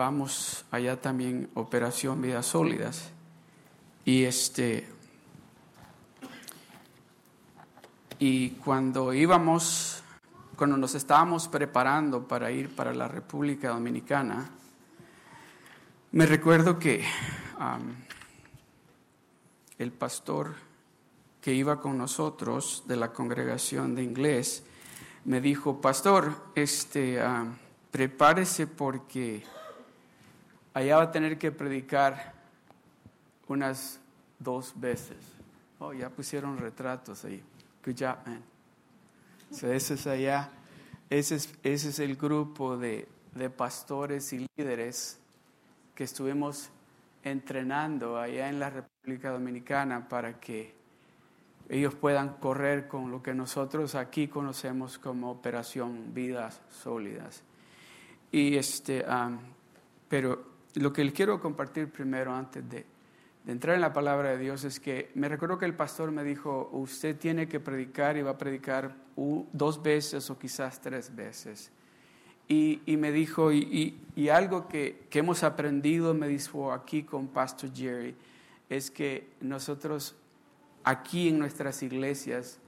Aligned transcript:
Llevamos 0.00 0.64
allá 0.70 0.98
también 0.98 1.50
Operación 1.52 2.22
Vidas 2.22 2.46
Sólidas. 2.46 3.10
Y 4.06 4.24
este 4.24 4.88
y 8.18 8.52
cuando 8.52 9.12
íbamos, 9.12 10.02
cuando 10.56 10.78
nos 10.78 10.94
estábamos 10.94 11.48
preparando 11.48 12.26
para 12.26 12.50
ir 12.50 12.74
para 12.74 12.94
la 12.94 13.08
República 13.08 13.68
Dominicana, 13.68 14.48
me 16.12 16.24
recuerdo 16.24 16.78
que 16.78 17.04
el 19.76 19.92
pastor 19.92 20.54
que 21.42 21.52
iba 21.52 21.78
con 21.78 21.98
nosotros 21.98 22.84
de 22.86 22.96
la 22.96 23.12
congregación 23.12 23.94
de 23.94 24.02
inglés 24.02 24.62
me 25.26 25.42
dijo, 25.42 25.82
pastor, 25.82 26.52
este, 26.54 27.20
prepárese 27.90 28.66
porque 28.66 29.59
allá 30.74 30.96
va 30.96 31.02
a 31.04 31.10
tener 31.10 31.38
que 31.38 31.52
predicar 31.52 32.34
unas 33.48 34.00
dos 34.38 34.72
veces. 34.78 35.16
Oh, 35.78 35.92
ya 35.92 36.10
pusieron 36.10 36.58
retratos 36.58 37.24
ahí. 37.24 37.42
Good 37.84 37.96
job, 37.98 38.16
man. 38.26 38.42
ese 39.50 39.94
es 39.94 40.06
allá, 40.06 40.50
ese 41.08 41.36
es, 41.36 41.52
ese 41.62 41.88
es 41.88 41.98
el 41.98 42.16
grupo 42.16 42.76
de, 42.76 43.08
de 43.34 43.50
pastores 43.50 44.32
y 44.32 44.46
líderes 44.56 45.18
que 45.94 46.04
estuvimos 46.04 46.70
entrenando 47.24 48.18
allá 48.18 48.48
en 48.48 48.58
la 48.58 48.70
República 48.70 49.30
Dominicana 49.30 50.08
para 50.08 50.38
que 50.38 50.74
ellos 51.68 51.94
puedan 51.94 52.34
correr 52.34 52.88
con 52.88 53.10
lo 53.10 53.22
que 53.22 53.32
nosotros 53.32 53.94
aquí 53.94 54.28
conocemos 54.28 54.98
como 54.98 55.30
operación 55.30 56.12
vidas 56.12 56.60
sólidas. 56.68 57.42
Y 58.32 58.56
este, 58.56 59.04
pero 60.08 60.49
lo 60.74 60.92
que 60.92 61.10
quiero 61.12 61.40
compartir 61.40 61.88
primero 61.90 62.34
antes 62.34 62.68
de, 62.68 62.86
entrar 63.46 63.74
en 63.74 63.80
la 63.80 63.92
palabra 63.92 64.30
de 64.30 64.38
Dios 64.38 64.64
es 64.64 64.78
que 64.78 65.10
me 65.14 65.28
recuerdo 65.28 65.58
que 65.58 65.64
el 65.64 65.74
pastor 65.74 66.12
me 66.12 66.22
dijo, 66.22 66.68
usted 66.72 67.16
tiene 67.16 67.48
que 67.48 67.58
predicar 67.58 68.16
y 68.16 68.22
va 68.22 68.32
a 68.32 68.38
predicar 68.38 68.94
dos 69.52 69.82
veces 69.82 70.30
o 70.30 70.38
quizás 70.38 70.80
tres 70.80 71.14
veces. 71.14 71.72
Y, 72.46 72.80
me 72.86 73.12
dijo, 73.12 73.52
y, 73.52 74.28
algo 74.32 74.66
que, 74.66 75.06
que, 75.08 75.20
hemos 75.20 75.44
aprendido, 75.44 76.14
me 76.14 76.26
dijo 76.26 76.72
aquí 76.72 77.04
con 77.04 77.28
Pastor 77.28 77.72
Jerry, 77.72 78.16
es 78.68 78.90
que 78.90 79.28
nosotros 79.40 80.16
aquí 80.82 81.28
en 81.28 81.38
nuestras 81.38 81.82
iglesias 81.82 82.58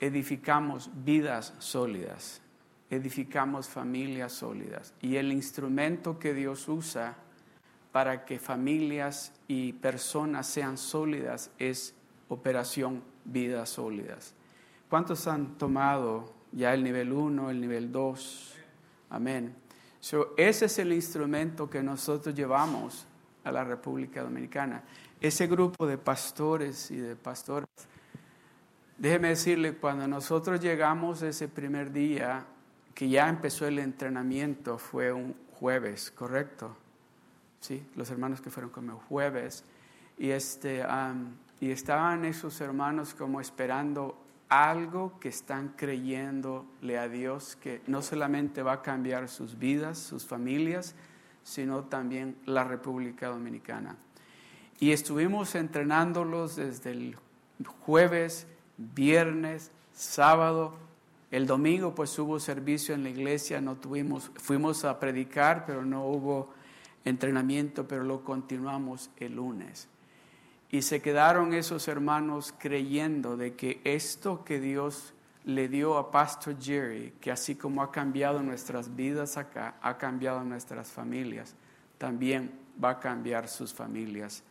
edificamos 0.00 0.90
vidas 1.04 1.52
sólidas 1.58 2.40
edificamos 2.90 3.68
familias 3.68 4.32
sólidas. 4.32 4.94
Y 5.00 5.16
el 5.16 5.32
instrumento 5.32 6.18
que 6.18 6.34
Dios 6.34 6.68
usa 6.68 7.16
para 7.92 8.24
que 8.24 8.38
familias 8.38 9.32
y 9.46 9.72
personas 9.74 10.46
sean 10.46 10.78
sólidas 10.78 11.50
es 11.58 11.94
Operación 12.28 13.02
Vidas 13.24 13.70
Sólidas. 13.70 14.34
¿Cuántos 14.88 15.26
han 15.26 15.58
tomado 15.58 16.32
ya 16.52 16.72
el 16.74 16.82
nivel 16.82 17.12
1, 17.12 17.50
el 17.50 17.60
nivel 17.60 17.92
2? 17.92 18.54
Amén. 19.10 19.54
ese 20.36 20.66
es 20.66 20.78
el 20.78 20.92
instrumento 20.92 21.68
que 21.68 21.82
nosotros 21.82 22.34
llevamos 22.34 23.06
a 23.44 23.52
la 23.52 23.64
República 23.64 24.22
Dominicana. 24.22 24.82
Ese 25.20 25.46
grupo 25.46 25.86
de 25.86 25.98
pastores 25.98 26.90
y 26.90 26.96
de 26.96 27.16
pastoras. 27.16 27.68
Déjeme 28.96 29.28
decirle, 29.28 29.76
cuando 29.76 30.06
nosotros 30.06 30.60
llegamos 30.60 31.22
ese 31.22 31.48
primer 31.48 31.92
día 31.92 32.46
que 32.98 33.08
ya 33.08 33.28
empezó 33.28 33.64
el 33.64 33.78
entrenamiento 33.78 34.76
fue 34.76 35.12
un 35.12 35.36
jueves, 35.52 36.10
¿correcto? 36.10 36.76
Sí, 37.60 37.86
los 37.94 38.10
hermanos 38.10 38.40
que 38.40 38.50
fueron 38.50 38.72
como 38.72 38.98
jueves. 38.98 39.62
Y, 40.18 40.30
este, 40.30 40.84
y 41.60 41.70
estaban 41.70 42.24
esos 42.24 42.60
hermanos 42.60 43.14
como 43.14 43.40
esperando 43.40 44.20
algo 44.48 45.16
que 45.20 45.28
están 45.28 45.74
creyéndole 45.76 46.98
a 46.98 47.08
Dios 47.08 47.54
que 47.54 47.82
no 47.86 48.02
solamente 48.02 48.64
va 48.64 48.72
a 48.72 48.82
cambiar 48.82 49.28
sus 49.28 49.56
vidas, 49.56 49.96
sus 49.96 50.26
familias, 50.26 50.96
sino 51.44 51.84
también 51.84 52.36
la 52.46 52.64
República 52.64 53.28
Dominicana. 53.28 53.94
Y 54.80 54.90
estuvimos 54.90 55.54
entrenándolos 55.54 56.56
desde 56.56 56.90
el 56.90 57.16
jueves, 57.64 58.48
viernes, 58.76 59.70
sábado, 59.92 60.87
el 61.30 61.46
domingo 61.46 61.94
pues 61.94 62.18
hubo 62.18 62.40
servicio 62.40 62.94
en 62.94 63.02
la 63.02 63.10
iglesia, 63.10 63.60
no 63.60 63.76
tuvimos, 63.76 64.30
fuimos 64.36 64.84
a 64.84 64.98
predicar, 64.98 65.66
pero 65.66 65.84
no 65.84 66.06
hubo 66.06 66.54
entrenamiento, 67.04 67.86
pero 67.86 68.04
lo 68.04 68.24
continuamos 68.24 69.10
el 69.18 69.36
lunes. 69.36 69.88
Y 70.70 70.82
se 70.82 71.00
quedaron 71.00 71.54
esos 71.54 71.88
hermanos 71.88 72.54
creyendo 72.58 73.36
de 73.36 73.54
que 73.54 73.80
esto 73.84 74.44
que 74.44 74.60
Dios 74.60 75.14
le 75.44 75.68
dio 75.68 75.96
a 75.96 76.10
Pastor 76.10 76.60
Jerry, 76.60 77.14
que 77.20 77.30
así 77.30 77.54
como 77.54 77.82
ha 77.82 77.90
cambiado 77.90 78.42
nuestras 78.42 78.94
vidas 78.94 79.38
acá, 79.38 79.76
ha 79.80 79.96
cambiado 79.96 80.44
nuestras 80.44 80.90
familias, 80.90 81.54
también 81.96 82.50
va 82.82 82.90
a 82.90 83.00
cambiar 83.00 83.48
sus 83.48 83.72
familias 83.72 84.42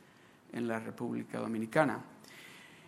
en 0.53 0.67
la 0.67 0.79
República 0.79 1.39
Dominicana. 1.39 1.99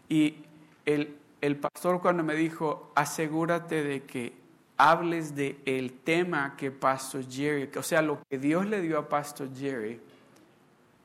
Y 0.08 0.38
el, 0.86 1.16
el 1.42 1.58
pastor 1.58 2.02
cuando 2.02 2.24
me 2.24 2.36
dijo, 2.36 2.92
asegúrate 2.96 3.84
de 3.84 4.04
que 4.04 4.34
hables 4.78 5.36
de 5.36 5.60
el 5.66 5.92
tema 5.92 6.56
que 6.56 6.72
Pastor 6.72 7.30
Jerry, 7.30 7.70
o 7.78 7.84
sea, 7.84 8.02
lo 8.02 8.22
que 8.30 8.38
Dios 8.38 8.66
le 8.66 8.82
dio 8.82 8.98
a 8.98 9.10
Pastor 9.10 9.50
Jerry 9.54 10.00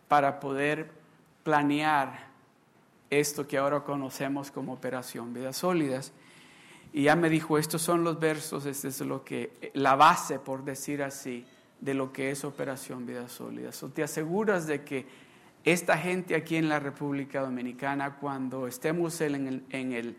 para 0.09 0.39
poder 0.39 0.91
planear 1.43 2.29
esto 3.11 3.47
que 3.47 3.59
ahora 3.59 3.81
conocemos 3.81 4.51
como 4.51 4.73
Operación 4.73 5.35
Vidas 5.35 5.57
Sólidas. 5.57 6.13
Y 6.93 7.05
ya 7.05 7.17
me 7.17 7.29
dijo, 7.29 7.59
estos 7.59 7.83
son 7.83 8.05
los 8.05 8.21
versos, 8.21 8.67
este 8.67 8.89
es 8.89 9.01
lo 9.01 9.25
que, 9.25 9.73
la 9.75 9.97
base, 9.97 10.39
por 10.39 10.65
decir 10.65 11.03
así, 11.03 11.45
de 11.81 11.95
lo 11.95 12.13
que 12.13 12.31
es 12.31 12.45
Operación 12.45 13.07
Vidas 13.07 13.33
Sólidas. 13.33 13.83
O 13.83 13.89
te 13.89 14.05
aseguras 14.05 14.69
de 14.69 14.85
que 14.85 15.07
esta 15.65 15.97
gente 15.97 16.35
aquí 16.35 16.57
en 16.57 16.69
la 16.69 16.79
República 16.79 17.41
Dominicana, 17.41 18.17
cuando 18.17 18.67
estemos 18.67 19.21
en, 19.23 19.63
el, 19.71 20.17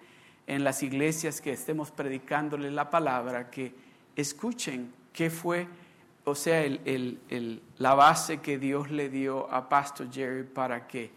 en, 0.47 0.63
las 0.63 0.81
iglesias 0.81 1.39
que 1.39 1.51
estemos 1.51 1.91
predicándole 1.91 2.72
la 2.72 2.89
palabra, 2.89 3.51
que 3.51 3.73
escuchen 4.16 4.91
qué 5.13 5.29
fue, 5.29 5.67
o 6.23 6.33
sea, 6.33 6.66
la 7.78 7.94
base 7.94 8.39
que 8.39 8.57
Dios 8.57 8.89
le 8.89 9.09
dio 9.09 9.51
a 9.51 9.69
Pastor 9.69 10.11
Jerry 10.11 10.44
para 10.44 10.88
que 10.88 11.11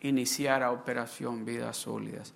iniciara 0.00 0.70
Operación 0.70 1.44
Vidas 1.44 1.76
Sólidas. 1.76 2.32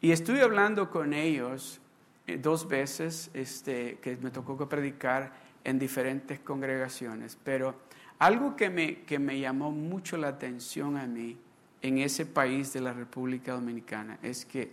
Y 0.00 0.12
estuve 0.12 0.42
hablando 0.42 0.88
con 0.88 1.14
ellos 1.14 1.80
eh, 2.28 2.38
dos 2.38 2.68
veces, 2.68 3.30
este, 3.34 3.98
que 4.00 4.16
me 4.18 4.30
tocó 4.30 4.68
predicar 4.68 5.32
en 5.64 5.80
diferentes 5.80 6.38
congregaciones, 6.38 7.36
pero 7.42 7.85
algo 8.18 8.56
que 8.56 8.70
me, 8.70 9.02
que 9.02 9.18
me 9.18 9.38
llamó 9.38 9.70
mucho 9.70 10.16
la 10.16 10.28
atención 10.28 10.96
a 10.96 11.06
mí 11.06 11.36
en 11.82 11.98
ese 11.98 12.26
país 12.26 12.72
de 12.72 12.80
la 12.80 12.92
República 12.92 13.52
Dominicana 13.52 14.18
es 14.22 14.44
que 14.44 14.72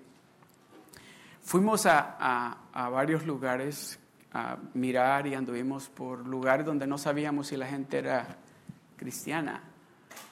fuimos 1.41 1.85
a, 1.85 2.57
a, 2.73 2.89
varios 2.89 3.25
lugares 3.25 3.99
a 4.31 4.57
mirar 4.73 5.27
y 5.27 5.35
anduvimos 5.35 5.89
por 5.89 6.25
lugares 6.25 6.65
donde 6.65 6.87
no 6.87 6.97
sabíamos 6.97 7.47
si 7.47 7.57
la 7.57 7.67
gente 7.67 7.99
era 7.99 8.37
cristiana, 8.95 9.61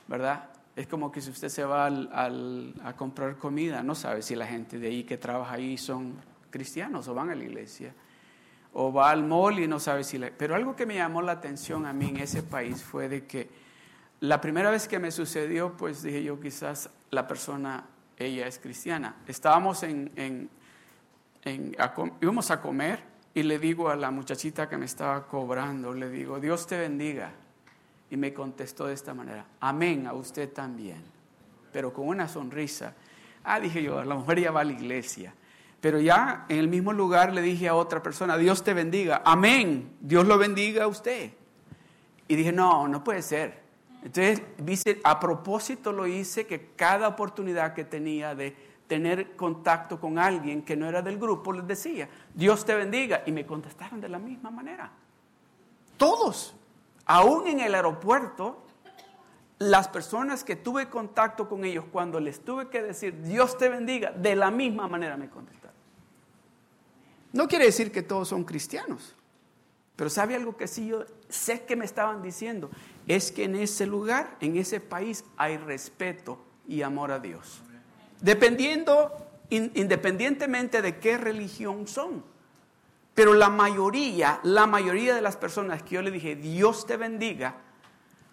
¿verdad? 0.07 0.50
Es 0.75 0.88
como 0.88 1.12
que 1.12 1.22
si 1.22 1.30
usted 1.30 1.50
se 1.50 1.66
va 1.66 1.86
al, 1.86 2.74
a 2.84 2.94
comprar 2.94 3.38
comida, 3.38 3.84
no 3.84 3.94
sabe 3.94 4.22
si 4.22 4.36
la 4.36 4.48
gente 4.48 4.80
de 4.80 4.88
ahí 4.88 5.04
que 5.04 5.18
trabaja 5.18 5.56
ahí 5.56 5.78
son 5.78 6.16
cristianos 6.50 7.07
o 7.10 7.14
van 7.14 7.30
a 7.30 7.36
la 7.36 7.44
iglesia 7.44 7.94
o 8.73 8.91
va 8.94 9.12
al 9.12 9.23
mall 9.23 9.59
y 9.59 9.68
no 9.68 9.79
sabe 9.79 10.03
si 10.03 10.18
le... 10.18 10.31
Pero 10.31 10.56
algo 10.56 10.75
que 10.75 10.85
me 10.85 10.95
llamó 10.95 11.21
la 11.21 11.33
atención 11.33 11.85
a 11.85 11.94
mí 11.94 12.09
en 12.09 12.18
ese 12.18 12.41
país 12.44 12.83
fue 12.83 13.09
de 13.09 13.25
que 13.25 13.50
la 14.21 14.39
primera 14.39 14.69
vez 14.71 14.88
que 14.88 15.00
me 15.00 15.12
sucedió, 15.12 15.75
pues 15.75 16.03
dije 16.03 16.23
yo, 16.23 16.39
quizás 16.39 16.89
la 17.09 17.27
persona, 17.27 17.85
ella 18.18 18.47
es 18.47 18.59
cristiana. 18.59 19.15
Estábamos 19.27 19.83
en, 19.83 20.12
en, 20.15 20.50
en 21.44 21.75
íbamos 22.21 22.51
a 22.51 22.62
comer 22.62 23.00
y 23.33 23.44
le 23.44 23.59
digo 23.59 23.89
a 23.89 23.95
la 23.95 24.12
muchachita 24.12 24.69
que 24.69 24.77
me 24.77 24.85
estaba 24.85 25.27
cobrando, 25.27 25.94
le 25.94 26.09
digo, 26.09 26.39
Dios 26.39 26.68
te 26.68 26.77
bendiga. 26.77 27.31
Y 28.09 28.18
me 28.18 28.33
contestó 28.33 28.88
de 28.88 28.94
esta 28.94 29.13
manera, 29.13 29.45
amén, 29.62 30.06
a 30.06 30.13
usted 30.13 30.51
también. 30.51 31.01
Pero 31.71 31.94
con 31.94 32.07
una 32.07 32.27
sonrisa. 32.27 32.94
Ah, 33.44 33.59
dije 33.59 33.81
yo, 33.81 34.03
la 34.03 34.15
mujer 34.15 34.41
ya 34.41 34.51
va 34.51 34.62
a 34.62 34.65
la 34.65 34.73
iglesia. 34.73 35.33
Pero 35.81 36.00
ya 36.00 36.45
en 36.48 36.60
el 36.60 36.68
mismo 36.68 36.94
lugar 36.94 37.33
le 37.33 37.42
dije 37.42 37.68
a 37.68 37.75
otra 37.75 38.04
persona, 38.04 38.38
Dios 38.38 38.63
te 38.63 38.74
bendiga, 38.74 39.24
amén, 39.25 39.98
Dios 40.00 40.25
lo 40.28 40.38
bendiga 40.38 40.83
a 40.83 40.88
usted. 40.88 41.31
Y 42.28 42.36
dije, 42.36 42.51
no, 42.51 42.88
no 42.88 43.04
puede 43.04 43.24
ser. 43.24 43.62
Entonces, 44.04 44.42
a 45.04 45.19
propósito 45.19 45.92
lo 45.92 46.07
hice 46.07 46.45
que 46.45 46.69
cada 46.75 47.07
oportunidad 47.07 47.74
que 47.74 47.83
tenía 47.83 48.33
de 48.36 48.56
tener 48.88 49.36
contacto 49.36 50.00
con 50.00 50.19
alguien 50.19 50.63
que 50.63 50.75
no 50.75 50.88
era 50.88 51.01
del 51.01 51.18
grupo, 51.18 51.54
les 51.54 51.66
decía, 51.66 52.10
Dios 52.33 52.66
te 52.66 52.75
bendiga. 52.75 53.24
Y 53.25 53.31
me 53.31 53.45
contestaron 53.45 54.01
de 54.01 54.10
la 54.10 54.19
misma 54.19 54.51
manera. 54.51 54.92
todos, 55.98 56.56
aún 57.06 57.48
en 57.48 57.60
el 57.60 57.75
aeropuerto, 57.75 58.63
las 59.60 59.88
personas 59.88 60.44
que 60.44 60.56
tuve 60.56 60.89
contacto 60.89 61.48
con 61.48 61.63
ellos, 61.63 61.86
cuando 61.92 62.19
les 62.19 62.44
tuve 62.44 62.69
que 62.69 62.81
decir, 62.81 63.22
Dios 63.22 63.57
te 63.57 63.69
bendiga, 63.69 64.12
de 64.12 64.36
la 64.36 64.50
misma 64.50 64.88
manera 64.88 65.16
me 65.18 65.30
contestaron. 65.30 65.61
No 67.33 67.48
quiere 67.48 67.66
decir 67.66 67.92
que 67.92 68.01
todos 68.01 68.28
son 68.28 68.44
cristianos, 68.44 69.16
pero 69.95 70.10
sabe 70.10 70.36
algo 70.36 70.57
que 70.57 70.68
sí 70.68 70.88
yo 70.88 71.06
sé 71.30 71.63
que 71.63 71.75
me 71.75 71.86
estaban 71.86 72.22
diciendo, 72.22 72.69
es 73.07 73.31
que 73.31 73.45
en 73.45 73.56
ese 73.56 73.86
lugar, 73.86 74.38
en 74.42 74.57
ese 74.57 74.80
país, 74.80 75.24
hay 75.38 75.57
respeto 75.57 76.39
y 76.68 76.81
amor 76.81 77.12
a 77.12 77.19
Dios. 77.19 77.62
Dependiendo, 78.19 79.12
independientemente 79.50 80.81
de 80.81 80.98
qué 81.00 81.18
religión 81.18 81.88
son. 81.88 82.24
Pero 83.13 83.33
la 83.33 83.50
mayoría, 83.50 84.39
la 84.44 84.68
mayoría 84.68 85.13
de 85.13 85.22
las 85.22 85.36
personas 85.36 85.83
que 85.83 85.95
yo 85.95 86.01
le 86.01 86.12
dije, 86.12 86.36
Dios 86.36 86.86
te 86.86 86.98
bendiga, 86.98 87.56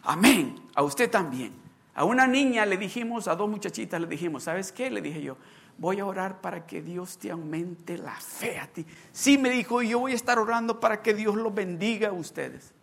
amén, 0.02 0.60
a 0.74 0.82
usted 0.82 1.10
también. 1.10 1.52
A 1.94 2.04
una 2.04 2.26
niña 2.28 2.64
le 2.64 2.76
dijimos, 2.76 3.26
a 3.26 3.34
dos 3.34 3.50
muchachitas 3.50 4.00
le 4.00 4.06
dijimos, 4.06 4.44
¿sabes 4.44 4.70
qué? 4.70 4.88
Le 4.88 5.02
dije 5.02 5.20
yo, 5.20 5.36
voy 5.78 6.00
a 6.00 6.06
orar 6.06 6.40
para 6.40 6.66
que 6.66 6.82
Dios 6.82 7.18
te 7.18 7.30
aumente 7.30 7.96
la 7.96 8.14
fe 8.14 8.58
a 8.58 8.66
ti. 8.66 8.84
Sí, 9.12 9.38
me 9.38 9.48
dijo, 9.48 9.80
yo 9.80 10.00
voy 10.00 10.12
a 10.12 10.16
estar 10.16 10.38
orando 10.38 10.80
para 10.80 11.02
que 11.02 11.14
Dios 11.14 11.36
los 11.36 11.54
bendiga 11.54 12.08
a 12.08 12.12
ustedes. 12.12 12.74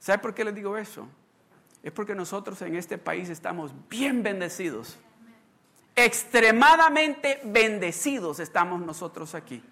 ¿Sabe 0.00 0.18
por 0.18 0.34
qué 0.34 0.44
les 0.44 0.54
digo 0.54 0.76
eso? 0.76 1.06
Es 1.82 1.92
porque 1.92 2.14
nosotros 2.14 2.60
en 2.62 2.74
este 2.74 2.98
país 2.98 3.28
estamos 3.28 3.72
bien 3.88 4.22
bendecidos. 4.22 4.98
Extremadamente 5.94 7.40
bendecidos 7.44 8.40
estamos 8.40 8.80
nosotros 8.80 9.34
aquí. 9.34 9.62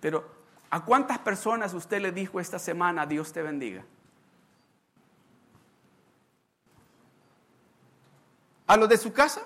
Pero 0.00 0.28
¿a 0.70 0.84
cuántas 0.84 1.18
personas 1.20 1.72
usted 1.72 2.00
le 2.02 2.10
dijo 2.10 2.40
esta 2.40 2.58
semana 2.58 3.06
Dios 3.06 3.32
te 3.32 3.42
bendiga? 3.42 3.84
¿A 8.70 8.76
los 8.76 8.88
de 8.88 8.96
su 8.98 9.12
casa? 9.12 9.42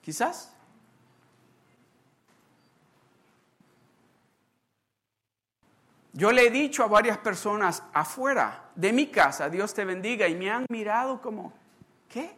Quizás. 0.00 0.52
Yo 6.12 6.30
le 6.30 6.46
he 6.46 6.50
dicho 6.52 6.84
a 6.84 6.86
varias 6.86 7.18
personas 7.18 7.82
afuera 7.92 8.70
de 8.76 8.92
mi 8.92 9.08
casa, 9.08 9.50
Dios 9.50 9.74
te 9.74 9.84
bendiga, 9.84 10.28
y 10.28 10.36
me 10.36 10.48
han 10.48 10.64
mirado 10.68 11.20
como, 11.20 11.52
¿qué? 12.08 12.36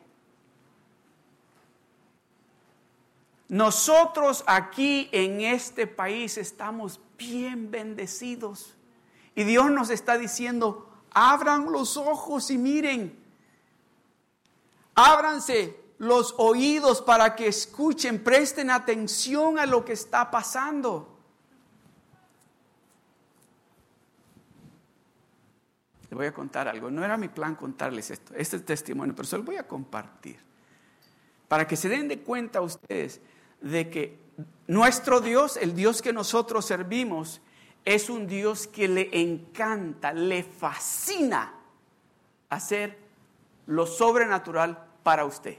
Nosotros 3.51 4.45
aquí 4.47 5.11
en 5.13 5.43
este 5.43 5.87
país 5.87 6.39
estamos 6.39 6.99
bien 7.19 7.71
bendecidos. 7.71 8.75
Y 9.35 9.45
Dios 9.45 9.71
nos 9.71 9.91
está 9.91 10.17
diciendo, 10.17 10.91
abran 11.11 11.71
los 11.71 11.99
ojos 11.99 12.51
y 12.51 12.57
miren. 12.57 13.22
Ábranse 14.95 15.81
los 15.99 16.35
oídos 16.39 17.01
para 17.01 17.35
que 17.37 17.47
escuchen, 17.47 18.23
presten 18.23 18.71
atención 18.71 19.59
a 19.59 19.67
lo 19.67 19.85
que 19.85 19.93
está 19.93 20.31
pasando. 20.31 21.09
Le 26.11 26.17
voy 26.17 26.27
a 26.27 26.35
contar 26.35 26.69
algo. 26.69 26.91
No 26.91 27.05
era 27.05 27.17
mi 27.17 27.29
plan 27.29 27.55
contarles 27.55 28.11
esto, 28.11 28.35
este 28.37 28.59
testimonio, 28.61 29.15
pero 29.15 29.27
se 29.27 29.39
lo 29.39 29.45
voy 29.45 29.57
a 29.57 29.67
compartir. 29.67 30.39
Para 31.49 31.67
que 31.67 31.77
se 31.77 31.89
den 31.89 32.09
de 32.09 32.21
cuenta 32.21 32.61
ustedes 32.61 33.21
de 33.61 33.89
que 33.89 34.19
nuestro 34.67 35.21
Dios, 35.21 35.57
el 35.57 35.75
Dios 35.75 36.03
que 36.03 36.13
nosotros 36.13 36.67
servimos, 36.67 37.41
es 37.85 38.11
un 38.11 38.27
Dios 38.27 38.67
que 38.67 38.89
le 38.89 39.09
encanta, 39.13 40.13
le 40.13 40.43
fascina 40.43 41.55
hacer 42.51 43.02
lo 43.73 43.87
sobrenatural 43.87 44.79
para 45.03 45.25
usted. 45.25 45.57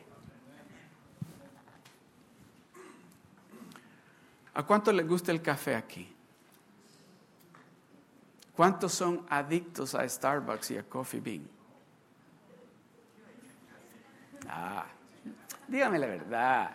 ¿A 4.54 4.64
cuánto 4.64 4.92
le 4.92 5.04
gusta 5.04 5.32
el 5.32 5.42
café 5.42 5.76
aquí? 5.76 6.14
¿Cuántos 8.56 8.94
son 8.94 9.26
adictos 9.30 9.96
a 9.96 10.08
Starbucks 10.08 10.72
y 10.72 10.78
a 10.78 10.84
Coffee 10.84 11.20
Bean? 11.20 11.48
Ah, 14.48 14.86
dígame 15.68 15.98
la 15.98 16.06
verdad. 16.06 16.72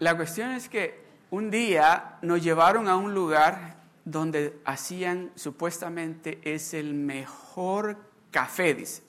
La 0.00 0.16
cuestión 0.16 0.50
es 0.50 0.68
que 0.68 1.04
un 1.30 1.52
día 1.52 2.18
nos 2.22 2.42
llevaron 2.42 2.88
a 2.88 2.96
un 2.96 3.14
lugar 3.14 3.76
donde 4.04 4.60
hacían 4.64 5.30
supuestamente 5.36 6.40
es 6.42 6.74
el 6.74 6.94
mejor 6.94 7.96
café, 8.32 8.74
dice, 8.74 9.03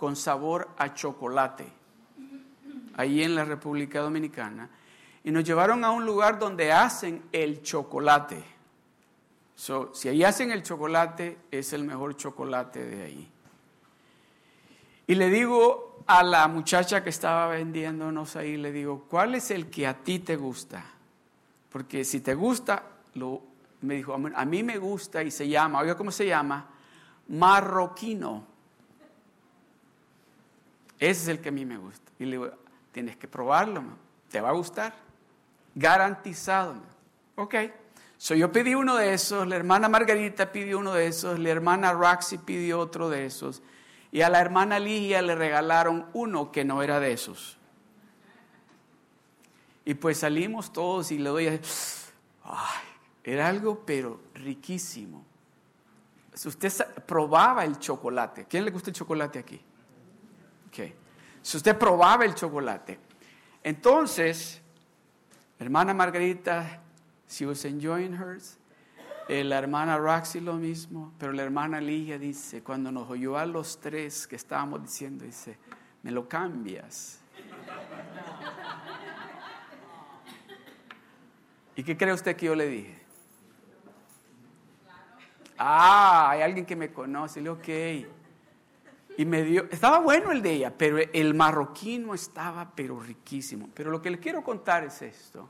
con 0.00 0.16
sabor 0.16 0.70
a 0.78 0.92
chocolate, 0.94 1.72
ahí 2.96 3.22
en 3.22 3.36
la 3.36 3.44
República 3.44 4.00
Dominicana. 4.00 4.68
Y 5.22 5.30
nos 5.30 5.44
llevaron 5.44 5.84
a 5.84 5.92
un 5.92 6.04
lugar 6.04 6.40
donde 6.40 6.72
hacen 6.72 7.22
el 7.30 7.62
chocolate 7.62 8.42
si 9.92 10.08
ahí 10.08 10.24
hacen 10.24 10.50
el 10.52 10.62
chocolate, 10.62 11.36
es 11.50 11.74
el 11.74 11.84
mejor 11.84 12.16
chocolate 12.16 12.82
de 12.86 13.02
ahí. 13.02 13.30
Y 15.06 15.14
le 15.14 15.28
digo 15.28 16.02
a 16.06 16.22
la 16.22 16.48
muchacha 16.48 17.04
que 17.04 17.10
estaba 17.10 17.48
vendiéndonos 17.48 18.36
ahí, 18.36 18.56
le 18.56 18.72
digo, 18.72 19.04
¿cuál 19.08 19.34
es 19.34 19.50
el 19.50 19.68
que 19.68 19.86
a 19.86 19.94
ti 19.94 20.20
te 20.20 20.36
gusta? 20.36 20.82
Porque 21.70 22.04
si 22.04 22.20
te 22.20 22.34
gusta, 22.34 22.84
lo, 23.14 23.42
me 23.82 23.96
dijo, 23.96 24.14
a 24.14 24.44
mí 24.46 24.62
me 24.62 24.78
gusta 24.78 25.22
y 25.22 25.30
se 25.30 25.46
llama, 25.46 25.80
oiga 25.80 25.94
cómo 25.94 26.10
se 26.10 26.26
llama, 26.26 26.66
marroquino. 27.28 28.46
Ese 31.00 31.22
es 31.22 31.28
el 31.28 31.40
que 31.40 31.48
a 31.48 31.52
mí 31.52 31.64
me 31.64 31.78
gusta. 31.78 32.12
Y 32.18 32.26
le 32.26 32.32
digo, 32.32 32.50
tienes 32.92 33.16
que 33.16 33.26
probarlo, 33.26 33.82
te 34.30 34.40
va 34.40 34.50
a 34.50 34.52
gustar. 34.52 34.94
Garantizado. 35.74 36.74
Ok. 37.36 37.54
So, 38.18 38.34
yo 38.34 38.52
pedí 38.52 38.74
uno 38.74 38.96
de 38.96 39.14
esos, 39.14 39.46
la 39.46 39.56
hermana 39.56 39.88
Margarita 39.88 40.52
pidió 40.52 40.78
uno 40.78 40.92
de 40.92 41.06
esos, 41.06 41.38
la 41.38 41.48
hermana 41.48 41.94
Roxy 41.94 42.36
pidió 42.36 42.78
otro 42.78 43.08
de 43.08 43.24
esos, 43.24 43.62
y 44.12 44.20
a 44.20 44.28
la 44.28 44.40
hermana 44.40 44.78
Ligia 44.78 45.22
le 45.22 45.34
regalaron 45.34 46.06
uno 46.12 46.52
que 46.52 46.62
no 46.62 46.82
era 46.82 47.00
de 47.00 47.12
esos. 47.12 47.56
Y 49.86 49.94
pues 49.94 50.18
salimos 50.18 50.70
todos 50.70 51.10
y 51.12 51.18
le 51.18 51.30
doy, 51.30 51.46
ay, 51.46 51.60
era 53.24 53.48
algo 53.48 53.84
pero 53.86 54.20
riquísimo. 54.34 55.24
Si 56.34 56.46
usted 56.46 56.70
probaba 57.06 57.64
el 57.64 57.78
chocolate, 57.78 58.44
¿quién 58.44 58.66
le 58.66 58.70
gusta 58.70 58.90
el 58.90 58.96
chocolate 58.96 59.38
aquí? 59.38 59.64
Okay. 60.70 60.94
Si 61.42 61.56
usted 61.56 61.76
probaba 61.76 62.24
el 62.24 62.34
chocolate, 62.34 62.98
entonces, 63.62 64.62
hermana 65.58 65.92
Margarita 65.92 66.80
She 67.30 67.46
was 67.46 67.64
enjoying 67.64 68.14
hers. 68.14 68.58
Eh, 69.28 69.44
la 69.44 69.58
hermana 69.58 69.96
Roxy 69.96 70.40
lo 70.40 70.54
mismo, 70.54 71.12
pero 71.16 71.32
la 71.32 71.44
hermana 71.44 71.80
Ligia 71.80 72.18
dice, 72.18 72.64
cuando 72.64 72.90
nos 72.90 73.08
oyó 73.08 73.38
a 73.38 73.46
los 73.46 73.78
tres 73.78 74.26
que 74.26 74.34
estábamos 74.34 74.82
diciendo, 74.82 75.24
dice, 75.24 75.56
me 76.02 76.10
lo 76.10 76.28
cambias. 76.28 77.20
¿Y 81.76 81.84
qué 81.84 81.96
cree 81.96 82.12
usted 82.12 82.34
que 82.34 82.46
yo 82.46 82.56
le 82.56 82.66
dije? 82.66 82.98
Ah, 85.56 86.30
hay 86.30 86.42
alguien 86.42 86.66
que 86.66 86.74
me 86.74 86.92
conoce, 86.92 87.40
le 87.40 87.50
ok. 87.50 87.68
Y 89.20 89.26
me 89.26 89.42
dio, 89.42 89.66
estaba 89.70 89.98
bueno 89.98 90.32
el 90.32 90.40
de 90.40 90.52
ella, 90.52 90.72
pero 90.78 90.96
el 90.96 91.34
marroquino 91.34 92.14
estaba 92.14 92.72
pero 92.74 92.98
riquísimo. 92.98 93.68
Pero 93.74 93.90
lo 93.90 94.00
que 94.00 94.08
le 94.08 94.18
quiero 94.18 94.42
contar 94.42 94.82
es 94.82 95.02
esto. 95.02 95.46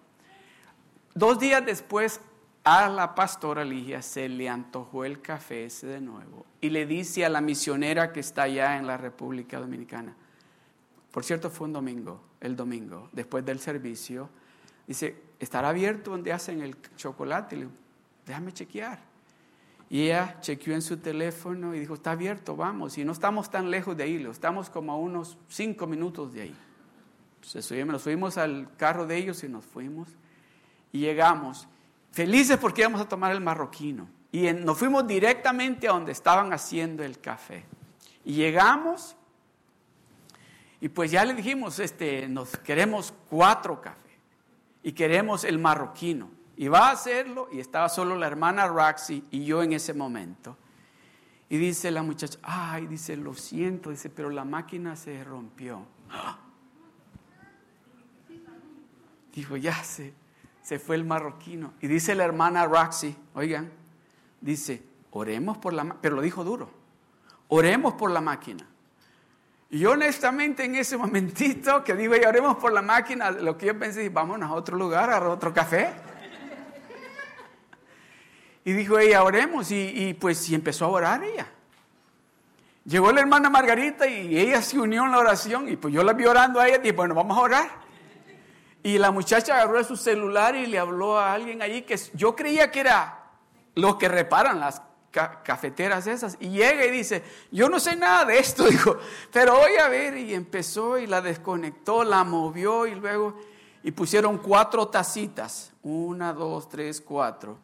Dos 1.15 1.39
días 1.39 1.65
después 1.65 2.21
a 2.65 2.89
la 2.89 3.15
pastora 3.15 3.65
Ligia 3.65 4.03
se 4.03 4.29
le 4.29 4.49
antojó 4.49 5.05
el 5.05 5.23
café 5.23 5.67
ese 5.67 5.87
de 5.87 6.01
nuevo 6.01 6.47
y 6.61 6.71
le 6.71 6.85
dice 6.85 7.25
a 7.25 7.29
la 7.29 7.41
misionera 7.41 8.13
que 8.13 8.19
está 8.19 8.43
allá 8.43 8.77
en 8.77 8.89
la 8.89 8.97
República 8.97 9.61
Dominicana, 9.61 10.17
por 11.13 11.23
cierto 11.23 11.49
fue 11.49 11.69
un 11.69 11.75
domingo, 11.75 12.21
el 12.41 12.57
domingo, 12.57 13.09
después 13.13 13.45
del 13.45 13.61
servicio, 13.61 14.31
dice, 14.85 15.15
¿estará 15.39 15.69
abierto 15.69 16.11
donde 16.11 16.33
hacen 16.33 16.61
el 16.61 16.77
chocolate? 16.97 17.55
le 17.55 17.63
digo, 17.67 17.77
déjame 18.27 18.53
chequear. 18.53 19.10
Y 19.91 20.05
ella 20.05 20.39
chequeó 20.41 20.75
en 20.75 20.83
su 20.83 20.99
teléfono 20.99 21.75
y 21.75 21.81
dijo, 21.81 21.95
está 21.95 22.13
abierto, 22.13 22.55
vamos. 22.55 22.97
Y 22.97 23.05
no 23.05 23.11
estamos 23.11 23.51
tan 23.51 23.71
lejos 23.71 23.97
de 23.97 24.05
ahí, 24.05 24.25
estamos 24.31 24.71
como 24.71 24.93
a 24.93 24.97
unos 24.97 25.37
cinco 25.49 25.89
minutos 25.89 26.33
de 26.33 26.43
ahí. 26.43 26.57
Pues 27.41 27.73
nos 27.87 28.03
subimos 28.03 28.39
al 28.39 28.69
carro 28.77 29.05
de 29.05 29.17
ellos 29.17 29.43
y 29.43 29.49
nos 29.49 29.65
fuimos. 29.65 30.09
Y 30.93 31.01
llegamos, 31.01 31.67
felices 32.13 32.57
porque 32.59 32.83
íbamos 32.83 33.01
a 33.01 33.09
tomar 33.09 33.33
el 33.33 33.41
marroquino. 33.41 34.09
Y 34.31 34.53
nos 34.53 34.79
fuimos 34.79 35.05
directamente 35.09 35.89
a 35.89 35.93
donde 35.93 36.13
estaban 36.13 36.53
haciendo 36.53 37.03
el 37.03 37.19
café. 37.19 37.65
Y 38.25 38.35
llegamos 38.35 39.17
y 40.81 40.89
pues 40.89 41.11
ya 41.11 41.25
le 41.25 41.35
dijimos, 41.35 41.81
este, 41.81 42.29
nos 42.29 42.57
queremos 42.59 43.13
cuatro 43.29 43.81
cafés. 43.81 44.01
y 44.83 44.93
queremos 44.93 45.45
el 45.45 45.59
marroquino. 45.59 46.31
Y 46.61 46.69
va 46.69 46.89
a 46.89 46.91
hacerlo 46.91 47.49
y 47.51 47.59
estaba 47.59 47.89
solo 47.89 48.17
la 48.17 48.27
hermana 48.27 48.67
Roxy 48.67 49.25
y 49.31 49.47
yo 49.47 49.63
en 49.63 49.73
ese 49.73 49.95
momento. 49.95 50.59
Y 51.49 51.57
dice 51.57 51.91
la 51.91 52.03
muchacha, 52.03 52.39
ay, 52.43 52.87
dice, 52.87 53.17
lo 53.17 53.33
siento, 53.33 53.89
dice, 53.89 54.11
pero 54.11 54.29
la 54.29 54.45
máquina 54.45 54.95
se 54.95 55.25
rompió. 55.25 55.87
Dijo, 59.33 59.57
ya 59.57 59.73
se, 59.83 60.13
se 60.61 60.79
fue 60.79 60.97
el 60.97 61.07
marroquino. 61.07 61.73
Y 61.81 61.87
dice 61.87 62.15
la 62.15 62.25
hermana 62.25 62.67
Roxy, 62.67 63.17
oigan, 63.33 63.71
dice, 64.43 64.83
oremos 65.13 65.57
por 65.57 65.73
la 65.73 65.85
máquina, 65.85 66.03
pero 66.03 66.17
lo 66.17 66.21
dijo 66.21 66.45
duro, 66.45 66.69
oremos 67.49 67.95
por 67.95 68.11
la 68.11 68.21
máquina. 68.21 68.67
Y 69.71 69.87
honestamente 69.87 70.67
en 70.67 70.75
ese 70.75 70.97
momentito 70.99 71.83
que 71.83 71.95
digo, 71.95 72.15
y 72.17 72.25
oremos 72.27 72.59
por 72.59 72.71
la 72.71 72.83
máquina, 72.83 73.31
lo 73.31 73.57
que 73.57 73.65
yo 73.65 73.79
pensé, 73.79 74.11
vámonos 74.11 74.51
a 74.51 74.53
otro 74.53 74.77
lugar, 74.77 75.09
a 75.09 75.27
otro 75.27 75.55
café. 75.55 76.10
Y 78.71 78.73
dijo 78.73 79.01
ella, 79.01 79.25
oremos, 79.25 79.73
y, 79.73 80.15
pues 80.15 80.49
y 80.49 80.55
empezó 80.55 80.85
a 80.85 80.89
orar 80.91 81.25
ella. 81.25 81.45
Llegó 82.85 83.11
la 83.11 83.21
hermana 83.21 83.51
Margarita 83.51 84.07
y 84.07 84.39
ella 84.39 84.63
se 84.63 84.79
unió 84.79 85.07
en 85.07 85.11
la 85.11 85.19
oración 85.19 85.69
y 85.69 85.75
pues 85.75 85.93
yo 85.93 86.05
la 86.05 86.13
vi 86.13 86.25
orando 86.25 86.61
a 86.61 86.69
ella 86.69 86.77
y 86.77 86.83
dije, 86.83 86.93
bueno, 86.93 87.17
vamos 87.17 87.37
a 87.37 87.41
orar. 87.41 87.69
Y 88.85 88.97
la 88.99 89.11
muchacha 89.11 89.55
agarró 89.55 89.83
su 89.83 89.97
celular 89.97 90.55
y 90.55 90.67
le 90.67 90.79
habló 90.79 91.19
a 91.19 91.33
alguien 91.33 91.63
allí 91.63 91.83
que 91.83 91.99
yo 92.15 92.37
creía 92.37 92.71
que 92.71 92.79
era 92.79 93.33
los 93.75 93.97
que 93.97 94.09
reparan 94.09 94.61
las 94.61 94.83
cafeteras 95.11 96.07
esas. 96.07 96.37
Y 96.39 96.51
llega 96.51 96.87
y 96.87 96.93
dice, 96.93 97.25
yo 97.51 97.69
no 97.69 97.81
sé 97.81 97.97
nada 97.97 98.25
de 98.25 98.39
esto, 98.39 98.63
dijo, 98.69 98.99
pero 99.33 99.57
voy 99.57 99.79
a 99.79 99.89
ver. 99.89 100.17
Y 100.17 100.33
empezó 100.33 100.97
y 100.97 101.09
la 101.09 101.21
desconectó, 101.21 102.05
la 102.05 102.23
movió 102.23 102.87
y 102.87 102.95
luego, 102.95 103.37
y 103.83 103.91
pusieron 103.91 104.39
cuatro 104.39 104.87
tacitas. 104.87 105.73
Una, 105.83 106.33
dos, 106.33 106.69
tres, 106.69 107.01
cuatro. 107.01 107.59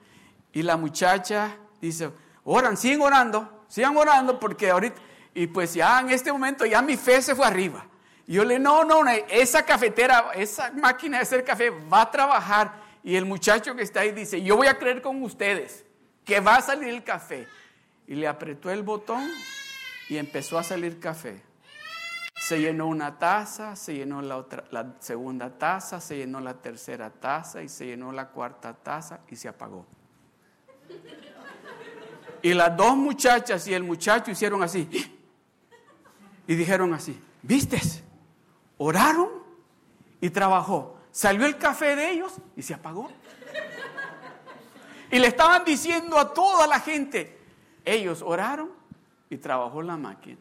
Y 0.56 0.62
la 0.62 0.78
muchacha 0.78 1.54
dice, 1.82 2.10
oran, 2.42 2.78
siguen 2.78 3.02
orando, 3.02 3.66
sigan 3.68 3.94
orando 3.94 4.40
porque 4.40 4.70
ahorita, 4.70 4.96
y 5.34 5.48
pues 5.48 5.74
ya 5.74 6.00
en 6.00 6.08
este 6.08 6.32
momento 6.32 6.64
ya 6.64 6.80
mi 6.80 6.96
fe 6.96 7.20
se 7.20 7.34
fue 7.34 7.44
arriba. 7.46 7.84
Y 8.26 8.36
yo 8.36 8.44
le, 8.46 8.58
no, 8.58 8.82
no, 8.82 9.06
esa 9.28 9.66
cafetera, 9.66 10.30
esa 10.34 10.72
máquina 10.72 11.18
de 11.18 11.24
hacer 11.24 11.44
café 11.44 11.68
va 11.68 12.00
a 12.00 12.10
trabajar. 12.10 12.72
Y 13.04 13.16
el 13.16 13.26
muchacho 13.26 13.76
que 13.76 13.82
está 13.82 14.00
ahí 14.00 14.12
dice, 14.12 14.40
yo 14.40 14.56
voy 14.56 14.68
a 14.68 14.78
creer 14.78 15.02
con 15.02 15.22
ustedes 15.22 15.84
que 16.24 16.40
va 16.40 16.54
a 16.54 16.62
salir 16.62 16.88
el 16.88 17.04
café. 17.04 17.46
Y 18.06 18.14
le 18.14 18.26
apretó 18.26 18.70
el 18.70 18.82
botón 18.82 19.30
y 20.08 20.16
empezó 20.16 20.58
a 20.58 20.62
salir 20.62 20.98
café. 20.98 21.42
Se 22.34 22.58
llenó 22.58 22.86
una 22.86 23.18
taza, 23.18 23.76
se 23.76 23.94
llenó 23.94 24.22
la, 24.22 24.38
otra, 24.38 24.64
la 24.70 24.94
segunda 25.00 25.50
taza, 25.50 26.00
se 26.00 26.16
llenó 26.16 26.40
la 26.40 26.54
tercera 26.54 27.10
taza 27.10 27.62
y 27.62 27.68
se 27.68 27.84
llenó 27.84 28.10
la 28.10 28.28
cuarta 28.28 28.72
taza 28.72 29.20
y 29.28 29.36
se 29.36 29.48
apagó. 29.48 29.84
Y 32.42 32.54
las 32.54 32.76
dos 32.76 32.96
muchachas 32.96 33.66
y 33.66 33.74
el 33.74 33.82
muchacho 33.82 34.30
hicieron 34.30 34.62
así. 34.62 34.88
Y 36.46 36.54
dijeron 36.54 36.94
así, 36.94 37.20
¿vistes? 37.42 38.02
Oraron 38.78 39.28
y 40.20 40.30
trabajó. 40.30 40.96
Salió 41.10 41.46
el 41.46 41.58
café 41.58 41.96
de 41.96 42.10
ellos 42.12 42.34
y 42.56 42.62
se 42.62 42.74
apagó. 42.74 43.10
Y 45.10 45.18
le 45.18 45.28
estaban 45.28 45.64
diciendo 45.64 46.18
a 46.18 46.32
toda 46.32 46.66
la 46.66 46.80
gente, 46.80 47.38
ellos 47.84 48.22
oraron 48.22 48.70
y 49.30 49.36
trabajó 49.36 49.82
la 49.82 49.96
máquina. 49.96 50.38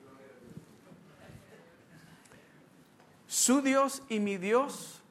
Su 3.28 3.62
Dios 3.62 4.02
y 4.10 4.20
mi 4.20 4.38
Dios 4.38 5.02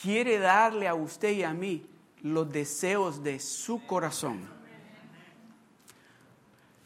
quiere 0.00 0.38
darle 0.38 0.88
a 0.88 0.94
usted 0.94 1.30
y 1.30 1.42
a 1.42 1.52
mí 1.52 1.86
los 2.22 2.50
deseos 2.50 3.22
de 3.22 3.40
su 3.40 3.86
corazón. 3.86 4.48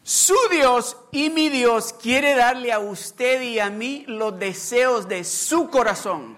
Su 0.07 0.37
Dios 0.49 0.95
y 1.11 1.29
mi 1.29 1.49
Dios 1.49 1.91
quiere 1.91 2.33
darle 2.33 2.71
a 2.71 2.79
usted 2.79 3.41
y 3.41 3.59
a 3.59 3.69
mí 3.69 4.05
los 4.07 4.39
deseos 4.39 5.05
de 5.09 5.25
su 5.25 5.69
corazón. 5.69 6.37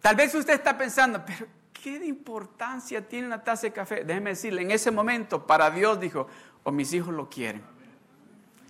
Tal 0.00 0.14
vez 0.14 0.32
usted 0.32 0.54
está 0.54 0.78
pensando, 0.78 1.20
pero 1.26 1.48
¿qué 1.72 1.96
importancia 2.06 3.08
tiene 3.08 3.26
una 3.26 3.42
taza 3.42 3.62
de 3.62 3.72
café? 3.72 4.04
Déjeme 4.04 4.30
decirle, 4.30 4.62
en 4.62 4.70
ese 4.70 4.92
momento 4.92 5.44
para 5.44 5.68
Dios 5.72 5.98
dijo, 5.98 6.28
o 6.62 6.70
mis 6.70 6.92
hijos 6.92 7.12
lo 7.12 7.28
quieren. 7.28 7.64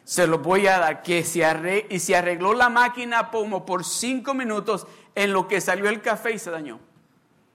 Se 0.03 0.27
lo 0.27 0.39
voy 0.39 0.67
a 0.67 0.79
dar, 0.79 1.03
que 1.03 1.19
y 1.19 1.99
se 1.99 2.17
arregló 2.17 2.55
la 2.55 2.71
máquina 2.71 3.31
como 3.31 3.67
por 3.67 3.85
cinco 3.85 4.33
minutos 4.33 4.87
en 5.15 5.35
lo 5.35 5.47
que 5.47 5.61
salió 5.61 5.91
el 5.91 6.01
café 6.01 6.33
y 6.33 6.39
se 6.39 6.51
dañó. 6.51 6.81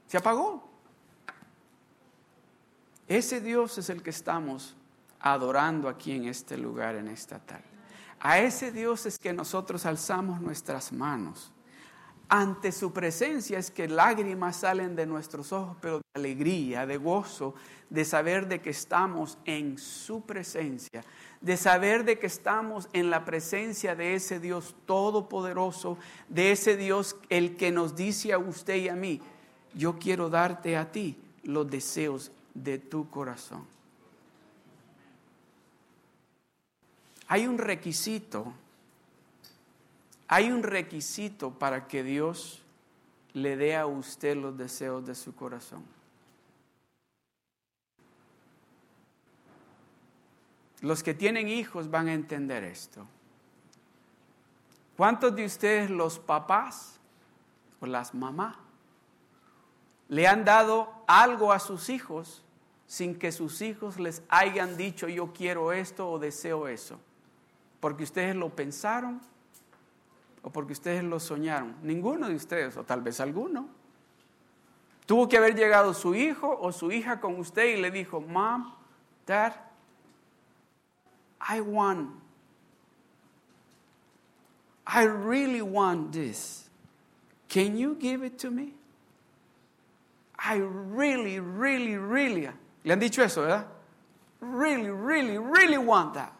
Se 0.06 0.18
apagó. 0.18 0.70
Ese 3.08 3.42
Dios 3.42 3.80
es 3.80 3.90
el 3.90 4.04
que 4.04 4.12
estamos 4.12 4.76
adorando 5.20 5.90
aquí 5.90 6.12
en 6.12 6.26
este 6.26 6.58
lugar, 6.58 6.96
en 6.96 7.08
esta 7.08 7.40
tarde. 7.40 7.66
A 8.20 8.40
ese 8.40 8.72
Dios 8.72 9.06
es 9.06 9.18
que 9.20 9.34
nosotros 9.34 9.86
alzamos 9.86 10.42
nuestras 10.42 10.92
manos 10.92 11.52
ante 12.30 12.74
su 12.74 12.92
presencia 12.92 13.58
es 13.58 13.72
que 13.72 13.88
lágrimas 13.88 14.58
salen 14.58 14.96
de 14.96 15.06
nuestros 15.06 15.54
ojos, 15.54 15.78
pero 15.80 15.98
de 15.98 16.04
alegría, 16.14 16.86
de 16.86 16.98
gozo, 16.98 17.56
de 17.90 18.04
saber 18.04 18.48
de 18.48 18.60
que 18.60 18.72
estamos 18.72 19.38
en 19.46 19.78
su 19.78 20.22
presencia, 20.22 21.06
de 21.40 21.56
saber 21.56 22.04
de 22.04 22.20
que 22.20 22.28
estamos 22.28 22.90
en 22.92 23.10
la 23.10 23.24
presencia 23.24 23.96
de 23.96 24.16
ese 24.16 24.42
Dios 24.42 24.76
todopoderoso, 24.86 25.98
de 26.28 26.52
ese 26.52 26.76
Dios 26.76 27.16
el 27.30 27.56
que 27.56 27.72
nos 27.72 27.96
dice 27.96 28.34
a 28.34 28.40
usted 28.40 28.76
y 28.76 28.90
a 28.90 28.96
mí, 28.96 29.22
yo 29.74 29.98
quiero 29.98 30.30
darte 30.30 30.76
a 30.76 30.92
ti 30.92 31.18
los 31.44 31.70
deseos 31.70 32.32
de 32.54 32.78
tu 32.78 33.10
corazón. 33.10 33.77
Hay 37.28 37.48
un 37.48 37.58
requisito 37.58 38.54
hay 40.28 40.52
un 40.52 40.64
requisito 40.64 41.52
para 41.52 41.88
que 41.88 42.04
Dios 42.04 42.62
le 43.34 43.56
dé 43.56 43.78
a 43.78 43.86
usted 43.86 44.36
los 44.36 44.58
deseos 44.58 45.06
de 45.06 45.16
su 45.16 45.34
corazón. 45.34 45.86
Los 50.82 51.02
que 51.02 51.14
tienen 51.14 51.48
hijos 51.48 51.90
van 51.90 52.08
a 52.08 52.14
entender 52.14 52.64
esto. 52.64 53.08
¿Cuántos 54.98 55.36
de 55.36 55.46
ustedes, 55.46 55.90
los 55.90 56.20
papás 56.20 57.00
o 57.80 57.86
las 57.86 58.14
mamás, 58.14 58.58
le 60.10 60.28
han 60.28 60.44
dado 60.44 60.92
algo 61.08 61.54
a 61.54 61.60
sus 61.60 61.90
hijos 61.90 62.44
sin 62.86 63.18
que 63.18 63.32
sus 63.32 63.62
hijos 63.62 64.00
les 64.00 64.24
hayan 64.30 64.78
dicho 64.78 65.08
yo 65.08 65.34
quiero 65.34 65.72
esto 65.72 66.10
o 66.10 66.20
deseo 66.20 66.68
eso? 66.68 67.00
Porque 67.80 68.04
ustedes 68.04 68.36
lo 68.36 68.50
pensaron 68.50 69.22
o 70.42 70.50
porque 70.50 70.74
ustedes 70.74 71.04
lo 71.04 71.20
soñaron. 71.20 71.76
Ninguno 71.84 72.30
de 72.30 72.36
ustedes, 72.36 72.78
o 72.78 72.84
tal 72.84 73.02
vez 73.02 73.20
alguno. 73.20 73.68
Tuvo 75.06 75.28
que 75.28 75.38
haber 75.38 75.56
llegado 75.56 75.94
su 75.94 76.16
hijo 76.16 76.58
o 76.62 76.72
su 76.72 76.92
hija 76.92 77.20
con 77.20 77.40
usted 77.40 77.78
y 77.78 77.82
le 77.82 77.92
dijo, 77.92 78.22
Mom, 78.22 78.74
Dad, 79.26 79.54
I 81.40 81.62
want, 81.62 82.12
I 84.86 85.06
really 85.06 85.62
want 85.62 86.14
this. 86.14 86.70
Can 87.50 87.78
you 87.78 87.98
give 88.00 88.26
it 88.26 88.38
to 88.40 88.52
me? 88.52 88.74
I 90.38 90.60
really, 90.60 91.40
really, 91.40 91.98
really. 91.98 92.50
Le 92.84 92.94
han 92.94 93.00
dicho 93.00 93.22
eso, 93.22 93.42
¿verdad? 93.42 93.68
Really, 94.40 94.90
really, 94.90 95.38
really 95.38 95.78
want 95.78 96.14
that. 96.14 96.37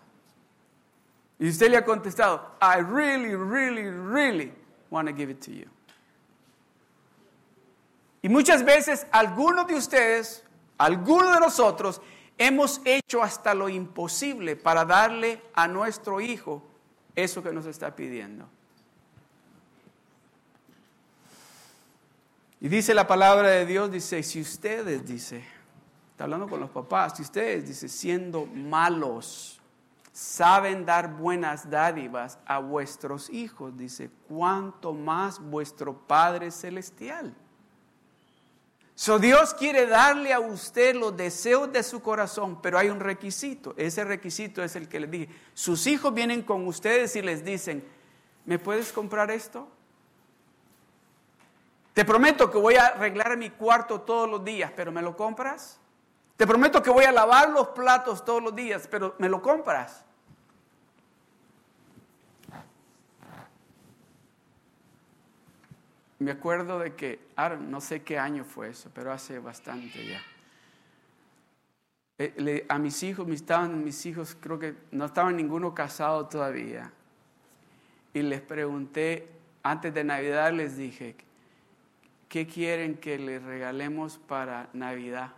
Y 1.40 1.50
usted 1.50 1.70
le 1.70 1.78
ha 1.78 1.86
contestado, 1.86 2.56
I 2.62 2.82
really, 2.82 3.36
really, 3.36 3.90
really 3.90 4.54
want 4.90 5.08
to 5.08 5.16
give 5.16 5.32
it 5.32 5.40
to 5.42 5.52
you. 5.52 5.68
Y 8.22 8.30
muchas 8.30 8.64
veces 8.64 9.06
algunos 9.12 9.68
de 9.68 9.76
ustedes, 9.76 10.44
algunos 10.78 11.34
de 11.34 11.40
nosotros, 11.40 12.02
hemos 12.38 12.82
hecho 12.86 13.22
hasta 13.22 13.54
lo 13.54 13.70
imposible 13.70 14.56
para 14.56 14.84
darle 14.84 15.42
a 15.54 15.68
nuestro 15.68 16.20
hijo 16.20 16.64
eso 17.16 17.44
que 17.44 17.52
nos 17.52 17.66
está 17.66 17.96
pidiendo. 17.96 18.48
Y 22.60 22.70
dice 22.70 22.96
la 22.96 23.06
palabra 23.06 23.50
de 23.50 23.66
Dios, 23.66 23.92
dice, 23.92 24.24
si 24.24 24.42
ustedes, 24.42 25.06
dice, 25.06 25.44
está 26.12 26.24
hablando 26.24 26.48
con 26.48 26.60
los 26.60 26.72
papás, 26.72 27.16
si 27.16 27.22
ustedes, 27.22 27.68
dice, 27.68 27.88
siendo 27.88 28.48
malos, 28.48 29.57
saben 30.18 30.84
dar 30.84 31.14
buenas 31.14 31.70
dádivas 31.70 32.40
a 32.48 32.58
vuestros 32.58 33.30
hijos, 33.30 33.78
dice, 33.78 34.10
cuanto 34.28 34.92
más 34.92 35.40
vuestro 35.40 35.94
Padre 35.94 36.50
Celestial. 36.50 37.36
So 38.96 39.20
Dios 39.20 39.54
quiere 39.54 39.86
darle 39.86 40.34
a 40.34 40.40
usted 40.40 40.96
los 40.96 41.16
deseos 41.16 41.72
de 41.72 41.84
su 41.84 42.02
corazón, 42.02 42.60
pero 42.64 42.80
hay 42.80 42.90
un 42.90 43.00
requisito. 43.00 43.76
Ese 43.78 44.04
requisito 44.06 44.64
es 44.64 44.76
el 44.76 44.90
que 44.90 45.02
le 45.02 45.06
dije. 45.06 45.30
Sus 45.54 45.86
hijos 45.86 46.12
vienen 46.12 46.42
con 46.42 46.66
ustedes 46.66 47.16
y 47.16 47.22
les 47.22 47.46
dicen, 47.46 47.88
¿me 48.46 48.58
puedes 48.58 48.92
comprar 48.92 49.30
esto? 49.30 49.68
Te 51.94 52.04
prometo 52.04 52.50
que 52.50 52.58
voy 52.58 52.74
a 52.74 52.88
arreglar 52.88 53.38
mi 53.38 53.52
cuarto 53.52 54.02
todos 54.02 54.28
los 54.28 54.44
días, 54.44 54.72
pero 54.76 54.92
¿me 54.92 55.04
lo 55.04 55.16
compras? 55.16 55.80
Te 56.38 56.48
prometo 56.48 56.82
que 56.82 56.90
voy 56.90 57.06
a 57.06 57.12
lavar 57.12 57.52
los 57.52 57.68
platos 57.68 58.26
todos 58.26 58.42
los 58.42 58.56
días, 58.56 58.88
pero 58.90 59.14
¿me 59.20 59.30
lo 59.30 59.44
compras? 59.44 60.07
Me 66.20 66.32
acuerdo 66.32 66.80
de 66.80 66.96
que, 66.96 67.20
no 67.68 67.80
sé 67.80 68.02
qué 68.02 68.18
año 68.18 68.44
fue 68.44 68.70
eso, 68.70 68.90
pero 68.94 69.12
hace 69.12 69.38
bastante 69.40 70.06
ya. 70.06 70.22
Eh, 72.20 72.66
a 72.68 72.80
mis 72.80 73.04
hijos, 73.04 73.30
estaban 73.30 73.84
mis 73.84 74.04
hijos, 74.08 74.36
creo 74.40 74.58
que 74.58 74.76
no 74.92 75.06
estaban 75.06 75.36
ninguno 75.36 75.76
casado 75.76 76.26
todavía. 76.26 76.92
Y 78.14 78.24
les 78.24 78.42
pregunté, 78.42 79.28
antes 79.62 79.94
de 79.94 80.04
Navidad 80.04 80.52
les 80.52 80.78
dije, 80.78 81.16
¿qué 82.28 82.48
quieren 82.48 82.98
que 82.98 83.20
les 83.20 83.44
regalemos 83.44 84.18
para 84.18 84.70
Navidad? 84.74 85.34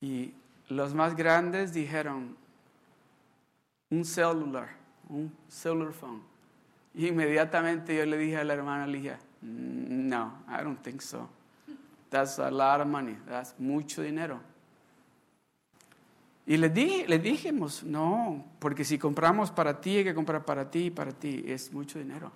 Y 0.00 0.34
los 0.68 0.94
más 0.94 1.14
grandes 1.14 1.72
dijeron, 1.72 2.36
un 3.90 4.04
celular, 4.04 4.70
un 5.08 5.32
celular 5.48 5.92
phone. 5.92 6.35
Y 6.96 7.08
inmediatamente 7.08 7.94
yo 7.94 8.06
le 8.06 8.16
dije 8.16 8.38
a 8.38 8.44
la 8.44 8.54
hermana 8.54 8.86
Ligia, 8.86 9.18
no, 9.42 10.42
I 10.48 10.62
don't 10.62 10.82
think 10.82 11.02
so. 11.02 11.28
That's 12.08 12.38
a 12.38 12.50
lot 12.50 12.80
of 12.80 12.86
money. 12.86 13.18
That's 13.28 13.54
mucho 13.58 14.00
dinero. 14.00 14.40
Y 16.46 16.56
le, 16.56 16.70
dije, 16.70 17.06
le 17.06 17.18
dijimos, 17.18 17.82
no, 17.84 18.46
porque 18.58 18.82
si 18.84 18.98
compramos 18.98 19.50
para 19.50 19.78
ti, 19.78 19.98
hay 19.98 20.04
que 20.04 20.14
comprar 20.14 20.44
para 20.44 20.70
ti 20.70 20.86
y 20.86 20.90
para 20.90 21.12
ti. 21.12 21.44
Es 21.46 21.70
mucho 21.70 21.98
dinero. 21.98 22.32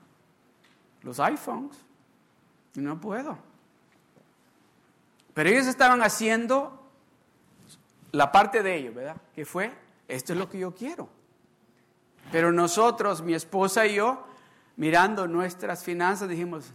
Los 1.02 1.18
iPhones, 1.20 1.78
no 2.74 3.00
puedo. 3.00 3.38
Pero 5.32 5.48
ellos 5.48 5.68
estaban 5.68 6.02
haciendo 6.02 6.86
la 8.12 8.30
parte 8.30 8.62
de 8.62 8.76
ellos, 8.76 8.94
¿verdad? 8.94 9.16
Que 9.34 9.46
fue, 9.46 9.72
esto 10.06 10.34
es 10.34 10.38
lo 10.38 10.50
que 10.50 10.58
yo 10.58 10.74
quiero. 10.74 11.08
Pero 12.30 12.52
nosotros, 12.52 13.22
mi 13.22 13.32
esposa 13.32 13.86
y 13.86 13.94
yo, 13.94 14.26
mirando 14.80 15.28
nuestras 15.28 15.84
finanzas, 15.84 16.26
dijimos, 16.26 16.72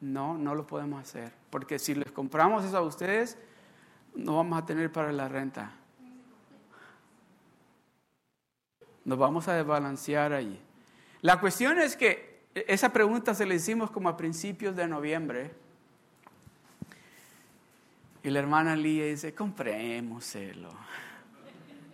no, 0.00 0.36
no 0.36 0.56
lo 0.56 0.66
podemos 0.66 1.00
hacer. 1.00 1.32
Porque 1.48 1.78
si 1.78 1.94
les 1.94 2.10
compramos 2.10 2.64
eso 2.64 2.76
a 2.76 2.82
ustedes, 2.82 3.38
no 4.16 4.34
vamos 4.34 4.60
a 4.60 4.66
tener 4.66 4.90
para 4.90 5.12
la 5.12 5.28
renta. 5.28 5.70
Nos 9.04 9.16
vamos 9.16 9.46
a 9.46 9.54
desbalancear 9.54 10.32
allí. 10.32 10.58
La 11.20 11.38
cuestión 11.38 11.78
es 11.78 11.94
que 11.96 12.42
esa 12.52 12.92
pregunta 12.92 13.32
se 13.32 13.46
la 13.46 13.54
hicimos 13.54 13.92
como 13.92 14.08
a 14.08 14.16
principios 14.16 14.74
de 14.74 14.88
noviembre. 14.88 15.52
Y 18.24 18.30
la 18.30 18.40
hermana 18.40 18.74
Lía 18.74 19.06
dice, 19.06 19.36
comprémoselo. 19.36 20.70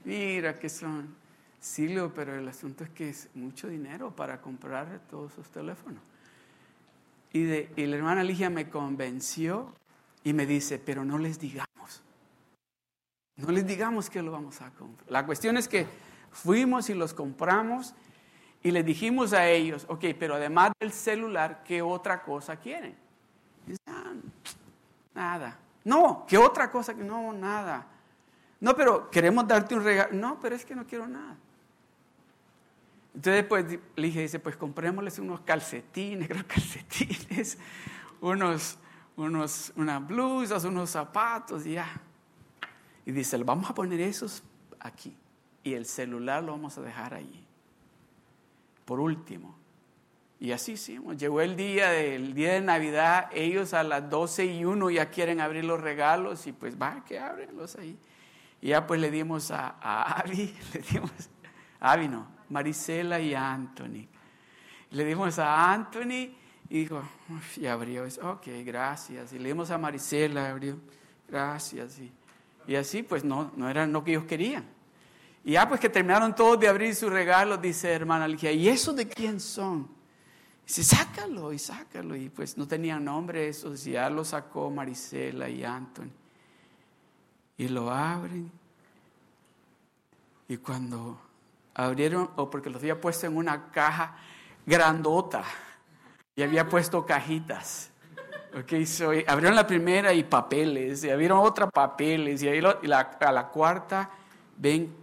Mira 0.06 0.58
que 0.58 0.71
son. 0.71 1.15
Silvio, 1.63 2.13
pero 2.13 2.35
el 2.35 2.49
asunto 2.49 2.83
es 2.83 2.91
que 2.91 3.09
es 3.09 3.29
mucho 3.35 3.69
dinero 3.69 4.11
para 4.11 4.41
comprar 4.41 5.01
todos 5.09 5.33
esos 5.33 5.49
teléfonos. 5.49 6.03
Y, 7.33 7.45
la 7.87 7.97
hermana 7.97 8.25
Ligia 8.25 8.51
me 8.51 8.69
convenció 8.69 9.73
y 10.25 10.33
me 10.33 10.45
dice, 10.45 10.81
pero 10.81 11.05
no 11.05 11.19
les 11.19 11.39
digamos. 11.39 12.03
No 13.37 13.53
les 13.53 13.65
digamos 13.65 14.11
que 14.11 14.23
lo 14.23 14.33
vamos 14.33 14.61
a 14.61 14.71
comprar. 14.71 15.09
La 15.09 15.25
cuestión 15.25 15.57
es 15.57 15.69
que 15.69 15.87
fuimos 16.33 16.91
y 16.91 16.95
los 16.95 17.15
compramos 17.15 17.95
y 18.65 18.73
les 18.73 18.85
dijimos 18.85 19.33
a 19.33 19.49
ellos, 19.49 19.87
ok, 19.89 20.05
pero 20.19 20.35
además 20.35 20.73
del 20.81 20.91
celular, 20.91 21.63
¿qué 21.65 21.81
otra 21.81 22.25
cosa 22.25 22.57
quieren? 22.57 22.97
Ah, 23.87 24.15
nada. 25.15 25.59
No, 25.85 26.27
¿qué 26.27 26.39
otra 26.39 26.73
cosa? 26.73 26.93
No, 26.93 27.33
nada. 27.33 27.87
No, 28.59 28.75
pero 28.75 29.09
queremos 29.11 29.47
darte 29.47 29.77
un 29.77 29.85
regalo. 29.85 30.13
No, 30.13 30.41
pero 30.41 30.57
es 30.57 30.65
que 30.65 30.75
no 30.75 30.85
quiero 30.85 31.07
nada. 31.07 31.37
Entonces, 33.15 33.45
pues, 33.45 33.67
le 33.97 34.07
dije, 34.07 34.21
dice, 34.21 34.39
pues 34.39 34.57
comprémosles 34.57 35.19
unos 35.19 35.41
calcetines, 35.41 36.29
creo 36.29 36.47
calcetines, 36.47 37.59
unos, 38.21 38.79
unos, 39.17 39.73
unas 39.77 40.07
blusas, 40.07 40.65
unos 40.65 40.91
zapatos, 40.91 41.67
y 41.67 41.73
ya. 41.73 41.89
Y 43.05 43.13
dice, 43.13 43.37
vamos 43.39 43.69
a 43.71 43.75
poner 43.75 44.01
esos 44.01 44.43
aquí. 44.81 45.17
Y 45.63 45.75
el 45.75 45.87
celular 45.87 46.43
lo 46.43 46.53
vamos 46.53 46.77
a 46.79 46.83
dejar 46.83 47.15
allí. 47.15 47.47
Por 48.85 49.01
último. 49.01 49.57
Y 50.41 50.51
así 50.51 50.73
hicimos. 50.73 51.17
Llegó 51.19 51.41
el 51.41 51.55
día 51.55 51.91
del 51.91 52.35
día 52.35 52.55
de 52.55 52.61
Navidad, 52.61 53.31
ellos 53.33 53.75
a 53.75 53.85
las 53.85 54.11
12 54.11 54.47
y 54.47 54.65
1 54.65 54.91
ya 54.91 55.09
quieren 55.09 55.41
abrir 55.41 55.65
los 55.65 55.81
regalos 55.81 56.49
y 56.49 56.53
pues 56.53 56.81
va, 56.81 57.05
que 57.05 57.19
abrenlos 57.19 57.77
ahí. 57.77 57.97
Y 58.61 58.69
ya 58.69 58.85
pues 58.87 59.01
le 59.01 59.13
dimos 59.13 59.53
a, 59.53 59.77
a 59.81 60.25
le 60.27 60.53
dimos, 60.91 61.13
a 61.79 61.93
Abby 61.93 62.09
no, 62.09 62.27
Marisela 62.52 63.19
y 63.19 63.34
Anthony. 63.34 64.06
Le 64.91 65.04
dimos 65.06 65.38
a 65.38 65.73
Anthony 65.73 66.34
y 66.69 66.80
dijo, 66.80 67.02
y 67.56 67.67
abrió, 67.67 68.04
ok, 68.04 68.47
gracias. 68.65 69.32
Y 69.32 69.38
le 69.38 69.49
dimos 69.49 69.71
a 69.71 69.78
Marisela, 69.78 70.50
abrió, 70.50 70.78
gracias. 71.26 71.99
Y, 71.99 72.12
y 72.67 72.76
así 72.76 73.02
pues 73.02 73.25
no, 73.25 73.50
no 73.56 73.71
era 73.71 73.86
lo 73.86 74.04
que 74.04 74.12
ellos 74.12 74.25
querían. 74.25 74.67
Y 75.45 75.52
ya 75.52 75.67
pues 75.67 75.80
que 75.80 75.88
terminaron 75.88 76.34
todos 76.34 76.60
de 76.60 76.69
abrir 76.69 76.95
sus 76.95 77.10
regalos, 77.10 77.60
dice 77.60 77.91
hermana 77.91 78.28
Ligia, 78.28 78.52
¿y 78.52 78.69
eso 78.69 78.93
de 78.93 79.08
quién 79.08 79.41
son? 79.41 79.88
Dice, 80.67 80.84
sácalo 80.84 81.52
y 81.54 81.58
sácalo. 81.58 82.15
Y 82.15 82.28
pues 82.28 82.58
no 82.58 82.69
tenían 82.69 83.02
nombre 83.02 83.49
esos, 83.49 83.82
ya 83.82 84.10
lo 84.10 84.25
sacó 84.25 84.71
Marisela 84.71 85.49
y 85.49 85.65
Anthony. 85.65 86.10
Y 87.56 87.69
lo 87.69 87.91
abren. 87.91 88.52
Y 90.49 90.58
cuando 90.58 91.19
abrieron, 91.75 92.30
o 92.37 92.50
porque 92.50 92.71
los 92.71 92.82
había 92.82 93.00
puesto 93.00 93.26
en 93.26 93.37
una 93.37 93.71
caja 93.71 94.17
grandota 94.67 95.45
y 96.35 96.43
había 96.43 96.69
puesto 96.69 97.04
cajitas. 97.04 97.91
Okay, 98.61 98.85
so, 98.85 99.11
abrieron 99.26 99.56
la 99.56 99.67
primera 99.67 100.13
y 100.13 100.25
papeles, 100.25 101.04
y 101.04 101.11
abrieron 101.11 101.39
otra 101.39 101.71
papeles, 101.71 102.43
y, 102.43 102.49
ahí 102.49 102.61
a 102.61 103.32
la 103.32 103.49
cuarta 103.49 104.11
ven 104.58 104.95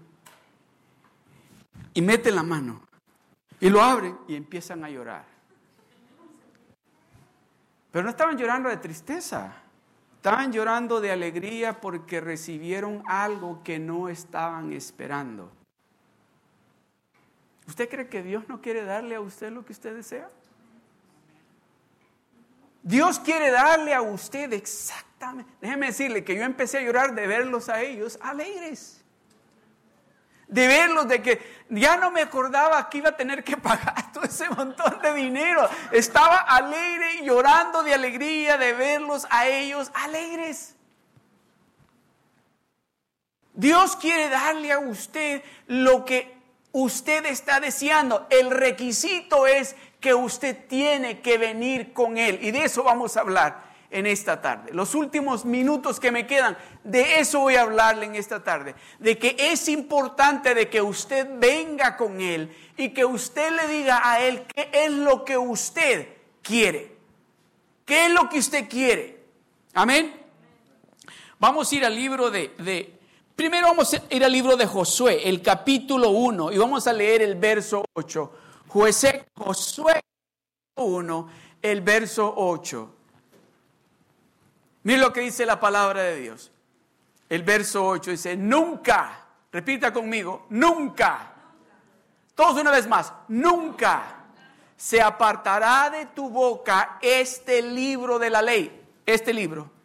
y 1.94 2.02
meten 2.02 2.36
la 2.36 2.44
mano 2.44 2.82
y 3.60 3.70
lo 3.70 3.82
abren 3.82 4.18
y 4.28 4.36
empiezan 4.36 4.84
a 4.84 4.90
llorar. 4.90 5.26
Pero 7.92 8.04
no 8.04 8.10
estaban 8.10 8.38
llorando 8.38 8.70
de 8.70 8.78
tristeza, 8.78 9.54
estaban 10.16 10.52
llorando 10.52 11.02
de 11.02 11.12
alegría 11.12 11.82
porque 11.82 12.22
recibieron 12.22 13.04
algo 13.08 13.62
que 13.64 13.80
no 13.80 14.10
estaban 14.10 14.72
esperando. 14.72 15.52
¿Usted 17.70 17.88
cree 17.88 18.08
que 18.08 18.24
Dios 18.24 18.50
no 18.50 18.62
quiere 18.62 18.84
darle 18.84 19.14
a 19.14 19.22
usted 19.22 19.52
lo 19.52 19.64
que 19.64 19.74
usted 19.74 19.94
desea? 19.96 20.28
Dios 22.82 23.20
quiere 23.20 23.52
darle 23.52 23.94
a 23.94 24.02
usted 24.02 24.52
exactamente. 24.54 25.54
Déjeme 25.62 25.86
decirle 25.86 26.24
que 26.24 26.36
yo 26.36 26.42
empecé 26.42 26.80
a 26.80 26.82
llorar 26.82 27.14
de 27.14 27.28
verlos 27.28 27.70
a 27.70 27.82
ellos 27.82 28.18
alegres. 28.24 29.06
De 30.48 30.66
verlos, 30.66 31.08
de 31.08 31.22
que 31.22 31.40
ya 31.70 31.96
no 31.98 32.10
me 32.10 32.22
acordaba 32.22 32.90
que 32.90 32.98
iba 32.98 33.10
a 33.10 33.16
tener 33.16 33.44
que 33.44 33.56
pagar 33.56 34.12
todo 34.14 34.24
ese 34.24 34.50
montón 34.50 35.00
de 35.04 35.14
dinero. 35.14 35.70
Estaba 35.92 36.38
alegre 36.38 37.22
y 37.22 37.26
llorando 37.26 37.84
de 37.84 37.94
alegría 37.94 38.58
de 38.58 38.74
verlos 38.74 39.28
a 39.30 39.46
ellos 39.48 39.92
alegres. 39.94 40.76
Dios 43.54 43.96
quiere 43.96 44.28
darle 44.28 44.72
a 44.72 44.80
usted 44.80 45.44
lo 45.68 46.04
que 46.04 46.39
usted 46.72 47.26
está 47.26 47.60
deseando. 47.60 48.28
El 48.30 48.52
requisito 48.52 49.48
es 49.48 49.76
que 50.00 50.14
usted 50.14 50.68
tiene 50.68 51.22
que 51.22 51.38
venir 51.38 51.94
con 51.94 52.18
Él. 52.18 52.40
Y 52.42 52.52
de 52.52 52.66
eso 52.66 52.84
vamos 52.84 53.18
a 53.18 53.22
hablar 53.22 53.70
en 53.92 54.06
esta 54.06 54.42
tarde. 54.42 54.72
Los 54.74 54.96
últimos 54.96 55.46
minutos 55.46 56.00
que 56.00 56.12
me 56.12 56.28
quedan, 56.28 56.58
de 56.84 57.20
eso 57.20 57.40
voy 57.40 57.56
a 57.56 57.62
hablarle 57.62 58.06
en 58.06 58.16
esta 58.16 58.44
tarde. 58.44 58.76
De 59.00 59.18
que 59.18 59.36
es 59.38 59.68
importante 59.68 60.54
de 60.54 60.70
que 60.70 60.82
usted 60.82 61.28
venga 61.38 61.98
con 61.98 62.22
Él 62.22 62.56
y 62.78 62.90
que 62.90 63.06
usted 63.06 63.52
le 63.52 63.68
diga 63.68 64.02
a 64.04 64.22
Él 64.22 64.44
qué 64.54 64.70
es 64.72 64.92
lo 64.92 65.26
que 65.26 65.38
usted 65.38 66.08
quiere. 66.42 66.98
¿Qué 67.86 68.06
es 68.06 68.12
lo 68.12 68.30
que 68.30 68.38
usted 68.38 68.70
quiere? 68.70 69.24
Amén. 69.74 70.16
Vamos 71.40 71.72
a 71.72 71.76
ir 71.76 71.86
al 71.86 71.96
libro 71.96 72.30
de, 72.30 72.54
de 72.60 72.99
Primero 73.40 73.68
vamos 73.68 73.94
a 73.94 74.02
ir 74.10 74.26
al 74.26 74.34
libro 74.34 74.58
de 74.58 74.66
Josué, 74.66 75.30
el 75.30 75.42
capítulo 75.42 76.10
1, 76.10 76.52
y 76.52 76.58
vamos 76.58 76.86
a 76.88 76.92
leer 76.92 77.22
el 77.22 77.36
verso 77.36 77.86
8. 77.94 78.34
Josué, 78.68 79.28
Josué 79.34 80.02
1, 80.76 81.30
el 81.62 81.80
verso 81.80 82.34
8. 82.36 82.96
Mira 84.84 85.00
lo 85.00 85.14
que 85.14 85.22
dice 85.22 85.46
la 85.46 85.58
palabra 85.58 86.04
de 86.04 86.20
Dios. 86.20 86.52
El 87.30 87.44
verso 87.44 87.88
8 87.88 88.12
dice, 88.12 88.36
nunca, 88.36 89.26
repita 89.54 89.94
conmigo, 89.94 90.46
nunca. 90.50 91.34
Todos 92.36 92.60
una 92.60 92.72
vez 92.72 92.88
más, 92.88 93.14
nunca 93.30 94.26
se 94.76 95.02
apartará 95.02 95.90
de 95.90 96.08
tu 96.08 96.30
boca 96.30 97.00
este 97.02 97.62
libro 97.62 98.20
de 98.20 98.30
la 98.32 98.42
ley. 98.42 98.86
Este 99.06 99.34
libro. 99.34 99.79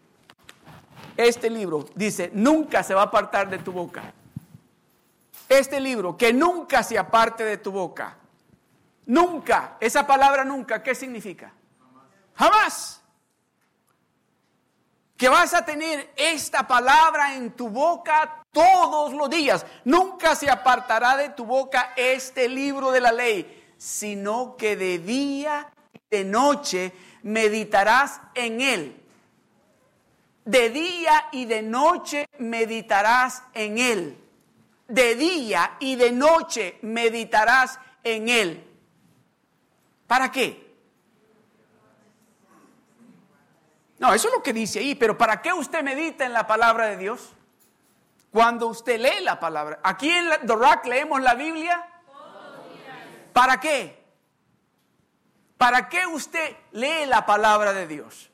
Este 1.16 1.48
libro 1.48 1.87
dice, 1.94 2.31
nunca 2.35 2.83
se 2.83 2.94
va 2.94 3.03
a 3.03 3.05
apartar 3.05 3.48
de 3.48 3.59
tu 3.59 3.72
boca. 3.72 4.12
Este 5.48 5.79
libro, 5.79 6.16
que 6.16 6.33
nunca 6.33 6.83
se 6.83 6.98
aparte 6.98 7.44
de 7.44 7.59
tu 7.59 7.70
boca. 7.70 8.16
Nunca. 9.07 9.77
Esa 9.81 10.07
palabra 10.07 10.44
nunca, 10.44 10.83
¿qué 10.83 10.94
significa? 10.94 11.53
Jamás. 12.35 13.00
Que 15.16 15.29
vas 15.29 15.55
a 15.55 15.64
tener 15.64 16.12
esta 16.16 16.66
palabra 16.66 17.35
en 17.35 17.53
tu 17.53 17.68
boca 17.68 18.42
todos 18.50 19.12
los 19.12 19.31
días. 19.31 19.64
Nunca 19.85 20.35
se 20.35 20.50
apartará 20.50 21.16
de 21.16 21.29
tu 21.29 21.44
boca 21.44 21.92
este 21.96 22.48
libro 22.48 22.90
de 22.90 23.00
la 23.00 23.12
ley, 23.12 23.74
sino 23.77 24.57
que 24.57 24.77
de 24.77 24.98
día 24.98 25.70
y 25.92 26.16
de 26.16 26.24
noche 26.24 26.92
meditarás 27.22 28.20
en 28.35 28.61
él. 28.61 29.04
De 30.44 30.70
día 30.70 31.28
y 31.33 31.46
de 31.46 31.62
noche 31.62 32.26
meditarás 32.38 33.44
en 33.54 33.78
él. 33.78 34.18
De 34.88 35.14
día 35.14 35.76
y 35.80 35.96
de 35.96 36.12
noche 36.12 36.78
meditarás 36.83 37.78
en 38.02 38.28
él. 38.28 38.70
¿Para 40.07 40.30
qué? 40.30 40.64
No, 43.98 44.12
eso 44.12 44.28
es 44.28 44.35
lo 44.35 44.42
que 44.42 44.52
dice 44.52 44.80
ahí, 44.80 44.94
pero 44.94 45.16
¿para 45.16 45.40
qué 45.40 45.52
usted 45.52 45.83
medita 45.83 46.26
en 46.26 46.33
la 46.33 46.46
palabra 46.46 46.88
de 46.88 46.98
Dios? 46.98 47.33
Cuando 48.30 48.66
usted 48.66 49.00
lee 49.00 49.22
la 49.22 49.40
palabra. 49.40 49.80
Aquí 49.83 50.11
en 50.11 50.46
Rock 50.46 50.87
leemos 50.87 51.22
la 51.22 51.35
Biblia. 51.35 51.88
¿Para 53.33 53.59
qué? 53.61 54.04
¿Para 55.57 55.88
qué 55.88 56.07
usted 56.07 56.57
lee 56.72 57.07
la 57.07 57.24
palabra 57.24 57.72
de 57.72 57.87
Dios? 57.87 58.30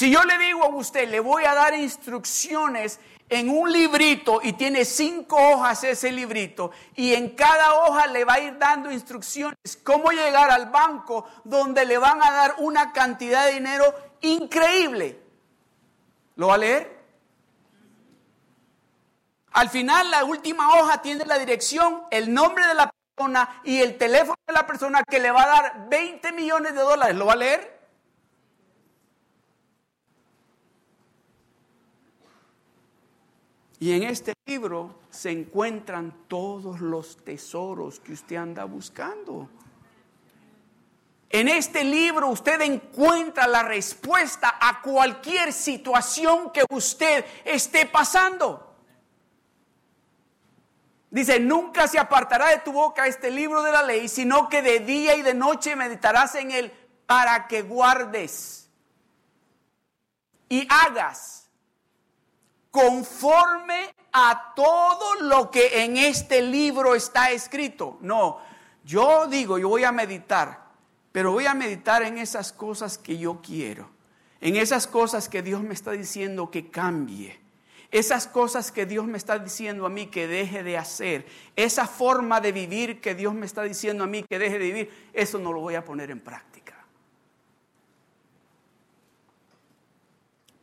Si 0.00 0.10
yo 0.10 0.24
le 0.24 0.38
digo 0.38 0.64
a 0.64 0.68
usted, 0.68 1.10
le 1.10 1.20
voy 1.20 1.44
a 1.44 1.52
dar 1.52 1.74
instrucciones 1.74 2.98
en 3.28 3.50
un 3.50 3.70
librito 3.70 4.40
y 4.42 4.54
tiene 4.54 4.86
cinco 4.86 5.36
hojas 5.36 5.84
ese 5.84 6.10
librito 6.10 6.70
y 6.96 7.12
en 7.12 7.36
cada 7.36 7.74
hoja 7.74 8.06
le 8.06 8.24
va 8.24 8.32
a 8.32 8.40
ir 8.40 8.56
dando 8.56 8.90
instrucciones 8.90 9.58
cómo 9.84 10.10
llegar 10.10 10.50
al 10.50 10.70
banco 10.70 11.26
donde 11.44 11.84
le 11.84 11.98
van 11.98 12.22
a 12.22 12.32
dar 12.32 12.54
una 12.60 12.94
cantidad 12.94 13.44
de 13.44 13.52
dinero 13.52 13.94
increíble. 14.22 15.20
¿Lo 16.36 16.46
va 16.46 16.54
a 16.54 16.58
leer? 16.58 16.98
Al 19.52 19.68
final 19.68 20.10
la 20.10 20.24
última 20.24 20.80
hoja 20.80 21.02
tiene 21.02 21.26
la 21.26 21.38
dirección, 21.38 22.04
el 22.10 22.32
nombre 22.32 22.66
de 22.66 22.72
la 22.72 22.90
persona 22.90 23.60
y 23.64 23.82
el 23.82 23.98
teléfono 23.98 24.38
de 24.46 24.54
la 24.54 24.66
persona 24.66 25.02
que 25.04 25.20
le 25.20 25.30
va 25.30 25.42
a 25.42 25.46
dar 25.46 25.88
20 25.90 26.32
millones 26.32 26.72
de 26.72 26.80
dólares. 26.80 27.14
¿Lo 27.16 27.26
va 27.26 27.34
a 27.34 27.36
leer? 27.36 27.79
Y 33.80 33.92
en 33.92 34.02
este 34.02 34.34
libro 34.44 35.00
se 35.10 35.30
encuentran 35.30 36.26
todos 36.28 36.80
los 36.80 37.16
tesoros 37.24 37.98
que 37.98 38.12
usted 38.12 38.36
anda 38.36 38.64
buscando. 38.64 39.48
En 41.30 41.48
este 41.48 41.82
libro 41.82 42.28
usted 42.28 42.60
encuentra 42.60 43.46
la 43.46 43.62
respuesta 43.62 44.58
a 44.60 44.82
cualquier 44.82 45.54
situación 45.54 46.50
que 46.52 46.62
usted 46.68 47.24
esté 47.42 47.86
pasando. 47.86 48.76
Dice, 51.10 51.40
nunca 51.40 51.88
se 51.88 51.98
apartará 51.98 52.48
de 52.48 52.58
tu 52.58 52.72
boca 52.72 53.06
este 53.06 53.30
libro 53.30 53.62
de 53.62 53.72
la 53.72 53.82
ley, 53.82 54.08
sino 54.08 54.50
que 54.50 54.60
de 54.60 54.80
día 54.80 55.16
y 55.16 55.22
de 55.22 55.32
noche 55.32 55.74
meditarás 55.74 56.34
en 56.34 56.50
él 56.50 56.70
para 57.06 57.48
que 57.48 57.62
guardes 57.62 58.68
y 60.50 60.66
hagas 60.68 61.39
conforme 62.70 63.94
a 64.12 64.52
todo 64.54 65.14
lo 65.22 65.50
que 65.50 65.84
en 65.84 65.96
este 65.96 66.42
libro 66.42 66.94
está 66.94 67.30
escrito. 67.30 67.98
No, 68.00 68.38
yo 68.84 69.26
digo, 69.26 69.58
yo 69.58 69.68
voy 69.68 69.84
a 69.84 69.92
meditar, 69.92 70.66
pero 71.12 71.32
voy 71.32 71.46
a 71.46 71.54
meditar 71.54 72.02
en 72.02 72.18
esas 72.18 72.52
cosas 72.52 72.98
que 72.98 73.18
yo 73.18 73.40
quiero, 73.42 73.88
en 74.40 74.56
esas 74.56 74.86
cosas 74.86 75.28
que 75.28 75.42
Dios 75.42 75.62
me 75.62 75.74
está 75.74 75.92
diciendo 75.92 76.50
que 76.50 76.70
cambie. 76.70 77.38
Esas 77.92 78.28
cosas 78.28 78.70
que 78.70 78.86
Dios 78.86 79.04
me 79.06 79.18
está 79.18 79.40
diciendo 79.40 79.84
a 79.84 79.88
mí 79.88 80.06
que 80.06 80.28
deje 80.28 80.62
de 80.62 80.78
hacer, 80.78 81.26
esa 81.56 81.88
forma 81.88 82.40
de 82.40 82.52
vivir 82.52 83.00
que 83.00 83.16
Dios 83.16 83.34
me 83.34 83.46
está 83.46 83.64
diciendo 83.64 84.04
a 84.04 84.06
mí 84.06 84.22
que 84.22 84.38
deje 84.38 84.60
de 84.60 84.64
vivir, 84.64 85.10
eso 85.12 85.40
no 85.40 85.52
lo 85.52 85.60
voy 85.60 85.74
a 85.74 85.84
poner 85.84 86.12
en 86.12 86.20
práctica. 86.20 86.49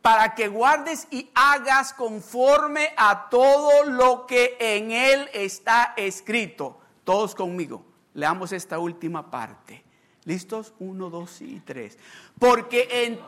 Para 0.02 0.34
que 0.34 0.48
guardes 0.48 1.08
y 1.10 1.30
hagas 1.34 1.92
conforme 1.92 2.92
a 2.96 3.28
todo 3.28 3.84
lo 3.84 4.26
que 4.26 4.56
en 4.60 4.90
él 4.90 5.28
está 5.32 5.94
escrito. 5.96 6.78
Todos 7.04 7.34
conmigo. 7.34 7.84
Leamos 8.14 8.52
esta 8.52 8.78
última 8.78 9.30
parte. 9.30 9.84
¿Listos? 10.24 10.74
Uno, 10.78 11.10
dos 11.10 11.40
y 11.40 11.60
tres. 11.60 11.98
Porque 12.38 12.86
bien. 12.90 13.20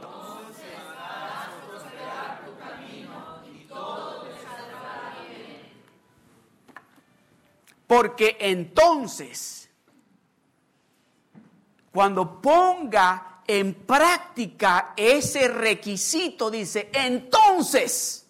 Porque 7.87 8.37
entonces, 8.39 9.69
cuando 11.91 12.41
ponga 12.41 13.30
en 13.59 13.75
práctica 13.75 14.93
ese 14.97 15.49
requisito, 15.49 16.53
dice, 16.53 16.89
entonces, 16.93 18.29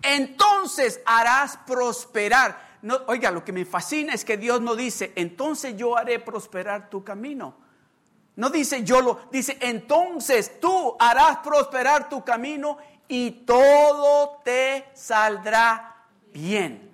entonces 0.00 1.02
harás 1.04 1.58
prosperar. 1.66 2.78
No, 2.80 2.98
oiga, 3.08 3.30
lo 3.30 3.44
que 3.44 3.52
me 3.52 3.66
fascina 3.66 4.14
es 4.14 4.24
que 4.24 4.38
Dios 4.38 4.62
no 4.62 4.74
dice, 4.74 5.12
entonces 5.16 5.76
yo 5.76 5.98
haré 5.98 6.18
prosperar 6.18 6.88
tu 6.88 7.04
camino. 7.04 7.54
No 8.36 8.48
dice 8.48 8.84
yo 8.84 9.02
lo, 9.02 9.20
dice, 9.30 9.58
entonces 9.60 10.58
tú 10.60 10.96
harás 10.98 11.38
prosperar 11.38 12.08
tu 12.08 12.24
camino 12.24 12.78
y 13.06 13.30
todo 13.44 14.40
te 14.42 14.86
saldrá 14.94 16.06
bien. 16.32 16.89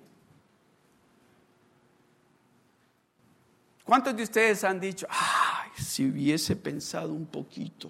¿Cuántos 3.87 4.17
de 4.17 4.23
ustedes 4.23 4.65
han 4.65 4.81
dicho, 4.81 5.07
ay, 5.09 5.71
si 5.81 6.09
hubiese 6.09 6.57
pensado 6.57 7.13
un 7.13 7.25
poquito, 7.25 7.89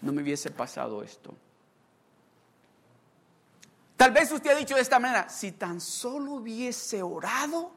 no 0.00 0.12
me 0.12 0.20
hubiese 0.20 0.50
pasado 0.50 1.00
esto? 1.00 1.32
Tal 3.96 4.10
vez 4.10 4.32
usted 4.32 4.50
ha 4.50 4.56
dicho 4.56 4.74
de 4.74 4.80
esta 4.80 4.98
manera, 4.98 5.28
si 5.28 5.52
tan 5.52 5.80
solo 5.80 6.32
hubiese 6.32 7.04
orado, 7.04 7.72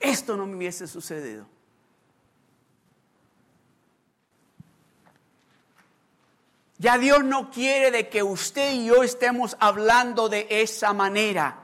esto 0.00 0.34
no 0.34 0.46
me 0.46 0.56
hubiese 0.56 0.88
sucedido. 0.88 1.46
Ya 6.78 6.96
Dios 6.96 7.22
no 7.22 7.50
quiere 7.50 7.90
de 7.90 8.08
que 8.08 8.22
usted 8.22 8.72
y 8.72 8.86
yo 8.86 9.02
estemos 9.02 9.58
hablando 9.60 10.30
de 10.30 10.46
esa 10.48 10.94
manera. 10.94 11.61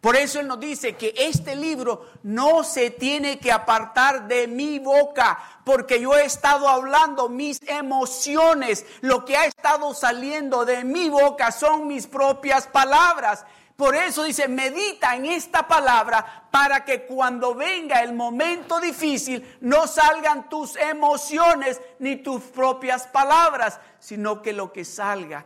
Por 0.00 0.16
eso 0.16 0.40
Él 0.40 0.46
nos 0.46 0.58
dice 0.58 0.96
que 0.96 1.12
este 1.14 1.54
libro 1.54 2.06
no 2.22 2.64
se 2.64 2.90
tiene 2.90 3.38
que 3.38 3.52
apartar 3.52 4.26
de 4.26 4.46
mi 4.46 4.78
boca, 4.78 5.38
porque 5.64 6.00
yo 6.00 6.14
he 6.14 6.24
estado 6.24 6.68
hablando 6.68 7.28
mis 7.28 7.60
emociones, 7.66 8.86
lo 9.02 9.26
que 9.26 9.36
ha 9.36 9.44
estado 9.44 9.92
saliendo 9.92 10.64
de 10.64 10.84
mi 10.84 11.10
boca 11.10 11.52
son 11.52 11.86
mis 11.86 12.06
propias 12.06 12.66
palabras. 12.66 13.44
Por 13.76 13.94
eso 13.94 14.24
dice, 14.24 14.48
medita 14.48 15.16
en 15.16 15.26
esta 15.26 15.68
palabra 15.68 16.48
para 16.50 16.82
que 16.84 17.02
cuando 17.04 17.54
venga 17.54 18.02
el 18.02 18.14
momento 18.14 18.80
difícil 18.80 19.56
no 19.60 19.86
salgan 19.86 20.48
tus 20.48 20.76
emociones 20.76 21.78
ni 21.98 22.16
tus 22.16 22.42
propias 22.42 23.06
palabras, 23.06 23.80
sino 23.98 24.40
que 24.40 24.54
lo 24.54 24.72
que 24.72 24.86
salga 24.86 25.44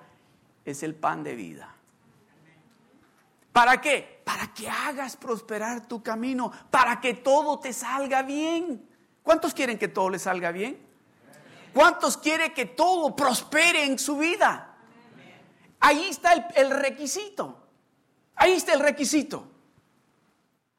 es 0.65 0.85
el 0.85 0.95
pan 0.95 1.25
de 1.25 1.35
vida. 1.35 1.75
¿Para 3.53 3.81
qué? 3.81 4.14
Para 4.25 4.53
que 4.55 4.69
hagas 4.69 5.17
prosperar 5.17 5.87
tu 5.87 6.03
camino, 6.03 6.51
para 6.71 7.01
que 7.01 7.15
todo 7.15 7.59
te 7.59 7.73
salga 7.73 8.23
bien. 8.23 8.89
¿Cuántos 9.23 9.55
quieren 9.55 9.79
que 9.79 9.89
todo 9.89 10.11
les 10.11 10.23
salga 10.23 10.51
bien? 10.51 10.79
¿Cuántos 11.73 12.17
quieren 12.17 12.53
que 12.55 12.67
todo 12.67 13.15
prospere 13.15 13.85
en 13.85 13.99
su 13.99 14.17
vida? 14.17 14.77
Ahí 15.81 16.09
está 16.09 16.33
el, 16.33 16.45
el 16.57 16.71
requisito. 16.71 17.69
Ahí 18.37 18.53
está 18.53 18.73
el 18.73 18.81
requisito. 18.81 19.54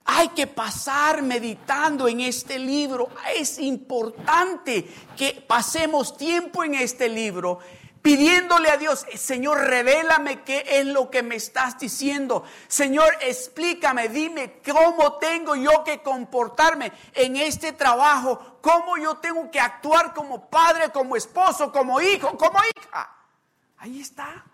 Hay 0.06 0.30
que 0.30 0.48
pasar 0.48 1.22
meditando 1.24 2.08
en 2.08 2.22
este 2.22 2.60
libro. 2.60 3.10
Es 3.36 3.60
importante 3.60 4.88
que 5.18 5.44
pasemos 5.48 6.16
tiempo 6.16 6.64
en 6.64 6.76
este 6.76 7.10
libro 7.10 7.60
pidiéndole 8.06 8.70
a 8.70 8.78
Dios, 8.78 9.04
Señor, 9.16 9.62
revélame 9.62 10.44
qué 10.44 10.64
es 10.68 10.86
lo 10.86 11.10
que 11.10 11.24
me 11.24 11.38
estás 11.38 11.80
diciendo. 11.80 12.44
Señor, 12.68 13.12
explícame, 13.20 14.10
dime 14.10 14.62
cómo 14.64 15.14
tengo 15.14 15.56
yo 15.56 15.84
que 15.84 16.04
comportarme 16.04 16.92
en 17.16 17.36
este 17.36 17.72
trabajo, 17.72 18.60
cómo 18.62 18.96
yo 18.98 19.18
tengo 19.18 19.50
que 19.50 19.60
actuar 19.60 20.14
como 20.14 20.48
padre, 20.52 20.92
como 20.92 21.16
esposo, 21.16 21.72
como 21.72 22.00
hijo, 22.00 22.38
como 22.38 22.60
hija. 22.78 23.10
Ahí 23.78 24.02
está. 24.02 24.46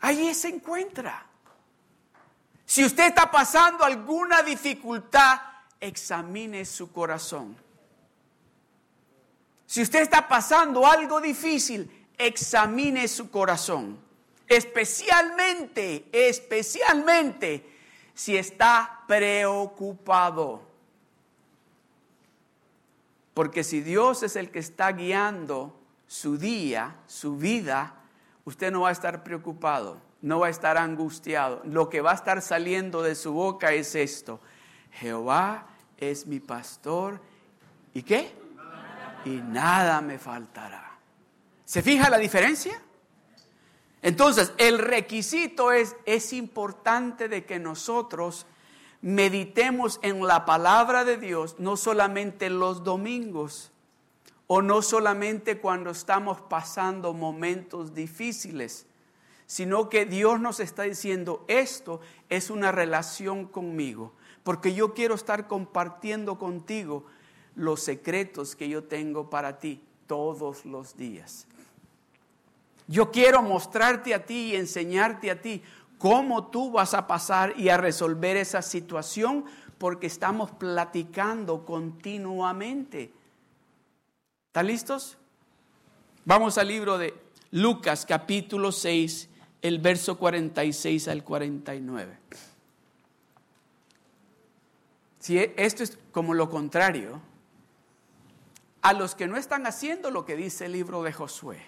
Ahí 0.00 0.34
se 0.34 0.48
encuentra. 0.48 1.29
Si 2.70 2.84
usted 2.84 3.08
está 3.08 3.28
pasando 3.28 3.82
alguna 3.82 4.44
dificultad, 4.44 5.40
examine 5.80 6.64
su 6.64 6.92
corazón. 6.92 7.56
Si 9.66 9.82
usted 9.82 10.02
está 10.02 10.28
pasando 10.28 10.86
algo 10.86 11.20
difícil, 11.20 11.90
examine 12.16 13.08
su 13.08 13.28
corazón. 13.28 13.98
Especialmente, 14.46 16.08
especialmente 16.12 17.76
si 18.14 18.36
está 18.36 19.00
preocupado. 19.08 20.62
Porque 23.34 23.64
si 23.64 23.80
Dios 23.80 24.22
es 24.22 24.36
el 24.36 24.52
que 24.52 24.60
está 24.60 24.92
guiando 24.92 25.76
su 26.06 26.38
día, 26.38 26.94
su 27.08 27.36
vida, 27.36 27.96
usted 28.44 28.70
no 28.70 28.82
va 28.82 28.90
a 28.90 28.92
estar 28.92 29.24
preocupado, 29.24 30.00
no 30.22 30.40
va 30.40 30.48
a 30.48 30.50
estar 30.50 30.78
angustiado. 30.78 31.62
Lo 31.64 31.88
que 31.88 32.00
va 32.00 32.12
a 32.12 32.14
estar 32.14 32.42
saliendo 32.42 33.02
de 33.02 33.14
su 33.14 33.32
boca 33.32 33.72
es 33.72 33.94
esto. 33.94 34.40
Jehová 34.92 35.66
es 35.96 36.26
mi 36.26 36.40
pastor. 36.40 37.20
¿Y 37.94 38.02
qué? 38.02 38.40
y 39.24 39.30
nada 39.30 40.00
me 40.00 40.18
faltará. 40.18 40.98
¿Se 41.64 41.82
fija 41.82 42.10
la 42.10 42.18
diferencia? 42.18 42.80
Entonces, 44.02 44.52
el 44.56 44.78
requisito 44.78 45.72
es, 45.72 45.94
es 46.06 46.32
importante 46.32 47.28
de 47.28 47.44
que 47.44 47.58
nosotros 47.58 48.46
meditemos 49.02 50.00
en 50.02 50.26
la 50.26 50.44
palabra 50.46 51.04
de 51.04 51.16
Dios, 51.16 51.56
no 51.58 51.76
solamente 51.76 52.50
los 52.50 52.82
domingos, 52.82 53.72
o 54.46 54.62
no 54.62 54.82
solamente 54.82 55.58
cuando 55.58 55.90
estamos 55.90 56.40
pasando 56.40 57.12
momentos 57.12 57.94
difíciles, 57.94 58.86
sino 59.50 59.88
que 59.88 60.06
Dios 60.06 60.38
nos 60.38 60.60
está 60.60 60.84
diciendo, 60.84 61.44
esto 61.48 62.00
es 62.28 62.50
una 62.50 62.70
relación 62.70 63.46
conmigo, 63.46 64.12
porque 64.44 64.74
yo 64.74 64.94
quiero 64.94 65.16
estar 65.16 65.48
compartiendo 65.48 66.38
contigo 66.38 67.04
los 67.56 67.82
secretos 67.82 68.54
que 68.54 68.68
yo 68.68 68.84
tengo 68.84 69.28
para 69.28 69.58
ti 69.58 69.82
todos 70.06 70.64
los 70.64 70.96
días. 70.96 71.48
Yo 72.86 73.10
quiero 73.10 73.42
mostrarte 73.42 74.14
a 74.14 74.24
ti 74.24 74.52
y 74.52 74.54
enseñarte 74.54 75.32
a 75.32 75.42
ti 75.42 75.64
cómo 75.98 76.46
tú 76.46 76.70
vas 76.70 76.94
a 76.94 77.08
pasar 77.08 77.58
y 77.58 77.70
a 77.70 77.76
resolver 77.76 78.36
esa 78.36 78.62
situación 78.62 79.46
porque 79.78 80.06
estamos 80.06 80.52
platicando 80.52 81.66
continuamente. 81.66 83.12
¿Están 84.46 84.68
listos? 84.68 85.18
Vamos 86.24 86.56
al 86.56 86.68
libro 86.68 86.98
de 86.98 87.14
Lucas 87.50 88.06
capítulo 88.06 88.70
6, 88.70 89.29
el 89.62 89.78
verso 89.78 90.18
46 90.18 91.08
al 91.08 91.24
49. 91.24 92.18
Si 95.18 95.38
esto 95.38 95.82
es 95.82 95.98
como 96.12 96.34
lo 96.34 96.48
contrario, 96.48 97.20
a 98.82 98.92
los 98.94 99.14
que 99.14 99.26
no 99.26 99.36
están 99.36 99.66
haciendo 99.66 100.10
lo 100.10 100.24
que 100.24 100.36
dice 100.36 100.64
el 100.64 100.72
libro 100.72 101.02
de 101.02 101.12
Josué. 101.12 101.62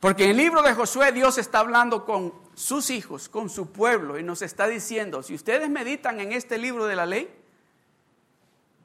Porque 0.00 0.24
en 0.24 0.30
el 0.30 0.36
libro 0.36 0.62
de 0.62 0.74
Josué 0.74 1.10
Dios 1.12 1.38
está 1.38 1.60
hablando 1.60 2.04
con 2.04 2.34
sus 2.54 2.90
hijos, 2.90 3.28
con 3.28 3.48
su 3.48 3.72
pueblo, 3.72 4.18
y 4.18 4.22
nos 4.22 4.42
está 4.42 4.68
diciendo, 4.68 5.22
si 5.22 5.34
ustedes 5.34 5.70
meditan 5.70 6.20
en 6.20 6.32
este 6.32 6.58
libro 6.58 6.86
de 6.86 6.96
la 6.96 7.06
ley, 7.06 7.34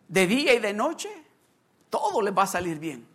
de 0.07 0.27
día 0.27 0.53
y 0.53 0.59
de 0.59 0.73
noche, 0.73 1.09
todo 1.89 2.21
les 2.21 2.35
va 2.35 2.43
a 2.43 2.47
salir 2.47 2.79
bien. 2.79 3.10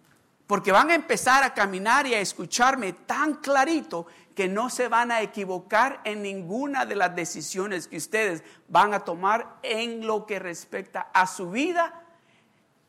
Porque 0.47 0.73
van 0.73 0.91
a 0.91 0.95
empezar 0.95 1.43
a 1.43 1.55
caminar 1.55 2.07
y 2.07 2.15
a 2.15 2.21
escucharme 2.21 2.93
tan 2.93 3.35
clarito 3.35 4.07
que 4.35 4.49
no 4.49 4.71
se 4.71 4.87
van 4.87 5.11
a 5.11 5.23
equivocar 5.23 6.01
en 6.05 6.23
ninguna 6.23 6.87
de 6.87 6.95
las 6.95 7.17
decisiones 7.17 7.89
que 7.89 7.97
ustedes 7.97 8.45
van 8.69 8.95
a 8.95 9.01
tomar 9.01 9.57
en 9.63 10.07
lo 10.07 10.27
que 10.27 10.39
respecta 10.39 11.11
a 11.13 11.27
su 11.27 11.51
vida, 11.51 12.05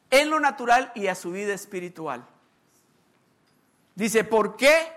en 0.09 0.29
lo 0.29 0.39
natural 0.39 0.91
y 0.93 1.07
a 1.07 1.15
su 1.15 1.31
vida 1.31 1.53
espiritual. 1.53 2.27
Dice, 3.95 4.23
¿por 4.23 4.55
qué? 4.55 4.93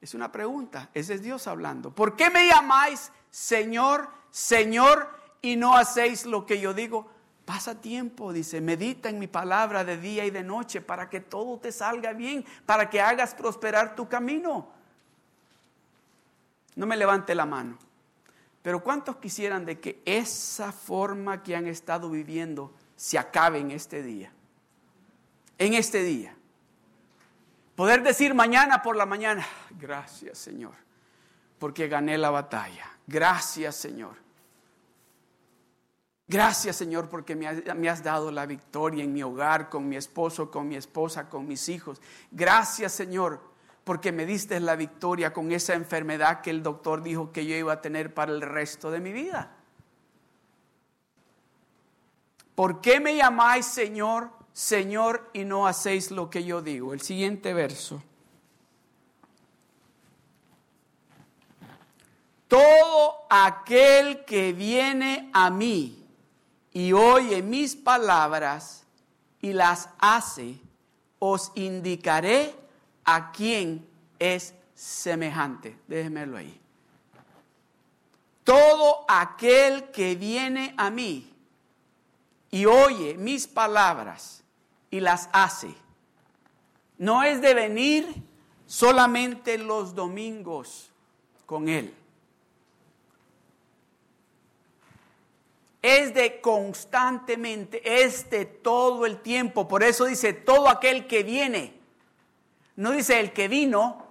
Es 0.00 0.14
una 0.14 0.32
pregunta, 0.32 0.90
ese 0.92 1.14
es 1.14 1.22
Dios 1.22 1.46
hablando. 1.46 1.94
¿Por 1.94 2.16
qué 2.16 2.28
me 2.28 2.48
llamáis 2.48 3.12
Señor, 3.30 4.10
Señor 4.30 5.08
y 5.40 5.56
no 5.56 5.76
hacéis 5.76 6.26
lo 6.26 6.44
que 6.44 6.60
yo 6.60 6.74
digo? 6.74 7.13
Pasa 7.44 7.80
tiempo, 7.80 8.32
dice, 8.32 8.60
medita 8.60 9.10
en 9.10 9.18
mi 9.18 9.26
palabra 9.26 9.84
de 9.84 9.98
día 9.98 10.24
y 10.24 10.30
de 10.30 10.42
noche 10.42 10.80
para 10.80 11.10
que 11.10 11.20
todo 11.20 11.58
te 11.58 11.72
salga 11.72 12.12
bien, 12.14 12.44
para 12.64 12.88
que 12.88 13.00
hagas 13.00 13.34
prosperar 13.34 13.94
tu 13.94 14.08
camino. 14.08 14.70
No 16.74 16.86
me 16.86 16.96
levante 16.96 17.34
la 17.34 17.44
mano. 17.44 17.78
Pero 18.62 18.82
¿cuántos 18.82 19.16
quisieran 19.16 19.66
de 19.66 19.78
que 19.78 20.00
esa 20.06 20.72
forma 20.72 21.42
que 21.42 21.54
han 21.54 21.66
estado 21.66 22.08
viviendo 22.08 22.74
se 22.96 23.18
acabe 23.18 23.58
en 23.58 23.72
este 23.72 24.02
día? 24.02 24.32
En 25.58 25.74
este 25.74 26.02
día. 26.02 26.34
Poder 27.76 28.02
decir 28.02 28.32
mañana 28.32 28.80
por 28.82 28.96
la 28.96 29.04
mañana, 29.04 29.44
gracias 29.78 30.38
Señor, 30.38 30.74
porque 31.58 31.88
gané 31.88 32.16
la 32.16 32.30
batalla. 32.30 32.90
Gracias 33.06 33.74
Señor. 33.74 34.23
Gracias 36.26 36.76
Señor 36.76 37.10
porque 37.10 37.36
me 37.36 37.88
has 37.88 38.02
dado 38.02 38.30
la 38.30 38.46
victoria 38.46 39.04
en 39.04 39.12
mi 39.12 39.22
hogar, 39.22 39.68
con 39.68 39.88
mi 39.88 39.96
esposo, 39.96 40.50
con 40.50 40.66
mi 40.66 40.76
esposa, 40.76 41.28
con 41.28 41.46
mis 41.46 41.68
hijos. 41.68 42.00
Gracias 42.30 42.92
Señor 42.92 43.40
porque 43.84 44.12
me 44.12 44.24
diste 44.24 44.58
la 44.60 44.76
victoria 44.76 45.32
con 45.34 45.52
esa 45.52 45.74
enfermedad 45.74 46.40
que 46.40 46.50
el 46.50 46.62
doctor 46.62 47.02
dijo 47.02 47.30
que 47.30 47.46
yo 47.46 47.54
iba 47.54 47.74
a 47.74 47.82
tener 47.82 48.14
para 48.14 48.32
el 48.32 48.40
resto 48.40 48.90
de 48.90 49.00
mi 49.00 49.12
vida. 49.12 49.54
¿Por 52.54 52.80
qué 52.80 53.00
me 53.00 53.16
llamáis 53.16 53.66
Señor, 53.66 54.30
Señor 54.52 55.28
y 55.34 55.44
no 55.44 55.66
hacéis 55.66 56.10
lo 56.10 56.30
que 56.30 56.44
yo 56.44 56.62
digo? 56.62 56.94
El 56.94 57.02
siguiente 57.02 57.52
verso. 57.52 58.02
Todo 62.48 63.26
aquel 63.28 64.24
que 64.24 64.52
viene 64.52 65.30
a 65.34 65.50
mí 65.50 66.03
y 66.74 66.92
oye 66.92 67.40
mis 67.40 67.76
palabras 67.76 68.84
y 69.40 69.52
las 69.52 69.88
hace, 69.98 70.58
os 71.20 71.52
indicaré 71.54 72.54
a 73.04 73.30
quién 73.30 73.86
es 74.18 74.52
semejante. 74.74 75.78
Déjenmelo 75.86 76.36
ahí. 76.36 76.60
Todo 78.42 79.06
aquel 79.08 79.90
que 79.90 80.16
viene 80.16 80.74
a 80.76 80.90
mí 80.90 81.32
y 82.50 82.66
oye 82.66 83.14
mis 83.14 83.46
palabras 83.46 84.42
y 84.90 85.00
las 85.00 85.30
hace, 85.32 85.74
no 86.98 87.22
es 87.22 87.40
de 87.40 87.54
venir 87.54 88.06
solamente 88.66 89.58
los 89.58 89.94
domingos 89.94 90.90
con 91.46 91.68
Él. 91.68 91.94
Es 95.86 96.14
de 96.14 96.40
constantemente, 96.40 98.02
es 98.02 98.30
de 98.30 98.46
todo 98.46 99.04
el 99.04 99.20
tiempo. 99.20 99.68
Por 99.68 99.82
eso 99.82 100.06
dice, 100.06 100.32
todo 100.32 100.70
aquel 100.70 101.06
que 101.06 101.22
viene 101.22 101.78
no 102.76 102.92
dice 102.92 103.20
el 103.20 103.34
que 103.34 103.48
vino 103.48 104.02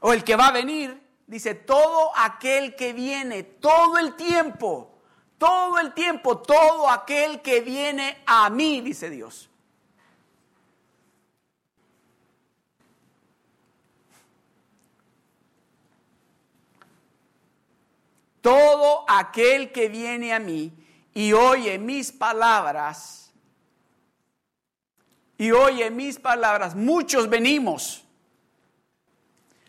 o 0.00 0.12
el 0.12 0.24
que 0.24 0.34
va 0.34 0.48
a 0.48 0.50
venir. 0.50 1.00
Dice 1.28 1.54
todo 1.54 2.10
aquel 2.16 2.74
que 2.74 2.92
viene, 2.92 3.44
todo 3.44 3.96
el 3.96 4.16
tiempo, 4.16 4.90
todo 5.38 5.78
el 5.78 5.94
tiempo, 5.94 6.38
todo 6.38 6.90
aquel 6.90 7.40
que 7.42 7.60
viene 7.60 8.24
a 8.26 8.50
mí, 8.50 8.80
dice 8.80 9.08
Dios. 9.08 9.48
Todo 18.48 19.04
aquel 19.06 19.72
que 19.72 19.90
viene 19.90 20.32
a 20.32 20.38
mí 20.38 20.72
y 21.12 21.34
oye 21.34 21.78
mis 21.78 22.12
palabras 22.12 23.30
y 25.36 25.50
oye 25.50 25.90
mis 25.90 26.18
palabras, 26.18 26.74
muchos 26.74 27.28
venimos, 27.28 28.06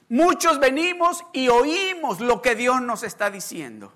Muchos 0.07 0.61
venimos 0.61 1.25
y 1.33 1.49
oímos 1.49 2.21
lo 2.21 2.41
que 2.41 2.55
Dios 2.55 2.81
nos 2.81 3.03
está 3.03 3.29
diciendo. 3.29 3.91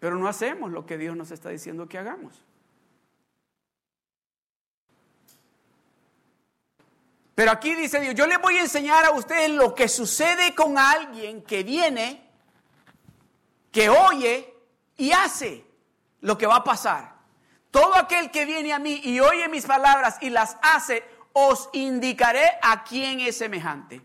Pero 0.00 0.16
no 0.16 0.26
hacemos 0.26 0.72
lo 0.72 0.84
que 0.84 0.98
Dios 0.98 1.16
nos 1.16 1.30
está 1.30 1.48
diciendo 1.50 1.88
que 1.88 1.96
hagamos. 1.96 2.44
Pero 7.40 7.52
aquí 7.52 7.74
dice 7.74 8.00
Dios, 8.00 8.14
yo 8.14 8.26
les 8.26 8.38
voy 8.38 8.58
a 8.58 8.60
enseñar 8.60 9.06
a 9.06 9.12
ustedes 9.12 9.48
lo 9.48 9.74
que 9.74 9.88
sucede 9.88 10.54
con 10.54 10.76
alguien 10.76 11.40
que 11.40 11.62
viene, 11.62 12.22
que 13.72 13.88
oye 13.88 14.52
y 14.98 15.12
hace 15.12 15.64
lo 16.20 16.36
que 16.36 16.46
va 16.46 16.56
a 16.56 16.64
pasar. 16.64 17.14
Todo 17.70 17.96
aquel 17.96 18.30
que 18.30 18.44
viene 18.44 18.74
a 18.74 18.78
mí 18.78 19.00
y 19.02 19.20
oye 19.20 19.48
mis 19.48 19.64
palabras 19.64 20.18
y 20.20 20.28
las 20.28 20.58
hace, 20.60 21.02
os 21.32 21.70
indicaré 21.72 22.44
a 22.60 22.84
quién 22.84 23.20
es 23.20 23.38
semejante. 23.38 24.02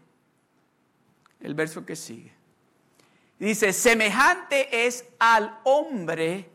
El 1.41 1.55
verso 1.55 1.85
que 1.85 1.97
sigue. 1.97 2.33
Dice, 3.37 3.73
semejante 3.73 4.87
es 4.87 5.03
al 5.19 5.59
hombre 5.65 6.49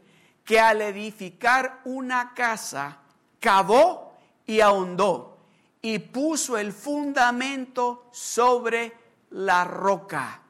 que 0.46 0.58
al 0.58 0.80
edificar 0.80 1.82
una 1.84 2.32
casa 2.32 3.02
cavó 3.38 4.16
y 4.46 4.62
ahondó 4.62 5.39
y 5.82 5.98
puso 5.98 6.58
el 6.58 6.72
fundamento 6.72 8.08
sobre 8.12 8.92
la 9.30 9.64
roca. 9.64 10.42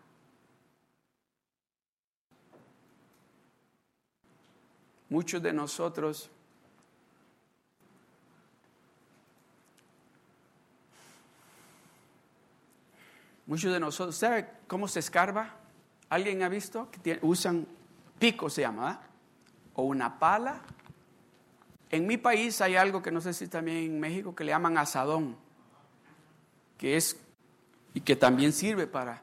Muchos 5.08 5.42
de 5.42 5.52
nosotros 5.52 6.30
Muchos 13.50 13.72
de 13.72 13.80
nosotros, 13.80 14.14
¿sabe 14.14 14.48
cómo 14.68 14.86
se 14.86 15.00
escarba? 15.00 15.56
¿Alguien 16.08 16.44
ha 16.44 16.48
visto 16.48 16.88
que 16.88 17.18
usan 17.22 17.66
pico 18.16 18.48
se 18.48 18.60
llama, 18.60 19.00
o 19.74 19.82
una 19.82 20.20
pala? 20.20 20.62
En 21.90 22.06
mi 22.06 22.16
país 22.16 22.60
hay 22.60 22.76
algo 22.76 23.02
que 23.02 23.10
no 23.10 23.20
sé 23.20 23.34
si 23.34 23.48
también 23.48 23.78
en 23.78 24.00
México 24.00 24.34
que 24.34 24.44
le 24.44 24.52
llaman 24.52 24.78
asadón, 24.78 25.36
que 26.78 26.96
es 26.96 27.18
y 27.92 28.00
que 28.00 28.14
también 28.14 28.52
sirve 28.52 28.86
para. 28.86 29.22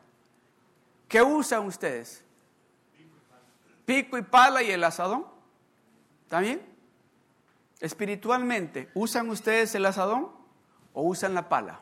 ¿Qué 1.07 1.21
usan 1.21 1.65
ustedes? 1.65 2.23
Pico 3.85 4.17
y 4.17 4.21
pala 4.21 4.61
y 4.61 4.71
el 4.71 4.83
asadón. 4.83 5.25
¿También? 6.27 6.61
Espiritualmente, 7.79 8.89
¿usan 8.93 9.29
ustedes 9.29 9.73
el 9.75 9.85
asadón 9.85 10.29
o 10.93 11.03
usan 11.03 11.33
la 11.33 11.47
pala? 11.47 11.79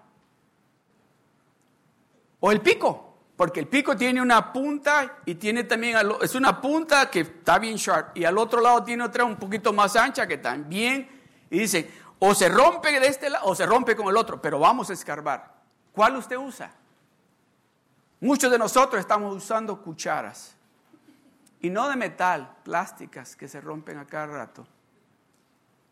O 2.40 2.52
el 2.52 2.62
pico, 2.62 3.15
porque 3.36 3.60
el 3.60 3.68
pico 3.68 3.98
tiene 3.98 4.22
una 4.22 4.54
punta 4.54 5.18
y 5.26 5.36
tiene 5.36 5.66
también, 5.66 5.98
es 6.22 6.36
una 6.36 6.62
punta 6.62 7.10
que 7.10 7.22
está 7.22 7.60
bien 7.60 7.76
sharp 7.76 8.16
y 8.18 8.24
al 8.24 8.38
otro 8.38 8.62
lado 8.62 8.84
tiene 8.84 9.04
otra 9.04 9.26
un 9.26 9.36
poquito 9.36 9.74
más 9.74 9.96
ancha 9.96 10.26
que 10.26 10.38
también, 10.38 11.10
y 11.50 11.60
dice, 11.60 11.92
o 12.20 12.34
se 12.34 12.48
rompe 12.48 12.98
de 13.00 13.08
este 13.08 13.30
lado 13.30 13.46
o 13.48 13.56
se 13.56 13.66
rompe 13.66 13.96
con 13.96 14.08
el 14.08 14.16
otro, 14.16 14.42
pero 14.42 14.60
vamos 14.60 14.90
a 14.90 14.94
escarbar. 14.94 15.54
¿Cuál 15.92 16.16
usted 16.16 16.38
usa? 16.38 16.72
Muchos 18.22 18.50
de 18.52 18.58
nosotros 18.58 19.00
estamos 19.00 19.36
usando 19.36 19.82
cucharas 19.82 20.56
y 21.60 21.70
no 21.70 21.90
de 21.90 21.96
metal, 21.96 22.56
plásticas 22.64 23.36
que 23.36 23.48
se 23.48 23.60
rompen 23.60 23.98
a 23.98 24.06
cada 24.06 24.28
rato. 24.28 24.66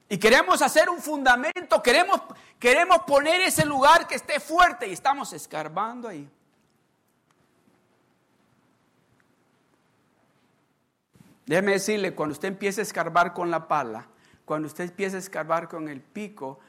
Y 0.08 0.18
queremos 0.18 0.62
hacer 0.62 0.90
un 0.90 1.00
fundamento, 1.00 1.82
queremos, 1.82 2.22
queremos 2.60 3.00
poner 3.00 3.42
ese 3.42 3.66
lugar 3.66 4.08
que 4.08 4.16
esté 4.16 4.40
fuerte 4.40 4.88
y 4.88 4.94
estamos 4.94 5.34
escarbando 5.34 6.08
ahí. 6.08 6.30
Déjeme 11.46 11.74
decirle, 11.74 12.14
cuando 12.14 12.34
usted 12.34 12.48
empiece 12.48 12.82
a 12.82 12.84
escarbar 12.84 13.34
con 13.34 13.52
la 13.52 13.68
pala, 13.68 14.08
cuando 14.46 14.68
usted 14.68 14.86
empiece 14.86 15.18
a 15.18 15.20
escarbar 15.20 15.68
con 15.68 15.90
el 15.90 16.02
pico, 16.02 16.60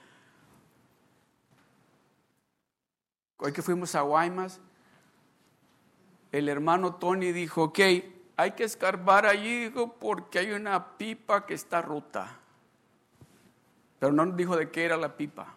hoy 3.37 3.53
que 3.53 3.63
fuimos 3.63 3.95
a 3.95 4.01
Guaymas, 4.01 4.61
el 6.33 6.49
hermano 6.49 6.97
Tony 6.97 7.31
dijo, 7.31 7.65
ok, 7.65 7.79
hay 8.37 8.51
que 8.57 8.65
escarbar 8.65 9.27
allí 9.27 9.73
porque 10.01 10.41
hay 10.41 10.51
una 10.51 10.97
pipa 10.99 11.47
que 11.47 11.55
está 11.55 11.81
rota. 11.81 12.39
Pero 14.01 14.13
no 14.13 14.27
nos 14.27 14.37
dijo 14.37 14.57
de 14.57 14.71
qué 14.71 14.85
era 14.85 14.97
la 14.97 15.17
pipa. 15.17 15.55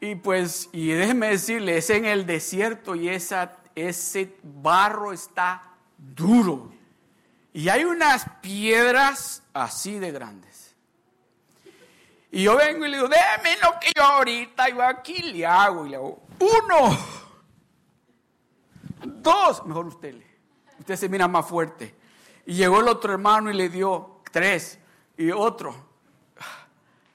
Y 0.00 0.14
pues, 0.14 0.70
y 0.72 0.92
déjeme 0.92 1.28
decirle, 1.28 1.76
es 1.76 1.90
en 1.90 2.06
el 2.06 2.24
desierto 2.24 2.94
y 2.94 3.10
esa 3.10 3.59
ese 3.74 4.36
barro 4.42 5.12
está 5.12 5.62
duro. 5.96 6.70
Y 7.52 7.68
hay 7.68 7.84
unas 7.84 8.26
piedras 8.40 9.42
así 9.52 9.98
de 9.98 10.12
grandes. 10.12 10.74
Y 12.32 12.44
yo 12.44 12.56
vengo 12.56 12.86
y 12.86 12.90
le 12.90 12.96
digo, 12.96 13.08
déjame 13.08 13.56
lo 13.60 13.80
que 13.80 13.92
yo 13.96 14.04
ahorita, 14.04 14.68
yo 14.68 14.82
aquí 14.82 15.20
le 15.32 15.44
hago. 15.44 15.84
Y 15.86 15.90
le 15.90 15.96
hago, 15.96 16.22
uno, 16.38 16.98
dos, 19.04 19.66
mejor 19.66 19.86
usted. 19.86 20.14
Usted 20.78 20.96
se 20.96 21.08
mira 21.08 21.26
más 21.26 21.46
fuerte. 21.46 21.94
Y 22.46 22.54
llegó 22.54 22.80
el 22.80 22.88
otro 22.88 23.12
hermano 23.12 23.50
y 23.50 23.54
le 23.54 23.68
dio 23.68 24.20
tres. 24.30 24.78
Y 25.16 25.30
otro, 25.32 25.74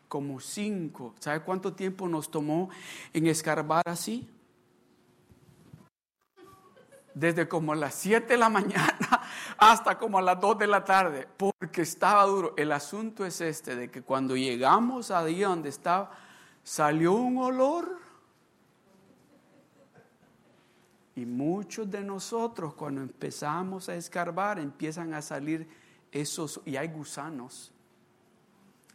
como 0.10 0.40
cinco. 0.42 1.16
¿Sabe 1.20 1.40
cuánto 1.42 1.74
tiempo 1.74 2.08
nos 2.10 2.30
tomó 2.30 2.70
en 3.14 3.28
escarbar 3.28 3.84
así? 3.88 4.30
Desde 7.16 7.48
como 7.48 7.74
las 7.74 7.96
7 7.96 8.28
de 8.28 8.38
la 8.38 8.50
mañana 8.60 9.22
hasta 9.58 9.98
como 9.98 10.20
a 10.20 10.22
las 10.22 10.40
2 10.40 10.60
de 10.60 10.68
la 10.68 10.84
tarde, 10.84 11.28
porque 11.38 11.82
estaba 11.82 12.24
duro. 12.26 12.54
El 12.58 12.72
asunto 12.72 13.26
es 13.26 13.42
este, 13.42 13.76
de 13.76 13.90
que 13.90 14.04
cuando 14.04 14.36
llegamos 14.36 15.10
ahí 15.10 15.42
donde 15.42 15.70
estaba, 15.70 16.12
salió 16.64 17.14
un 17.14 17.38
olor. 17.40 17.98
Y 21.16 21.26
muchos 21.26 21.90
de 21.90 22.04
nosotros 22.04 22.74
cuando 22.74 23.02
empezamos 23.02 23.88
a 23.88 23.96
escarbar 23.96 24.60
empiezan 24.60 25.14
a 25.14 25.22
salir 25.22 25.66
esos, 26.12 26.60
y 26.66 26.76
hay 26.76 26.90
gusanos. 26.90 27.72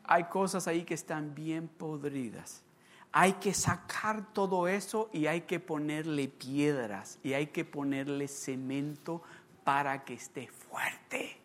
Hay 0.04 0.24
cosas 0.24 0.68
ahí 0.68 0.84
que 0.84 0.94
están 0.94 1.34
bien 1.34 1.66
podridas 1.68 2.62
hay 3.12 3.34
que 3.34 3.54
sacar 3.54 4.32
todo 4.32 4.68
eso 4.68 5.10
y 5.12 5.26
hay 5.26 5.42
que 5.42 5.58
ponerle 5.58 6.28
piedras 6.28 7.18
y 7.22 7.32
hay 7.32 7.48
que 7.48 7.64
ponerle 7.64 8.28
cemento 8.28 9.22
para 9.64 10.04
que 10.04 10.14
esté 10.14 10.48
fuerte. 10.48 11.38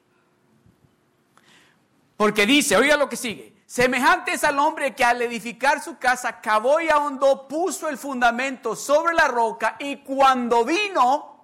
Porque 2.18 2.46
dice, 2.46 2.78
oiga 2.78 2.96
lo 2.98 3.10
que 3.10 3.18
sigue, 3.18 3.54
semejante 3.66 4.34
es 4.34 4.44
al 4.44 4.60
hombre 4.60 4.96
que 4.96 5.04
al 5.04 5.22
edificar 5.22 5.82
su 5.82 5.98
casa 5.98 6.40
cavó 6.40 6.80
y 6.80 6.88
ahondó, 6.88 7.48
puso 7.48 7.90
el 7.90 7.98
fundamento 7.98 8.76
sobre 8.76 9.14
la 9.14 9.28
roca 9.28 9.76
y 9.80 9.98
cuando 9.98 10.64
vino 10.64 11.36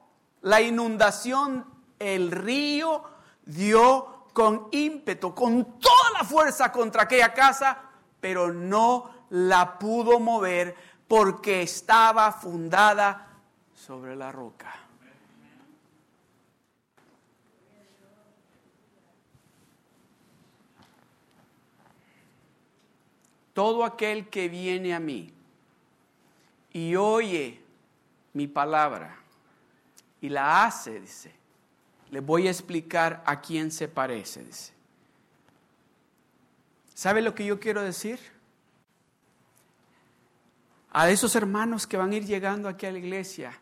la 0.41 0.61
inundación, 0.61 1.65
el 1.99 2.31
río 2.31 3.03
dio 3.45 4.27
con 4.33 4.67
ímpetu, 4.71 5.35
con 5.35 5.79
toda 5.79 6.11
la 6.19 6.23
fuerza 6.23 6.71
contra 6.71 7.03
aquella 7.03 7.33
casa, 7.33 7.77
pero 8.19 8.53
no 8.53 9.20
la 9.31 9.79
pudo 9.79 10.19
mover 10.19 10.75
porque 11.07 11.61
estaba 11.61 12.31
fundada 12.31 13.27
sobre 13.73 14.15
la 14.15 14.31
roca. 14.31 14.73
Todo 23.53 23.83
aquel 23.83 24.29
que 24.29 24.47
viene 24.47 24.93
a 24.93 24.99
mí 24.99 25.33
y 26.71 26.95
oye 26.95 27.61
mi 28.33 28.47
palabra 28.47 29.17
y 30.21 30.29
la 30.29 30.65
hace, 30.65 31.01
dice, 31.01 31.33
le 32.11 32.21
voy 32.21 32.47
a 32.47 32.51
explicar 32.51 33.21
a 33.25 33.41
quién 33.41 33.71
se 33.71 33.87
parece, 33.87 34.43
dice. 34.43 34.73
¿Sabe 36.93 37.21
lo 37.21 37.35
que 37.35 37.45
yo 37.45 37.59
quiero 37.59 37.81
decir? 37.81 38.30
A 40.91 41.09
esos 41.09 41.35
hermanos 41.35 41.87
que 41.87 41.97
van 41.97 42.11
a 42.11 42.15
ir 42.15 42.25
llegando 42.25 42.67
aquí 42.67 42.85
a 42.85 42.91
la 42.91 42.99
iglesia, 42.99 43.57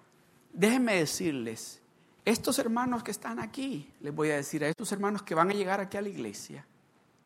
déjenme 0.52 0.96
decirles, 0.96 1.82
estos 2.26 2.60
hermanos 2.60 3.04
que 3.04 3.12
están 3.12 3.40
aquí, 3.40 3.92
les 4.02 4.14
voy 4.14 4.32
a 4.32 4.36
decir 4.36 4.64
a 4.64 4.68
estos 4.68 4.92
hermanos 4.92 5.22
que 5.22 5.36
van 5.36 5.50
a 5.50 5.54
llegar 5.54 5.80
aquí 5.80 5.98
a 5.98 6.02
la 6.02 6.10
iglesia, 6.10 6.66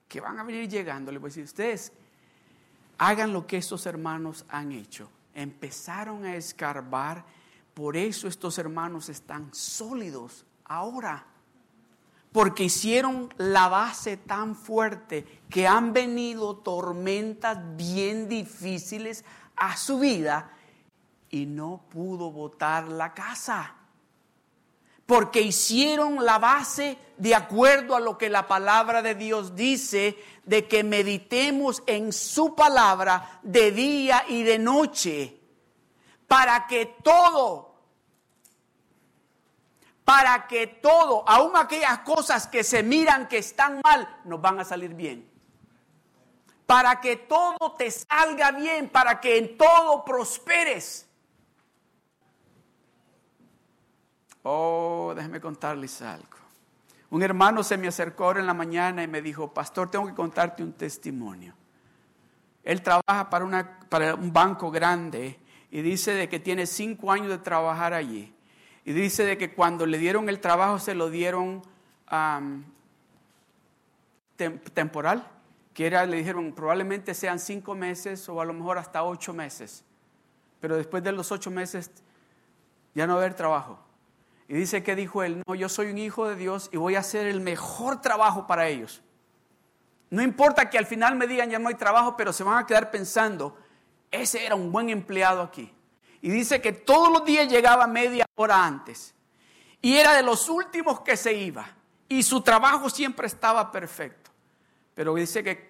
que 0.07 0.21
van 0.21 0.39
a 0.39 0.43
venir 0.43 0.69
llegando, 0.69 1.11
les 1.11 1.19
voy 1.19 1.27
a 1.27 1.31
decir, 1.31 1.43
ustedes 1.45 1.91
hagan 2.97 3.33
lo 3.33 3.47
que 3.47 3.57
estos 3.57 3.85
hermanos 3.85 4.45
han 4.49 4.71
hecho. 4.71 5.09
Empezaron 5.33 6.25
a 6.25 6.35
escarbar, 6.35 7.25
por 7.73 7.97
eso 7.97 8.27
estos 8.27 8.57
hermanos 8.59 9.09
están 9.09 9.53
sólidos 9.53 10.45
ahora. 10.65 11.25
porque 12.33 12.63
hicieron 12.63 13.31
la 13.37 13.69
base 13.69 14.17
tan 14.17 14.55
fuerte 14.55 15.23
que 15.51 15.67
han 15.67 15.93
venido 15.93 16.57
tormentas 16.57 17.59
bien 17.77 18.27
difíciles 18.27 19.23
a 19.55 19.77
su 19.77 19.99
vida 19.99 20.51
y 21.29 21.45
no 21.45 21.85
pudo 21.89 22.31
botar 22.31 22.87
la 22.87 23.13
casa. 23.13 23.75
Porque 25.05 25.41
hicieron 25.41 26.23
la 26.23 26.39
base 26.39 26.97
de 27.17 27.35
acuerdo 27.35 27.95
a 27.95 27.99
lo 27.99 28.17
que 28.17 28.29
la 28.29 28.47
palabra 28.47 29.01
de 29.01 29.15
Dios 29.15 29.55
dice, 29.55 30.17
de 30.45 30.67
que 30.67 30.83
meditemos 30.83 31.83
en 31.85 32.13
su 32.13 32.55
palabra 32.55 33.39
de 33.43 33.71
día 33.71 34.23
y 34.27 34.43
de 34.43 34.59
noche, 34.59 35.39
para 36.27 36.67
que 36.67 36.97
todo 37.03 37.73
para 40.05 40.47
que 40.47 40.67
todo, 40.67 41.23
aun 41.27 41.55
aquellas 41.55 41.99
cosas 41.99 42.47
que 42.47 42.63
se 42.63 42.83
miran 42.83 43.27
que 43.27 43.37
están 43.37 43.79
mal, 43.83 44.19
nos 44.25 44.41
van 44.41 44.59
a 44.59 44.65
salir 44.65 44.93
bien. 44.93 45.32
Para 46.73 46.99
que 46.99 47.17
todo 47.17 47.75
te 47.77 47.91
salga 47.91 48.49
bien, 48.49 48.89
para 48.89 49.21
que 49.21 49.37
en 49.37 49.59
todo 49.59 50.03
prosperes. 50.03 51.07
Oh, 54.41 55.13
déjeme 55.15 55.39
contarles 55.39 56.01
algo. 56.01 56.35
Un 57.11 57.21
hermano 57.21 57.61
se 57.61 57.77
me 57.77 57.87
acercó 57.87 58.23
ahora 58.23 58.39
en 58.39 58.47
la 58.47 58.55
mañana 58.55 59.03
y 59.03 59.07
me 59.07 59.21
dijo, 59.21 59.53
pastor, 59.53 59.91
tengo 59.91 60.07
que 60.07 60.15
contarte 60.15 60.63
un 60.63 60.73
testimonio. 60.73 61.53
Él 62.63 62.81
trabaja 62.81 63.29
para, 63.29 63.45
una, 63.45 63.79
para 63.87 64.15
un 64.15 64.33
banco 64.33 64.71
grande 64.71 65.39
y 65.69 65.83
dice 65.83 66.15
de 66.15 66.27
que 66.27 66.39
tiene 66.39 66.65
cinco 66.65 67.11
años 67.11 67.27
de 67.27 67.37
trabajar 67.37 67.93
allí. 67.93 68.33
Y 68.83 68.93
dice 68.93 69.25
de 69.25 69.37
que 69.37 69.53
cuando 69.53 69.85
le 69.85 69.99
dieron 69.99 70.27
el 70.27 70.39
trabajo 70.39 70.79
se 70.79 70.95
lo 70.95 71.11
dieron 71.11 71.61
temporal, 74.73 75.29
que 75.73 75.87
era, 75.87 76.05
le 76.05 76.17
dijeron 76.17 76.53
probablemente 76.53 77.13
sean 77.13 77.39
cinco 77.39 77.75
meses 77.75 78.27
o 78.29 78.39
a 78.39 78.45
lo 78.45 78.53
mejor 78.53 78.77
hasta 78.77 79.03
ocho 79.03 79.33
meses. 79.33 79.83
Pero 80.59 80.77
después 80.77 81.03
de 81.03 81.11
los 81.11 81.31
ocho 81.31 81.51
meses 81.51 81.91
ya 82.93 83.07
no 83.07 83.13
va 83.13 83.21
a 83.21 83.23
haber 83.23 83.35
trabajo. 83.35 83.79
Y 84.47 84.53
dice 84.53 84.83
que 84.83 84.95
dijo 84.95 85.23
él, 85.23 85.41
no, 85.47 85.55
yo 85.55 85.69
soy 85.69 85.87
un 85.87 85.97
hijo 85.97 86.27
de 86.27 86.35
Dios 86.35 86.69
y 86.71 86.77
voy 86.77 86.95
a 86.95 86.99
hacer 86.99 87.27
el 87.27 87.41
mejor 87.41 88.01
trabajo 88.01 88.45
para 88.45 88.67
ellos. 88.67 89.01
No 90.09 90.21
importa 90.21 90.69
que 90.69 90.77
al 90.77 90.85
final 90.85 91.15
me 91.15 91.25
digan 91.25 91.49
ya 91.49 91.57
no 91.57 91.69
hay 91.69 91.75
trabajo, 91.75 92.15
pero 92.15 92.31
se 92.31 92.43
van 92.43 92.59
a 92.59 92.67
quedar 92.67 92.91
pensando, 92.91 93.57
ese 94.11 94.45
era 94.45 94.53
un 94.53 94.71
buen 94.71 94.89
empleado 94.89 95.41
aquí. 95.41 95.73
Y 96.21 96.29
dice 96.29 96.61
que 96.61 96.71
todos 96.71 97.11
los 97.11 97.25
días 97.25 97.51
llegaba 97.51 97.87
media 97.87 98.25
hora 98.35 98.63
antes. 98.63 99.15
Y 99.81 99.95
era 99.95 100.13
de 100.13 100.23
los 100.23 100.47
últimos 100.49 101.01
que 101.01 101.17
se 101.17 101.33
iba. 101.33 101.65
Y 102.07 102.23
su 102.23 102.41
trabajo 102.41 102.89
siempre 102.89 103.27
estaba 103.27 103.71
perfecto. 103.71 104.22
Pero 104.95 105.15
dice 105.15 105.43
que 105.43 105.67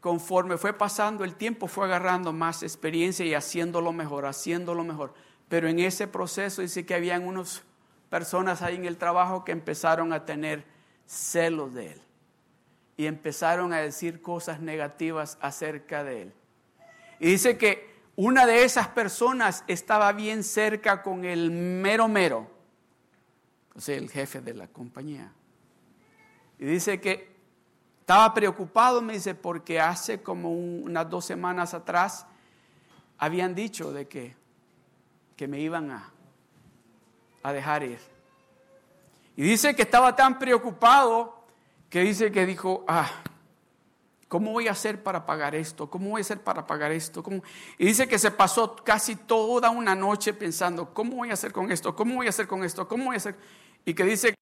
conforme 0.00 0.58
fue 0.58 0.72
pasando 0.72 1.24
el 1.24 1.34
tiempo 1.34 1.66
fue 1.66 1.86
agarrando 1.86 2.32
más 2.32 2.62
experiencia 2.62 3.24
y 3.24 3.34
haciéndolo 3.34 3.92
mejor, 3.92 4.26
haciéndolo 4.26 4.84
mejor. 4.84 5.14
Pero 5.48 5.68
en 5.68 5.78
ese 5.78 6.06
proceso 6.06 6.62
dice 6.62 6.84
que 6.84 6.94
habían 6.94 7.26
unas 7.26 7.62
personas 8.10 8.62
ahí 8.62 8.76
en 8.76 8.84
el 8.84 8.96
trabajo 8.96 9.44
que 9.44 9.52
empezaron 9.52 10.12
a 10.12 10.24
tener 10.24 10.64
celos 11.06 11.74
de 11.74 11.92
él. 11.92 12.02
Y 12.96 13.06
empezaron 13.06 13.72
a 13.72 13.78
decir 13.78 14.22
cosas 14.22 14.60
negativas 14.60 15.36
acerca 15.40 16.04
de 16.04 16.22
él. 16.22 16.32
Y 17.18 17.26
dice 17.26 17.58
que 17.58 17.94
una 18.16 18.46
de 18.46 18.64
esas 18.64 18.88
personas 18.88 19.64
estaba 19.66 20.12
bien 20.12 20.44
cerca 20.44 21.02
con 21.02 21.24
el 21.24 21.50
mero 21.50 22.06
mero, 22.06 22.48
o 23.74 23.80
sea, 23.80 23.96
el 23.96 24.10
jefe 24.10 24.40
de 24.40 24.54
la 24.54 24.68
compañía. 24.68 25.32
Y 26.58 26.66
dice 26.66 27.00
que 27.00 27.33
estaba 28.04 28.34
preocupado, 28.34 29.00
me 29.00 29.14
dice, 29.14 29.34
porque 29.34 29.80
hace 29.80 30.22
como 30.22 30.52
unas 30.52 31.08
dos 31.08 31.24
semanas 31.24 31.72
atrás 31.72 32.26
habían 33.16 33.54
dicho 33.54 33.92
de 33.92 34.06
que, 34.06 34.36
que 35.36 35.48
me 35.48 35.58
iban 35.58 35.90
a, 35.90 36.12
a 37.42 37.52
dejar 37.54 37.82
ir. 37.82 37.98
Y 39.36 39.42
dice 39.44 39.74
que 39.74 39.80
estaba 39.80 40.14
tan 40.14 40.38
preocupado 40.38 41.46
que 41.88 42.00
dice 42.00 42.30
que 42.30 42.44
dijo, 42.44 42.84
ah, 42.86 43.10
¿Cómo 44.28 44.50
voy 44.50 44.66
a 44.66 44.72
hacer 44.72 45.00
para 45.00 45.24
pagar 45.24 45.54
esto? 45.54 45.88
¿Cómo 45.88 46.10
voy 46.10 46.20
a 46.20 46.22
hacer 46.22 46.42
para 46.42 46.66
pagar 46.66 46.90
esto? 46.90 47.22
Y 47.78 47.86
dice 47.86 48.08
que 48.08 48.18
se 48.18 48.32
pasó 48.32 48.74
casi 48.74 49.14
toda 49.14 49.70
una 49.70 49.94
noche 49.94 50.34
pensando, 50.34 50.92
¿cómo 50.92 51.18
voy 51.18 51.30
a 51.30 51.34
hacer 51.34 51.52
con 51.52 51.70
esto? 51.70 51.94
¿Cómo 51.94 52.16
voy 52.16 52.26
a 52.26 52.30
hacer 52.30 52.48
con 52.48 52.64
esto? 52.64 52.88
¿Cómo 52.88 53.04
voy 53.04 53.14
a 53.14 53.18
hacer? 53.18 53.36
Y 53.84 53.94
que 53.94 54.02
dice 54.02 54.34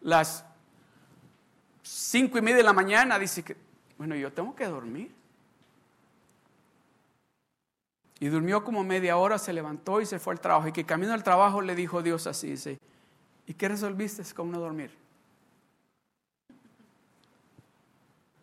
las 0.00 0.45
cinco 1.86 2.38
y 2.38 2.42
media 2.42 2.58
de 2.58 2.62
la 2.64 2.72
mañana, 2.72 3.18
dice 3.18 3.42
que, 3.42 3.56
bueno, 3.96 4.14
yo 4.16 4.32
tengo 4.32 4.54
que 4.54 4.66
dormir. 4.66 5.14
Y 8.18 8.28
durmió 8.28 8.64
como 8.64 8.82
media 8.82 9.16
hora, 9.16 9.38
se 9.38 9.52
levantó 9.52 10.00
y 10.00 10.06
se 10.06 10.18
fue 10.18 10.32
al 10.32 10.40
trabajo. 10.40 10.68
Y 10.68 10.72
que 10.72 10.84
camino 10.84 11.12
al 11.12 11.22
trabajo 11.22 11.60
le 11.60 11.74
dijo 11.74 12.02
Dios 12.02 12.26
así, 12.26 12.50
dice, 12.50 12.78
¿y 13.46 13.54
qué 13.54 13.68
resolviste 13.68 14.22
con 14.34 14.50
no 14.50 14.58
dormir? 14.58 14.90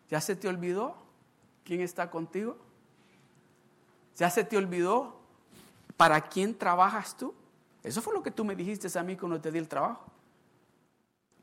¿Ya 0.08 0.20
se 0.20 0.36
te 0.36 0.48
olvidó 0.48 0.96
quién 1.64 1.80
está 1.80 2.10
contigo? 2.10 2.56
¿Ya 4.16 4.30
se 4.30 4.44
te 4.44 4.56
olvidó 4.56 5.20
para 5.96 6.20
quién 6.20 6.56
trabajas 6.56 7.16
tú? 7.16 7.34
Eso 7.82 8.00
fue 8.00 8.14
lo 8.14 8.22
que 8.22 8.30
tú 8.30 8.44
me 8.44 8.54
dijiste 8.54 8.96
a 8.96 9.02
mí 9.02 9.16
cuando 9.16 9.40
te 9.40 9.50
di 9.50 9.58
el 9.58 9.68
trabajo. 9.68 10.13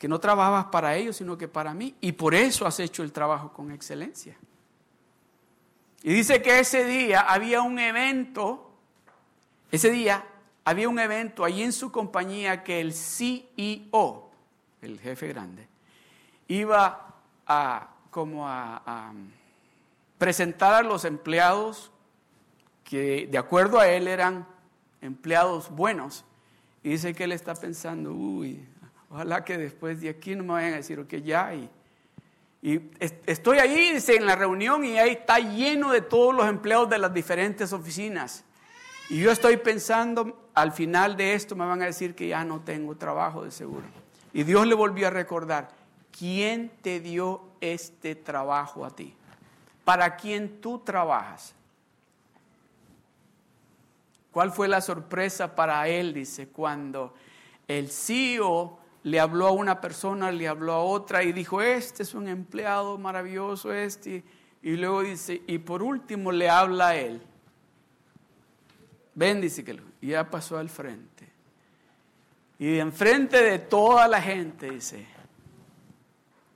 Que 0.01 0.07
no 0.07 0.19
trabajabas 0.19 0.65
para 0.65 0.95
ellos, 0.95 1.17
sino 1.17 1.37
que 1.37 1.47
para 1.47 1.75
mí. 1.75 1.93
Y 2.01 2.13
por 2.13 2.33
eso 2.33 2.65
has 2.65 2.79
hecho 2.79 3.03
el 3.03 3.11
trabajo 3.11 3.53
con 3.53 3.69
excelencia. 3.69 4.35
Y 6.01 6.11
dice 6.11 6.41
que 6.41 6.57
ese 6.57 6.85
día 6.85 7.19
había 7.19 7.61
un 7.61 7.77
evento, 7.77 8.71
ese 9.71 9.91
día 9.91 10.25
había 10.65 10.89
un 10.89 10.97
evento 10.97 11.45
allí 11.45 11.61
en 11.61 11.71
su 11.71 11.91
compañía 11.91 12.63
que 12.63 12.81
el 12.81 12.93
CEO, 12.93 14.31
el 14.81 14.99
jefe 14.99 15.27
grande, 15.27 15.67
iba 16.47 17.13
a 17.45 17.89
como 18.09 18.47
a, 18.47 19.13
presentar 20.17 20.73
a 20.73 20.81
los 20.81 21.05
empleados 21.05 21.91
que 22.83 23.27
de 23.29 23.37
acuerdo 23.37 23.79
a 23.79 23.87
él 23.87 24.07
eran 24.07 24.47
empleados 24.99 25.69
buenos. 25.69 26.25
Y 26.81 26.89
dice 26.89 27.13
que 27.13 27.25
él 27.25 27.33
está 27.33 27.53
pensando, 27.53 28.11
uy, 28.11 28.67
ojalá 29.11 29.43
que 29.43 29.57
después 29.57 30.01
de 30.01 30.09
aquí 30.09 30.35
no 30.35 30.43
me 30.43 30.53
vayan 30.53 30.73
a 30.73 30.77
decir, 30.77 30.99
ok, 30.99 31.15
ya. 31.15 31.53
Y, 31.53 31.69
y 32.61 32.91
estoy 33.25 33.59
ahí, 33.59 33.93
dice, 33.93 34.15
en 34.15 34.25
la 34.25 34.35
reunión 34.35 34.83
y 34.85 34.97
ahí 34.97 35.11
está 35.11 35.39
lleno 35.39 35.91
de 35.91 36.01
todos 36.01 36.33
los 36.33 36.47
empleados 36.47 36.89
de 36.89 36.97
las 36.97 37.13
diferentes 37.13 37.73
oficinas. 37.73 38.43
Y 39.09 39.19
yo 39.19 39.31
estoy 39.31 39.57
pensando, 39.57 40.49
al 40.53 40.71
final 40.71 41.17
de 41.17 41.33
esto 41.33 41.55
me 41.55 41.65
van 41.65 41.81
a 41.81 41.85
decir 41.85 42.15
que 42.15 42.29
ya 42.29 42.45
no 42.45 42.61
tengo 42.61 42.95
trabajo 42.95 43.43
de 43.43 43.51
seguro. 43.51 43.85
Y 44.31 44.43
Dios 44.43 44.65
le 44.65 44.75
volvió 44.75 45.07
a 45.07 45.09
recordar, 45.09 45.69
¿quién 46.17 46.71
te 46.81 47.01
dio 47.01 47.41
este 47.59 48.15
trabajo 48.15 48.85
a 48.85 48.95
ti? 48.95 49.13
¿Para 49.83 50.15
quién 50.15 50.61
tú 50.61 50.79
trabajas? 50.79 51.53
¿Cuál 54.31 54.51
fue 54.51 54.69
la 54.69 54.79
sorpresa 54.79 55.55
para 55.55 55.85
él? 55.89 56.13
Dice, 56.13 56.47
cuando 56.47 57.13
el 57.67 57.89
CEO 57.89 58.80
le 59.03 59.19
habló 59.19 59.47
a 59.47 59.51
una 59.51 59.81
persona, 59.81 60.31
le 60.31 60.47
habló 60.47 60.73
a 60.73 60.83
otra 60.83 61.23
y 61.23 61.31
dijo, 61.31 61.61
este 61.61 62.03
es 62.03 62.13
un 62.13 62.27
empleado 62.27 62.97
maravilloso, 62.97 63.73
este. 63.73 64.23
Y 64.61 64.75
luego 64.75 65.01
dice, 65.01 65.41
y 65.47 65.57
por 65.57 65.81
último 65.81 66.31
le 66.31 66.49
habla 66.49 66.89
a 66.89 66.95
él. 66.95 67.21
Ven, 69.15 69.41
dice 69.41 69.63
que 69.63 69.79
ya 70.01 70.29
pasó 70.29 70.57
al 70.57 70.69
frente. 70.69 71.29
Y 72.59 72.77
enfrente 72.77 73.41
de 73.41 73.59
toda 73.59 74.07
la 74.07 74.21
gente 74.21 74.69
dice, 74.69 75.05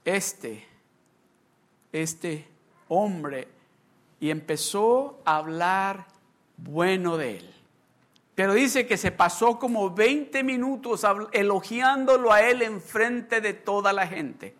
este 0.03 0.75
este 2.01 2.45
hombre 2.89 3.47
y 4.19 4.29
empezó 4.29 5.21
a 5.25 5.37
hablar 5.37 6.07
bueno 6.57 7.17
de 7.17 7.37
él. 7.37 7.54
Pero 8.35 8.53
dice 8.53 8.85
que 8.85 8.97
se 8.97 9.11
pasó 9.11 9.57
como 9.57 9.89
20 9.91 10.43
minutos 10.43 11.05
elogiándolo 11.31 12.33
a 12.33 12.41
él 12.41 12.61
en 12.61 12.81
frente 12.81 13.39
de 13.39 13.53
toda 13.53 13.93
la 13.93 14.05
gente. 14.05 14.53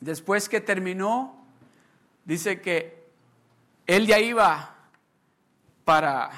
Después 0.00 0.48
que 0.48 0.60
terminó, 0.60 1.46
dice 2.24 2.60
que 2.60 3.04
él 3.86 4.06
ya 4.08 4.18
iba 4.18 4.74
para 5.84 6.30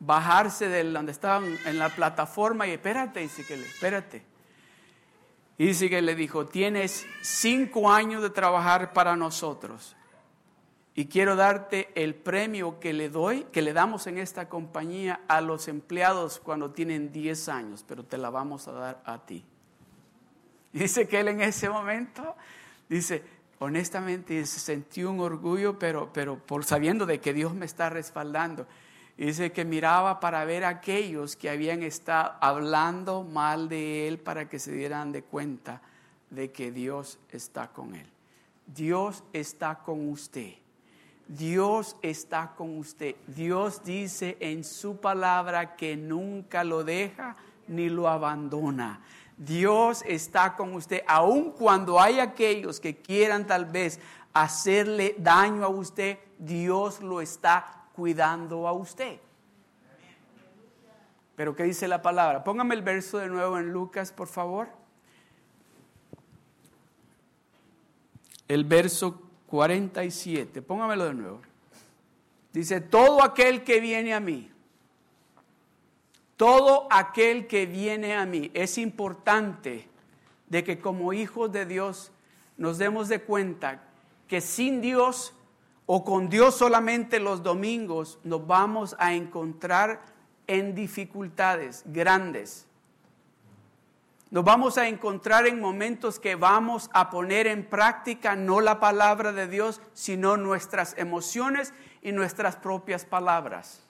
bajarse 0.00 0.68
de 0.68 0.82
donde 0.90 1.12
estaban 1.12 1.56
en 1.64 1.78
la 1.78 1.88
plataforma 1.88 2.66
y 2.66 2.72
espérate, 2.72 3.20
dice 3.20 3.46
que 3.46 3.54
espérate. 3.54 4.24
Y 5.56 5.68
dice 5.68 5.88
que 5.88 6.02
le 6.02 6.16
dijo, 6.16 6.46
tienes 6.46 7.06
cinco 7.22 7.90
años 7.90 8.22
de 8.22 8.30
trabajar 8.30 8.92
para 8.92 9.16
nosotros 9.16 9.95
Y 10.98 11.08
quiero 11.08 11.36
darte 11.36 11.90
el 11.94 12.14
premio 12.14 12.80
que 12.80 12.94
le 12.94 13.10
doy, 13.10 13.44
que 13.52 13.60
le 13.60 13.74
damos 13.74 14.06
en 14.06 14.16
esta 14.16 14.48
compañía 14.48 15.20
a 15.28 15.42
los 15.42 15.68
empleados 15.68 16.40
cuando 16.40 16.70
tienen 16.70 17.12
10 17.12 17.50
años, 17.50 17.84
pero 17.86 18.02
te 18.02 18.16
la 18.16 18.30
vamos 18.30 18.66
a 18.66 18.72
dar 18.72 19.02
a 19.04 19.18
ti. 19.18 19.44
dice 20.72 21.06
que 21.06 21.20
él 21.20 21.28
en 21.28 21.42
ese 21.42 21.68
momento, 21.68 22.34
dice, 22.88 23.22
honestamente, 23.58 24.46
se 24.46 24.58
sentió 24.58 25.10
un 25.10 25.20
orgullo, 25.20 25.78
pero, 25.78 26.10
pero 26.14 26.38
por 26.38 26.64
sabiendo 26.64 27.04
de 27.04 27.20
que 27.20 27.34
Dios 27.34 27.52
me 27.52 27.66
está 27.66 27.90
respaldando. 27.90 28.66
dice 29.18 29.52
que 29.52 29.66
miraba 29.66 30.18
para 30.18 30.46
ver 30.46 30.64
a 30.64 30.70
aquellos 30.70 31.36
que 31.36 31.50
habían 31.50 31.82
estado 31.82 32.36
hablando 32.40 33.22
mal 33.22 33.68
de 33.68 34.08
él 34.08 34.18
para 34.18 34.48
que 34.48 34.58
se 34.58 34.72
dieran 34.72 35.12
de 35.12 35.22
cuenta 35.22 35.82
de 36.30 36.50
que 36.52 36.72
Dios 36.72 37.18
está 37.30 37.68
con 37.68 37.94
él. 37.94 38.08
Dios 38.66 39.24
está 39.34 39.80
con 39.80 40.08
usted. 40.08 40.54
Dios 41.28 41.96
está 42.02 42.54
con 42.56 42.78
usted. 42.78 43.16
Dios 43.26 43.82
dice 43.84 44.36
en 44.40 44.62
su 44.64 44.98
palabra 44.98 45.76
que 45.76 45.96
nunca 45.96 46.62
lo 46.62 46.84
deja 46.84 47.36
ni 47.66 47.88
lo 47.88 48.08
abandona. 48.08 49.00
Dios 49.36 50.02
está 50.06 50.56
con 50.56 50.74
usted, 50.74 51.02
aun 51.06 51.50
cuando 51.50 52.00
hay 52.00 52.20
aquellos 52.20 52.80
que 52.80 52.96
quieran 52.96 53.46
tal 53.46 53.66
vez 53.66 54.00
hacerle 54.32 55.14
daño 55.18 55.64
a 55.64 55.68
usted, 55.68 56.18
Dios 56.38 57.02
lo 57.02 57.20
está 57.20 57.84
cuidando 57.94 58.66
a 58.66 58.72
usted. 58.72 59.18
Pero 61.34 61.54
¿qué 61.54 61.64
dice 61.64 61.86
la 61.86 62.00
palabra? 62.00 62.44
Póngame 62.44 62.74
el 62.74 62.82
verso 62.82 63.18
de 63.18 63.28
nuevo 63.28 63.58
en 63.58 63.72
Lucas, 63.72 64.10
por 64.10 64.28
favor. 64.28 64.68
El 68.48 68.64
verso 68.64 69.25
47. 69.46 70.62
Póngamelo 70.62 71.06
de 71.06 71.14
nuevo. 71.14 71.40
Dice, 72.52 72.80
todo 72.80 73.22
aquel 73.22 73.64
que 73.64 73.80
viene 73.80 74.14
a 74.14 74.20
mí, 74.20 74.50
todo 76.36 76.86
aquel 76.90 77.46
que 77.46 77.66
viene 77.66 78.14
a 78.14 78.26
mí, 78.26 78.50
es 78.54 78.78
importante 78.78 79.88
de 80.48 80.64
que 80.64 80.78
como 80.78 81.12
hijos 81.12 81.52
de 81.52 81.66
Dios 81.66 82.12
nos 82.56 82.78
demos 82.78 83.08
de 83.08 83.20
cuenta 83.22 83.82
que 84.28 84.40
sin 84.40 84.80
Dios 84.80 85.34
o 85.86 86.04
con 86.04 86.28
Dios 86.28 86.56
solamente 86.56 87.20
los 87.20 87.42
domingos 87.42 88.18
nos 88.24 88.46
vamos 88.46 88.96
a 88.98 89.14
encontrar 89.14 90.02
en 90.46 90.74
dificultades 90.74 91.84
grandes. 91.86 92.65
Nos 94.30 94.42
vamos 94.42 94.76
a 94.76 94.88
encontrar 94.88 95.46
en 95.46 95.60
momentos 95.60 96.18
que 96.18 96.34
vamos 96.34 96.90
a 96.92 97.10
poner 97.10 97.46
en 97.46 97.64
práctica 97.64 98.34
no 98.34 98.60
la 98.60 98.80
palabra 98.80 99.32
de 99.32 99.46
Dios, 99.46 99.80
sino 99.94 100.36
nuestras 100.36 100.94
emociones 100.98 101.72
y 102.02 102.10
nuestras 102.10 102.56
propias 102.56 103.04
palabras. 103.04 103.82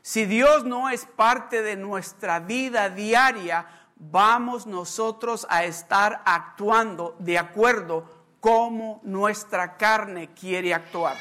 Si 0.00 0.26
Dios 0.26 0.64
no 0.64 0.90
es 0.90 1.06
parte 1.06 1.62
de 1.62 1.76
nuestra 1.76 2.38
vida 2.38 2.88
diaria, 2.88 3.66
vamos 3.96 4.66
nosotros 4.66 5.46
a 5.50 5.64
estar 5.64 6.22
actuando 6.24 7.16
de 7.18 7.38
acuerdo 7.38 8.04
como 8.38 9.00
nuestra 9.02 9.76
carne 9.76 10.30
quiere 10.34 10.72
actuar. 10.72 11.16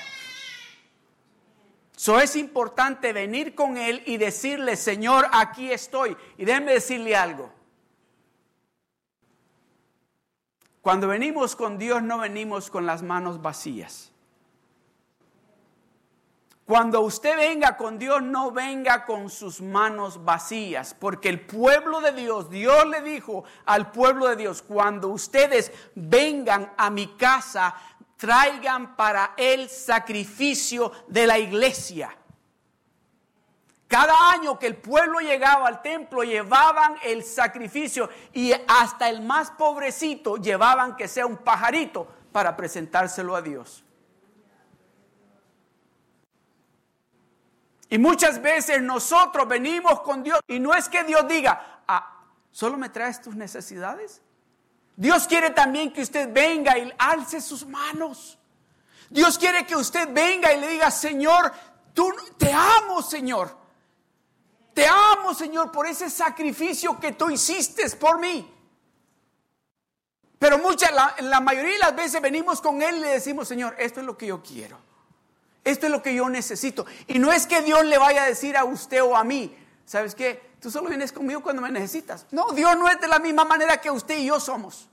So 1.95 2.19
es 2.19 2.35
importante 2.35 3.13
venir 3.13 3.53
con 3.53 3.77
Él 3.77 4.01
y 4.07 4.17
decirle, 4.17 4.75
Señor, 4.75 5.27
aquí 5.31 5.71
estoy. 5.71 6.17
Y 6.37 6.45
déjeme 6.45 6.73
decirle 6.73 7.15
algo. 7.15 7.60
Cuando 10.81 11.07
venimos 11.07 11.55
con 11.55 11.77
Dios 11.77 12.01
no 12.01 12.19
venimos 12.19 12.69
con 12.69 12.85
las 12.85 13.03
manos 13.03 13.41
vacías. 13.41 14.11
Cuando 16.65 17.01
usted 17.01 17.35
venga 17.35 17.75
con 17.75 17.99
Dios, 17.99 18.21
no 18.21 18.51
venga 18.51 19.05
con 19.05 19.29
sus 19.29 19.59
manos 19.59 20.23
vacías, 20.23 20.93
porque 20.97 21.27
el 21.27 21.41
pueblo 21.41 21.99
de 21.99 22.13
Dios, 22.13 22.49
Dios 22.49 22.87
le 22.87 23.01
dijo 23.01 23.43
al 23.65 23.91
pueblo 23.91 24.29
de 24.29 24.37
Dios, 24.37 24.61
cuando 24.61 25.09
ustedes 25.09 25.73
vengan 25.95 26.71
a 26.77 26.89
mi 26.89 27.07
casa, 27.17 27.75
traigan 28.15 28.95
para 28.95 29.33
el 29.35 29.67
sacrificio 29.67 30.93
de 31.09 31.27
la 31.27 31.39
iglesia. 31.39 32.15
Cada 33.91 34.31
año 34.31 34.57
que 34.57 34.67
el 34.67 34.77
pueblo 34.77 35.19
llegaba 35.19 35.67
al 35.67 35.81
templo 35.81 36.23
llevaban 36.23 36.95
el 37.03 37.25
sacrificio 37.25 38.09
y 38.31 38.53
hasta 38.65 39.09
el 39.09 39.21
más 39.21 39.51
pobrecito 39.51 40.37
llevaban 40.37 40.95
que 40.95 41.09
sea 41.09 41.25
un 41.25 41.35
pajarito 41.35 42.07
para 42.31 42.55
presentárselo 42.55 43.35
a 43.35 43.41
Dios. 43.41 43.83
Y 47.89 47.97
muchas 47.97 48.41
veces 48.41 48.81
nosotros 48.81 49.45
venimos 49.45 49.99
con 49.99 50.23
Dios 50.23 50.39
y 50.47 50.57
no 50.57 50.73
es 50.73 50.87
que 50.87 51.03
Dios 51.03 51.27
diga, 51.27 51.81
ah, 51.85 52.23
solo 52.49 52.77
me 52.77 52.87
traes 52.87 53.21
tus 53.21 53.35
necesidades. 53.35 54.21
Dios 54.95 55.27
quiere 55.27 55.49
también 55.49 55.91
que 55.91 56.03
usted 56.03 56.31
venga 56.31 56.77
y 56.77 56.93
alce 56.97 57.41
sus 57.41 57.65
manos. 57.65 58.39
Dios 59.09 59.37
quiere 59.37 59.65
que 59.65 59.75
usted 59.75 60.07
venga 60.13 60.53
y 60.53 60.61
le 60.61 60.69
diga, 60.69 60.89
Señor, 60.89 61.51
tú 61.93 62.09
te 62.37 62.53
amo, 62.53 63.01
Señor. 63.01 63.59
Te 64.73 64.87
amo, 64.87 65.33
Señor, 65.33 65.71
por 65.71 65.85
ese 65.85 66.09
sacrificio 66.09 66.99
que 66.99 67.11
tú 67.11 67.29
hiciste 67.29 67.89
por 67.97 68.19
mí. 68.19 68.49
Pero 70.39 70.57
muchas, 70.57 70.91
la, 71.19 71.39
mayoría 71.39 71.73
de 71.73 71.79
las 71.79 71.95
veces 71.95 72.21
venimos 72.21 72.61
con 72.61 72.81
Él 72.81 72.97
y 72.97 72.99
le 73.01 73.09
decimos, 73.09 73.47
Señor, 73.47 73.75
esto 73.77 73.99
es 73.99 74.05
lo 74.05 74.17
que 74.17 74.27
yo 74.27 74.41
quiero. 74.41 74.77
Esto 75.63 75.85
es 75.85 75.91
lo 75.91 76.01
que 76.01 76.15
yo 76.15 76.27
necesito. 76.29 76.85
Y 77.05 77.19
no 77.19 77.31
es 77.31 77.45
que 77.45 77.61
Dios 77.61 77.85
le 77.85 77.97
vaya 77.97 78.23
a 78.23 78.25
decir 78.25 78.57
a 78.57 78.63
usted 78.63 79.03
o 79.03 79.15
a 79.15 79.23
mí, 79.23 79.55
¿sabes 79.85 80.15
qué? 80.15 80.51
Tú 80.59 80.71
solo 80.71 80.89
vienes 80.89 81.11
conmigo 81.11 81.43
cuando 81.43 81.61
me 81.61 81.69
necesitas. 81.69 82.25
No, 82.31 82.51
Dios 82.53 82.75
no 82.77 82.89
es 82.89 82.99
de 82.99 83.07
la 83.07 83.19
misma 83.19 83.45
manera 83.45 83.79
que 83.79 83.91
usted 83.91 84.17
y 84.17 84.25
yo 84.25 84.39
somos. 84.39 84.89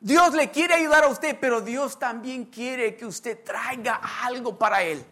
Dios 0.00 0.34
le 0.34 0.50
quiere 0.50 0.74
ayudar 0.74 1.04
a 1.04 1.08
usted, 1.08 1.38
pero 1.40 1.62
Dios 1.62 1.98
también 1.98 2.44
quiere 2.44 2.94
que 2.94 3.06
usted 3.06 3.42
traiga 3.42 4.02
algo 4.22 4.58
para 4.58 4.82
Él. 4.82 5.02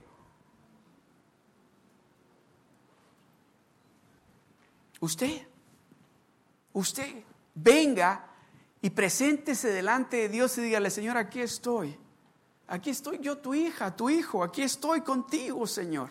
Usted, 5.03 5.43
usted, 6.73 7.25
venga 7.57 8.25
y 8.81 8.91
preséntese 8.91 9.73
delante 9.73 10.17
de 10.17 10.29
Dios 10.29 10.57
y 10.59 10.61
dígale, 10.61 10.91
Señor, 10.91 11.17
aquí 11.17 11.41
estoy. 11.41 11.99
Aquí 12.69 12.91
estoy 12.91 13.19
yo, 13.19 13.39
tu 13.39 13.53
hija, 13.53 13.97
tu 13.97 14.09
hijo, 14.09 14.45
aquí 14.45 14.63
estoy 14.63 15.01
contigo, 15.01 15.67
Señor. 15.67 16.09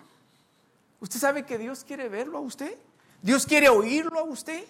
¿Usted 0.99 1.21
sabe 1.21 1.45
que 1.45 1.57
Dios 1.57 1.85
quiere 1.85 2.09
verlo 2.09 2.39
a 2.39 2.41
usted? 2.41 2.77
¿Dios 3.21 3.45
quiere 3.45 3.69
oírlo 3.69 4.19
a 4.19 4.23
usted? 4.23 4.65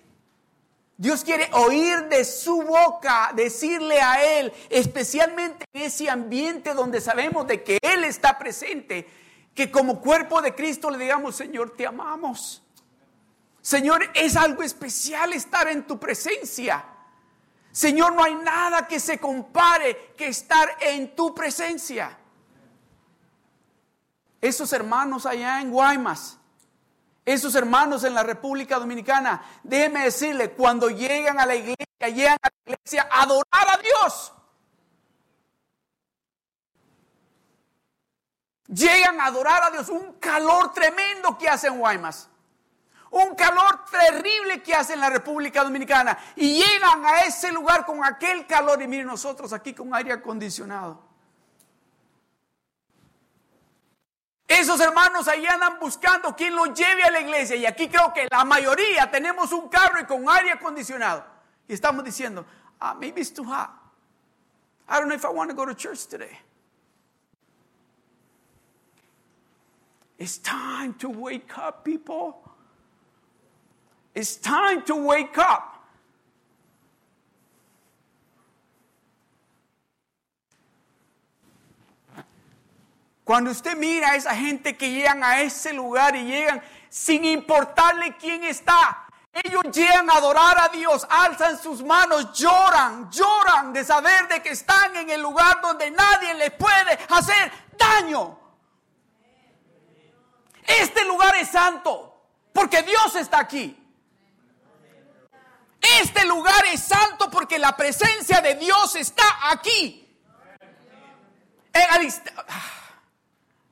Dios 0.98 1.24
quiere 1.24 1.50
oír 1.54 2.08
de 2.08 2.24
su 2.24 2.62
boca, 2.62 3.32
decirle 3.36 4.00
a 4.02 4.40
Él, 4.40 4.54
especialmente 4.70 5.66
en 5.74 5.82
ese 5.82 6.12
ambiente 6.12 6.76
donde 6.76 7.02
sabemos 7.02 7.48
de 7.48 7.64
que 7.64 7.80
Él 7.82 8.04
está 8.04 8.38
presente, 8.38 9.08
que 9.56 9.72
como 9.72 10.00
cuerpo 10.00 10.44
de 10.44 10.54
Cristo 10.54 10.92
le 10.92 11.00
digamos, 11.00 11.36
Señor, 11.36 11.76
te 11.76 11.88
amamos. 11.88 12.62
Señor, 13.72 14.04
es 14.14 14.36
algo 14.36 14.64
especial 14.64 15.32
estar 15.32 15.66
en 15.70 15.88
tu 15.88 15.98
presencia. 15.98 16.84
Señor, 17.72 18.14
no 18.14 18.22
hay 18.22 18.36
nada 18.36 18.86
que 18.86 19.00
se 19.00 19.18
compare 19.18 20.14
que 20.18 20.28
estar 20.28 20.78
en 20.82 21.16
tu 21.16 21.34
presencia. 21.34 22.18
Esos 24.42 24.74
hermanos 24.74 25.26
allá 25.26 25.62
en 25.62 25.72
Guaymas, 25.72 26.38
esos 27.24 27.56
hermanos 27.56 28.04
en 28.04 28.14
la 28.14 28.24
República 28.24 28.78
Dominicana, 28.78 29.42
déjeme 29.64 30.04
decirle, 30.04 30.52
cuando 30.52 30.90
llegan 30.90 31.40
a 31.40 31.46
la 31.46 31.56
iglesia, 31.56 32.10
llegan 32.10 32.40
a 32.42 32.50
la 32.50 32.74
iglesia 32.74 33.08
a 33.10 33.22
adorar 33.22 33.68
a 33.70 33.78
Dios. 33.78 34.34
Llegan 38.68 39.22
a 39.22 39.28
adorar 39.28 39.64
a 39.64 39.72
Dios, 39.72 39.88
un 39.88 40.12
calor 40.20 40.74
tremendo 40.74 41.38
que 41.38 41.48
hacen 41.48 41.80
Guaymas 41.80 42.31
un 43.12 43.36
calor 43.36 43.84
terrible 43.91 44.64
que 44.64 44.74
hace 44.74 44.93
en 44.93 45.01
la 45.01 45.09
República 45.09 45.64
Dominicana 45.64 46.18
y 46.36 46.55
llegan 46.64 47.05
a 47.05 47.22
ese 47.22 47.51
lugar 47.51 47.86
con 47.86 48.03
aquel 48.03 48.47
calor 48.47 48.82
y 48.82 48.88
miren 48.88 49.07
nosotros 49.07 49.51
aquí 49.53 49.74
con 49.74 49.93
aire 49.93 50.14
acondicionado. 50.14 51.12
Esos 54.47 54.80
hermanos 54.82 55.28
ahí 55.28 55.45
andan 55.45 55.80
buscando 55.80 56.36
quien 56.36 56.55
los 56.55 56.74
lleve 56.74 57.03
a 57.03 57.12
la 57.12 57.22
iglesia 57.22 57.55
y 57.55 57.66
aquí 57.66 57.88
creo 57.89 58.14
que 58.14 58.28
la 58.30 58.43
mayoría 58.43 59.09
tenemos 59.09 59.51
un 59.51 59.70
carro 59.70 59.99
y 59.99 60.05
con 60.05 60.30
aire 60.30 60.51
acondicionado 60.51 61.26
y 61.68 61.74
estamos 61.74 62.03
diciendo, 62.03 62.45
ah, 62.80 62.93
maybe 62.93 63.22
it's 63.22 63.34
too 63.34 63.45
hot. 63.45 63.70
I 64.88 64.99
don't 64.99 65.07
know 65.07 65.16
if 65.16 65.24
I 65.24 65.30
want 65.30 65.49
to 65.49 65.55
go 65.55 65.66
to 65.66 65.74
church 65.74 66.05
today. 66.07 66.38
It's 70.18 70.38
time 70.38 70.93
to 70.95 71.09
wake 71.09 71.57
up, 71.57 71.84
people. 71.84 72.51
It's 74.14 74.36
time 74.36 74.84
to 74.84 74.95
wake 74.95 75.38
up. 75.38 75.72
Cuando 83.24 83.51
usted 83.51 83.78
mira 83.78 84.12
a 84.12 84.16
esa 84.16 84.36
gente 84.36 84.76
que 84.76 84.89
llegan 84.89 85.24
a 85.24 85.41
ese 85.41 85.72
lugar 85.72 86.16
y 86.16 86.26
llegan 86.26 86.62
sin 86.89 87.24
importarle 87.24 88.18
quién 88.18 88.43
está, 88.43 89.07
ellos 89.32 89.62
llegan 89.72 90.09
a 90.09 90.16
adorar 90.16 90.59
a 90.59 90.68
Dios, 90.68 91.07
alzan 91.09 91.57
sus 91.57 91.82
manos, 91.82 92.34
lloran, 92.34 93.09
lloran 93.09 93.72
de 93.72 93.86
saber 93.86 94.28
de 94.28 94.41
que 94.41 94.49
están 94.49 94.97
en 94.97 95.09
el 95.09 95.22
lugar 95.22 95.62
donde 95.62 95.89
nadie 95.91 96.34
les 96.34 96.51
puede 96.51 96.99
hacer 97.07 97.49
daño. 97.78 98.38
Este 100.66 101.05
lugar 101.05 101.34
es 101.38 101.47
santo 101.47 102.26
porque 102.51 102.84
Dios 102.84 103.16
está 103.16 103.39
aquí. 103.39 103.81
Este 105.82 106.26
lugar 106.26 106.64
es 106.72 106.82
santo 106.82 107.30
porque 107.30 107.58
la 107.58 107.76
presencia 107.76 108.40
de 108.42 108.56
Dios 108.56 108.96
está 108.96 109.52
aquí. 109.52 109.98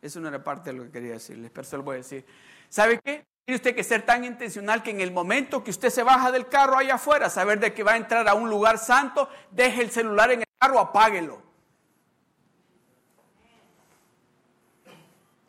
Eso 0.02 0.20
no 0.20 0.30
era 0.30 0.44
parte 0.44 0.72
de 0.72 0.78
lo 0.78 0.84
que 0.86 0.92
quería 0.92 1.14
decirles, 1.14 1.52
pero 1.54 1.68
se 1.68 1.78
lo 1.78 1.84
voy 1.84 1.96
a 1.96 1.98
decir. 1.98 2.26
¿Sabe 2.70 3.00
qué? 3.04 3.26
Tiene 3.46 3.56
usted 3.56 3.76
que 3.76 3.84
ser 3.84 4.04
tan 4.06 4.24
intencional 4.24 4.82
que 4.84 4.92
en 4.92 5.02
el 5.02 5.12
momento 5.12 5.64
que 5.64 5.72
usted 5.72 5.90
se 5.90 6.04
baja 6.04 6.32
del 6.32 6.48
carro 6.48 6.78
allá 6.78 6.96
afuera, 6.96 7.30
saber 7.30 7.60
de 7.60 7.74
que 7.74 7.84
va 7.84 7.94
a 7.94 7.98
entrar 7.98 8.28
a 8.28 8.34
un 8.34 8.50
lugar 8.50 8.78
santo, 8.78 9.30
deje 9.52 9.82
el 9.82 9.92
celular 9.92 10.32
en 10.32 10.42
el 10.42 10.48
carro, 10.58 10.80
apáguelo. 10.80 11.42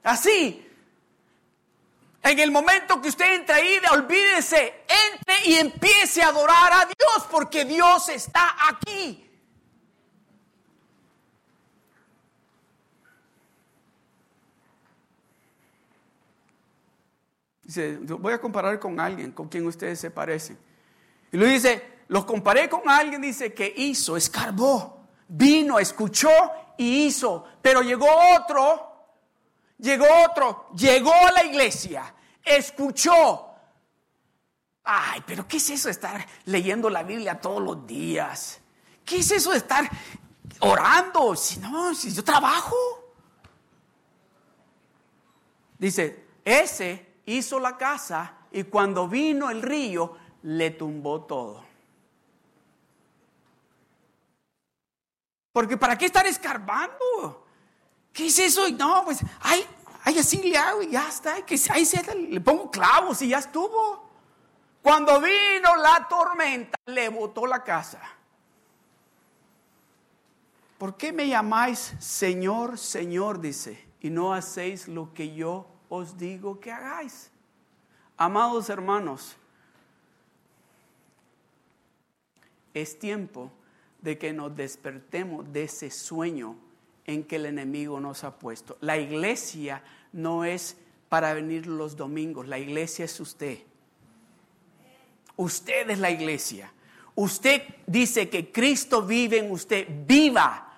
Así. 0.02 0.69
En 2.22 2.38
el 2.38 2.50
momento 2.50 3.00
que 3.00 3.08
usted 3.08 3.34
entra 3.34 3.56
ahí, 3.56 3.80
olvídese, 3.92 4.84
entre 4.86 5.48
y 5.48 5.54
empiece 5.54 6.22
a 6.22 6.28
adorar 6.28 6.72
a 6.72 6.84
Dios, 6.84 7.26
porque 7.30 7.64
Dios 7.64 8.08
está 8.10 8.56
aquí. 8.68 9.26
Dice, 17.62 17.98
voy 17.98 18.32
a 18.32 18.40
comparar 18.40 18.78
con 18.80 18.98
alguien 18.98 19.30
con 19.30 19.48
quien 19.48 19.64
ustedes 19.66 20.00
se 20.00 20.10
parecen. 20.10 20.58
Y 21.30 21.36
lo 21.36 21.46
dice, 21.46 22.00
los 22.08 22.24
comparé 22.24 22.68
con 22.68 22.82
alguien, 22.90 23.22
dice, 23.22 23.54
que 23.54 23.72
hizo, 23.76 24.16
escarbó, 24.16 25.06
vino, 25.28 25.78
escuchó 25.78 26.30
y 26.76 27.06
hizo. 27.06 27.44
Pero 27.62 27.82
llegó 27.82 28.08
otro, 28.36 28.89
llegó 29.80 30.06
otro, 30.28 30.68
llegó 30.74 31.12
a 31.12 31.32
la 31.32 31.44
iglesia, 31.44 32.14
escuchó. 32.44 33.46
Ay, 34.84 35.22
pero 35.26 35.46
¿qué 35.46 35.58
es 35.58 35.70
eso 35.70 35.88
de 35.88 35.92
estar 35.92 36.26
leyendo 36.46 36.90
la 36.90 37.02
Biblia 37.02 37.40
todos 37.40 37.62
los 37.62 37.86
días? 37.86 38.60
¿Qué 39.04 39.18
es 39.18 39.30
eso 39.30 39.50
de 39.50 39.58
estar 39.58 39.88
orando? 40.60 41.36
Si 41.36 41.58
no, 41.58 41.94
si 41.94 42.12
yo 42.12 42.24
trabajo. 42.24 42.76
Dice, 45.78 46.26
ese 46.44 47.14
hizo 47.26 47.58
la 47.58 47.76
casa 47.76 48.36
y 48.52 48.64
cuando 48.64 49.08
vino 49.08 49.50
el 49.50 49.62
río 49.62 50.16
le 50.42 50.70
tumbó 50.70 51.22
todo. 51.22 51.64
Porque 55.52 55.76
¿para 55.76 55.96
qué 55.98 56.06
estar 56.06 56.26
escarbando? 56.26 57.46
¿Qué 58.12 58.26
es 58.26 58.38
eso? 58.38 58.68
No, 58.70 59.04
pues, 59.04 59.20
ay, 59.40 59.64
ay 60.04 60.18
así 60.18 60.42
le 60.42 60.56
hago 60.56 60.82
y 60.82 60.90
ya 60.90 61.08
está. 61.08 61.44
Que, 61.44 61.58
ahí 61.70 61.84
se, 61.84 62.02
le 62.14 62.40
pongo 62.40 62.70
clavos 62.70 63.22
y 63.22 63.28
ya 63.28 63.38
estuvo. 63.38 64.08
Cuando 64.82 65.20
vino 65.20 65.76
la 65.76 66.06
tormenta, 66.08 66.78
le 66.86 67.08
botó 67.08 67.46
la 67.46 67.62
casa. 67.62 68.00
¿Por 70.78 70.96
qué 70.96 71.12
me 71.12 71.28
llamáis 71.28 71.94
Señor, 71.98 72.78
Señor? 72.78 73.40
Dice, 73.40 73.86
y 74.00 74.08
no 74.08 74.32
hacéis 74.32 74.88
lo 74.88 75.12
que 75.12 75.34
yo 75.34 75.66
os 75.90 76.16
digo 76.16 76.58
que 76.58 76.72
hagáis. 76.72 77.30
Amados 78.16 78.70
hermanos, 78.70 79.36
es 82.72 82.98
tiempo 82.98 83.50
de 84.00 84.16
que 84.16 84.32
nos 84.32 84.56
despertemos 84.56 85.52
de 85.52 85.64
ese 85.64 85.90
sueño 85.90 86.56
en 87.06 87.24
que 87.24 87.36
el 87.36 87.46
enemigo 87.46 88.00
nos 88.00 88.24
ha 88.24 88.38
puesto. 88.38 88.76
La 88.80 88.98
iglesia 88.98 89.82
no 90.12 90.44
es 90.44 90.76
para 91.08 91.34
venir 91.34 91.66
los 91.66 91.96
domingos, 91.96 92.46
la 92.46 92.58
iglesia 92.58 93.04
es 93.04 93.18
usted. 93.20 93.58
Usted 95.36 95.90
es 95.90 95.98
la 95.98 96.10
iglesia. 96.10 96.72
Usted 97.14 97.62
dice 97.86 98.28
que 98.28 98.52
Cristo 98.52 99.02
vive 99.02 99.38
en 99.38 99.50
usted, 99.50 99.86
viva 100.06 100.70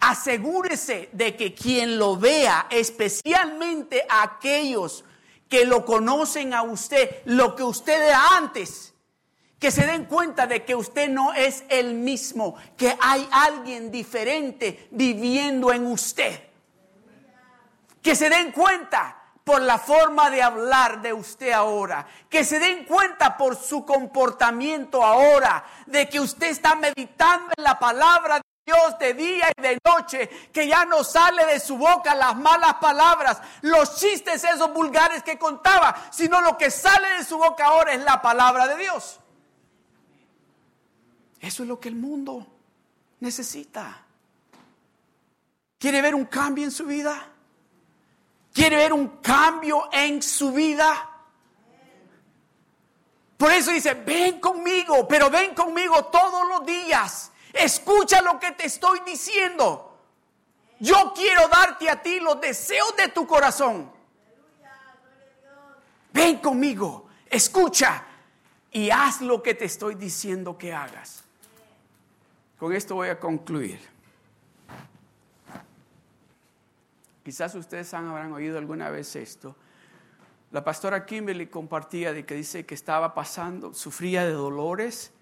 asegúrese 0.00 1.08
de 1.12 1.36
que 1.36 1.54
quien 1.54 1.98
lo 1.98 2.16
vea, 2.16 2.66
especialmente 2.70 4.04
aquellos 4.08 5.04
que 5.48 5.64
lo 5.64 5.84
conocen 5.84 6.54
a 6.54 6.62
usted, 6.62 7.22
lo 7.24 7.54
que 7.54 7.62
usted 7.62 8.08
era 8.08 8.36
antes, 8.36 8.94
que 9.66 9.72
se 9.72 9.84
den 9.84 10.04
cuenta 10.04 10.46
de 10.46 10.64
que 10.64 10.76
usted 10.76 11.08
no 11.08 11.32
es 11.34 11.64
el 11.68 11.94
mismo, 11.94 12.54
que 12.76 12.96
hay 13.00 13.28
alguien 13.32 13.90
diferente 13.90 14.86
viviendo 14.92 15.72
en 15.72 15.86
usted. 15.86 16.40
Que 18.00 18.14
se 18.14 18.30
den 18.30 18.52
cuenta 18.52 19.20
por 19.42 19.60
la 19.60 19.78
forma 19.78 20.30
de 20.30 20.40
hablar 20.40 21.02
de 21.02 21.12
usted 21.12 21.50
ahora, 21.50 22.06
que 22.30 22.44
se 22.44 22.60
den 22.60 22.84
cuenta 22.84 23.36
por 23.36 23.56
su 23.56 23.84
comportamiento 23.84 25.04
ahora, 25.04 25.64
de 25.86 26.08
que 26.08 26.20
usted 26.20 26.46
está 26.46 26.76
meditando 26.76 27.52
en 27.56 27.64
la 27.64 27.76
palabra 27.76 28.40
Dios 28.64 28.96
de 29.00 29.14
día 29.14 29.50
y 29.58 29.62
de 29.62 29.78
noche, 29.84 30.28
que 30.52 30.68
ya 30.68 30.84
no 30.84 31.02
sale 31.02 31.44
de 31.44 31.58
su 31.58 31.76
boca 31.76 32.14
las 32.14 32.36
malas 32.36 32.74
palabras, 32.74 33.42
los 33.62 33.96
chistes 33.96 34.44
esos 34.44 34.72
vulgares 34.72 35.24
que 35.24 35.40
contaba, 35.40 35.92
sino 36.12 36.40
lo 36.40 36.56
que 36.56 36.70
sale 36.70 37.08
de 37.18 37.24
su 37.24 37.36
boca 37.36 37.64
ahora 37.64 37.94
es 37.94 38.02
la 38.02 38.22
palabra 38.22 38.68
de 38.68 38.76
Dios. 38.76 39.18
Eso 41.46 41.62
es 41.62 41.68
lo 41.68 41.78
que 41.78 41.88
el 41.88 41.96
mundo 41.96 42.46
necesita. 43.20 44.04
¿Quiere 45.78 46.02
ver 46.02 46.14
un 46.14 46.26
cambio 46.26 46.64
en 46.64 46.70
su 46.70 46.86
vida? 46.86 47.28
¿Quiere 48.52 48.76
ver 48.76 48.92
un 48.92 49.18
cambio 49.18 49.88
en 49.92 50.22
su 50.22 50.52
vida? 50.52 51.10
Por 53.36 53.52
eso 53.52 53.70
dice, 53.70 53.94
ven 53.94 54.40
conmigo, 54.40 55.06
pero 55.06 55.30
ven 55.30 55.54
conmigo 55.54 56.06
todos 56.06 56.48
los 56.48 56.66
días 56.66 57.30
Escucha 57.56 58.20
lo 58.20 58.38
que 58.38 58.52
te 58.52 58.66
estoy 58.66 59.00
diciendo. 59.00 59.98
Yo 60.78 61.14
quiero 61.14 61.48
darte 61.48 61.88
a 61.88 62.02
ti 62.02 62.20
los 62.20 62.40
deseos 62.40 62.94
de 62.96 63.08
tu 63.08 63.26
corazón. 63.26 63.90
Ven 66.12 66.38
conmigo, 66.38 67.08
escucha 67.30 68.04
y 68.70 68.90
haz 68.90 69.22
lo 69.22 69.42
que 69.42 69.54
te 69.54 69.64
estoy 69.64 69.94
diciendo 69.94 70.58
que 70.58 70.72
hagas. 70.72 71.24
Con 72.58 72.72
esto 72.72 72.94
voy 72.94 73.08
a 73.08 73.20
concluir. 73.20 73.78
Quizás 77.22 77.54
ustedes 77.54 77.92
habrán 77.92 78.32
oído 78.32 78.56
alguna 78.56 78.88
vez 78.88 79.14
esto. 79.16 79.56
La 80.52 80.64
pastora 80.64 81.04
Kimberly 81.04 81.48
compartía 81.48 82.12
de 82.12 82.24
que 82.24 82.34
dice 82.34 82.64
que 82.64 82.74
estaba 82.74 83.14
pasando, 83.14 83.74
sufría 83.74 84.24
de 84.24 84.32
dolores 84.32 85.12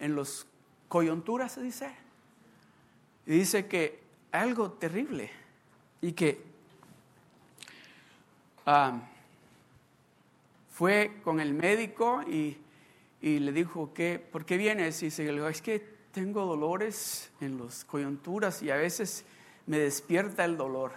en 0.00 0.14
los 0.14 0.46
coyuntura, 0.88 1.48
se 1.48 1.62
dice. 1.62 1.94
Y 3.26 3.38
dice 3.38 3.66
que 3.66 4.00
algo 4.32 4.72
terrible 4.72 5.30
y 6.00 6.12
que 6.12 6.42
ah, 8.66 9.00
fue 10.70 11.20
con 11.24 11.40
el 11.40 11.54
médico 11.54 12.22
y, 12.22 12.58
le 13.22 13.50
dijo 13.50 13.92
que, 13.94 14.18
¿por 14.18 14.44
qué 14.44 14.56
vienes? 14.56 15.02
Y 15.02 15.06
dice, 15.06 15.48
es 15.48 15.62
que 15.62 15.95
tengo 16.16 16.46
dolores 16.46 17.30
en 17.42 17.62
las 17.62 17.84
coyunturas 17.84 18.62
y 18.62 18.70
a 18.70 18.76
veces 18.76 19.22
me 19.66 19.78
despierta 19.80 20.46
el 20.46 20.56
dolor. 20.56 20.92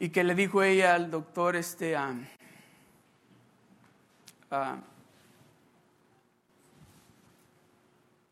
Y 0.00 0.08
que 0.08 0.24
le 0.24 0.34
dijo 0.34 0.60
ella 0.64 0.96
al 0.96 1.08
doctor, 1.08 1.54
este, 1.54 1.96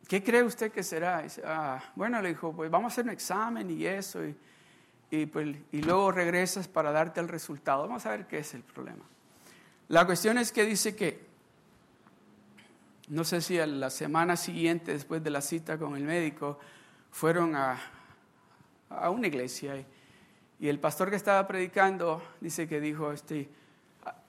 ¿qué 0.09 0.25
cree 0.25 0.43
usted 0.43 0.73
que 0.73 0.83
será? 0.83 1.25
Ah, 1.45 1.81
bueno, 1.95 2.21
le 2.21 2.31
dijo, 2.31 2.53
pues 2.53 2.69
vamos 2.69 2.91
a 2.91 2.95
hacer 2.95 3.05
un 3.05 3.11
examen 3.11 3.71
y 3.71 3.87
eso, 3.87 4.23
y, 5.09 5.27
pues, 5.27 5.57
y 5.71 5.83
luego 5.83 6.11
regresas 6.11 6.67
para 6.67 6.91
darte 6.91 7.21
el 7.21 7.29
resultado. 7.29 7.83
Vamos 7.83 8.05
a 8.07 8.11
ver 8.11 8.27
qué 8.27 8.39
es 8.39 8.55
el 8.55 8.65
problema. 8.65 9.05
La 9.87 10.05
cuestión 10.05 10.37
es 10.37 10.51
que 10.51 10.65
dice 10.65 10.97
que, 10.97 11.26
no 13.09 13.25
sé 13.25 13.41
si 13.41 13.59
a 13.59 13.67
la 13.67 13.91
semana 13.91 14.37
siguiente, 14.37 14.93
después 14.93 15.23
de 15.23 15.31
la 15.31 15.41
cita 15.41 15.79
con 15.79 15.97
el 15.97 16.05
médico, 16.05 16.59
fueron 17.11 17.55
a, 17.55 17.79
a 18.91 19.11
una 19.11 19.27
iglesia 19.27 19.77
y, 19.77 19.87
el 20.69 20.81
pastor 20.81 21.11
que 21.11 21.17
estaba 21.17 21.47
predicando 21.47 22.23
dice 22.41 22.67
que 22.67 22.81
dijo, 22.81 23.13
este, 23.13 23.49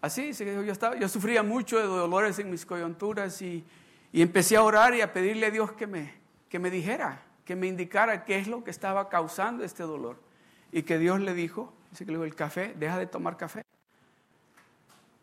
así, 0.02 0.28
dice 0.28 0.44
que 0.44 0.54
yo, 0.54 0.72
estaba, 0.74 0.98
yo 0.98 1.08
sufría 1.08 1.42
mucho 1.42 1.78
de 1.78 1.86
dolores 1.86 2.38
en 2.40 2.50
mis 2.50 2.66
coyunturas 2.66 3.42
y 3.42 3.64
y 4.12 4.22
empecé 4.22 4.56
a 4.56 4.64
orar 4.64 4.96
y 4.96 5.02
a 5.02 5.14
pedirle 5.14 5.48
a 5.48 5.52
Dios 5.52 5.72
que 5.74 5.88
me, 5.88 6.14
que 6.50 6.60
me 6.60 6.72
dijera, 6.72 7.22
que 7.46 7.56
me 7.56 7.68
indicara 7.68 8.26
qué 8.26 8.38
es 8.40 8.48
lo 8.48 8.64
que 8.64 8.72
estaba 8.72 9.10
causando 9.10 9.64
este 9.64 9.84
dolor. 9.84 10.20
y 10.72 10.84
que 10.84 10.98
Dios 10.98 11.22
le 11.22 11.34
dijo, 11.34 11.74
dice 11.92 12.06
que 12.06 12.12
le 12.12 12.18
dijo 12.18 12.26
el 12.26 12.36
café, 12.36 12.74
deja 12.78 12.98
de 12.98 13.08
tomar 13.08 13.38
café. 13.38 13.64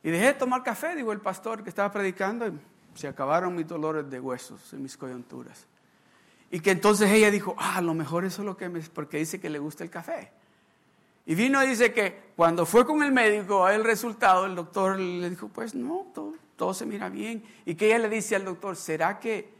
Y 0.02 0.10
dejé 0.10 0.26
de 0.26 0.34
tomar 0.34 0.62
café, 0.62 0.94
dijo 0.94 1.12
el 1.12 1.20
pastor 1.20 1.62
que 1.62 1.68
estaba 1.68 1.90
predicando, 1.90 2.46
y 2.46 2.58
se 2.94 3.08
acabaron 3.08 3.54
mis 3.54 3.66
dolores 3.66 4.08
de 4.08 4.20
huesos 4.20 4.72
y 4.72 4.76
mis 4.76 4.96
coyunturas. 4.96 5.66
Y 6.50 6.60
que 6.60 6.70
entonces 6.70 7.10
ella 7.10 7.30
dijo, 7.30 7.56
ah, 7.58 7.78
a 7.78 7.82
lo 7.82 7.94
mejor 7.94 8.24
eso 8.24 8.42
es 8.42 8.46
lo 8.46 8.56
que 8.56 8.68
me... 8.68 8.80
porque 8.80 9.18
dice 9.18 9.40
que 9.40 9.50
le 9.50 9.58
gusta 9.58 9.82
el 9.82 9.90
café. 9.90 10.30
Y 11.26 11.34
vino 11.34 11.62
y 11.64 11.68
dice 11.68 11.92
que 11.92 12.32
cuando 12.36 12.66
fue 12.66 12.86
con 12.86 13.02
el 13.02 13.10
médico 13.10 13.64
a 13.64 13.74
el 13.74 13.82
resultado, 13.82 14.46
el 14.46 14.54
doctor 14.54 14.98
le 14.98 15.30
dijo, 15.30 15.48
pues 15.48 15.74
no, 15.74 16.06
todo, 16.14 16.34
todo 16.56 16.74
se 16.74 16.86
mira 16.86 17.08
bien. 17.08 17.42
Y 17.64 17.74
que 17.74 17.86
ella 17.86 17.98
le 17.98 18.08
dice 18.08 18.36
al 18.36 18.44
doctor, 18.44 18.76
¿será 18.76 19.18
que 19.18 19.52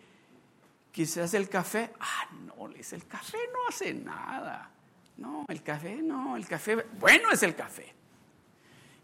quizás 0.93 1.35
el 1.35 1.49
café? 1.49 1.91
Ah, 1.99 2.29
no, 2.47 2.69
le 2.69 2.79
dice, 2.79 2.97
el 2.97 3.07
café 3.07 3.39
no 3.53 3.59
hace 3.69 3.95
nada. 3.95 4.71
No, 5.17 5.47
el 5.49 5.63
café 5.63 5.97
no, 6.03 6.37
el 6.37 6.47
café, 6.47 6.77
bueno 6.99 7.31
es 7.31 7.43
el 7.43 7.55
café. 7.55 7.95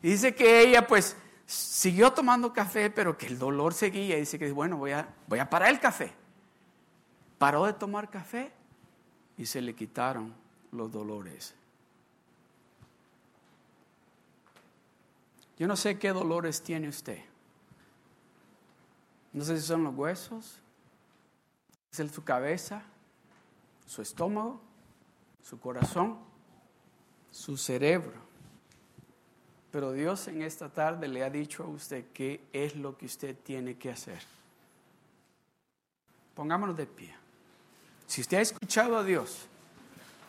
Y 0.02 0.10
dice 0.10 0.34
que 0.34 0.60
ella 0.60 0.86
pues 0.86 1.16
siguió 1.50 2.12
tomando 2.12 2.52
café, 2.52 2.90
pero 2.90 3.18
que 3.18 3.26
el 3.26 3.38
dolor 3.38 3.74
seguía. 3.74 4.16
Y 4.16 4.20
dice 4.20 4.38
que, 4.38 4.50
bueno, 4.52 4.76
voy 4.76 4.92
a, 4.92 5.12
voy 5.26 5.40
a 5.40 5.50
parar 5.50 5.70
el 5.70 5.80
café. 5.80 6.12
Paró 7.38 7.66
de 7.66 7.72
tomar 7.72 8.08
café 8.08 8.52
y 9.36 9.46
se 9.46 9.60
le 9.60 9.74
quitaron 9.74 10.32
los 10.70 10.92
dolores. 10.92 11.54
Yo 15.58 15.66
no 15.66 15.76
sé 15.76 15.98
qué 15.98 16.12
dolores 16.12 16.62
tiene 16.62 16.88
usted. 16.88 17.18
No 19.32 19.44
sé 19.44 19.60
si 19.60 19.66
son 19.66 19.84
los 19.84 19.94
huesos, 19.94 20.60
es 21.90 22.10
su 22.12 22.24
cabeza, 22.24 22.82
su 23.86 24.02
estómago, 24.02 24.60
su 25.42 25.58
corazón, 25.60 26.18
su 27.30 27.56
cerebro. 27.56 28.29
Pero 29.70 29.92
Dios 29.92 30.26
en 30.28 30.42
esta 30.42 30.68
tarde 30.68 31.06
le 31.06 31.22
ha 31.22 31.30
dicho 31.30 31.62
a 31.62 31.68
usted 31.68 32.04
qué 32.12 32.40
es 32.52 32.74
lo 32.74 32.96
que 32.96 33.06
usted 33.06 33.36
tiene 33.36 33.76
que 33.76 33.90
hacer. 33.90 34.20
Pongámonos 36.34 36.76
de 36.76 36.86
pie. 36.86 37.14
Si 38.06 38.20
usted 38.20 38.38
ha 38.38 38.40
escuchado 38.40 38.98
a 38.98 39.04
Dios, 39.04 39.46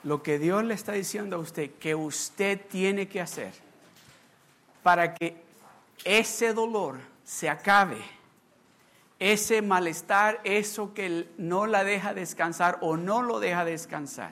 lo 0.04 0.22
que 0.22 0.38
Dios 0.38 0.64
le 0.64 0.74
está 0.74 0.92
diciendo 0.92 1.36
a 1.36 1.40
usted 1.40 1.72
que 1.80 1.96
usted 1.96 2.60
tiene 2.70 3.08
que 3.08 3.22
hacer 3.22 3.54
para 4.84 5.16
que 5.16 5.42
ese 6.04 6.54
dolor 6.54 7.00
se 7.24 7.50
acabe, 7.50 8.02
ese 9.20 9.62
malestar, 9.62 10.42
eso 10.44 10.94
que 10.94 11.28
no 11.38 11.68
la 11.68 11.84
deja 11.84 12.14
descansar 12.14 12.80
o 12.82 12.98
no 12.98 13.22
lo 13.22 13.40
deja 13.40 13.64
descansar. 13.66 14.32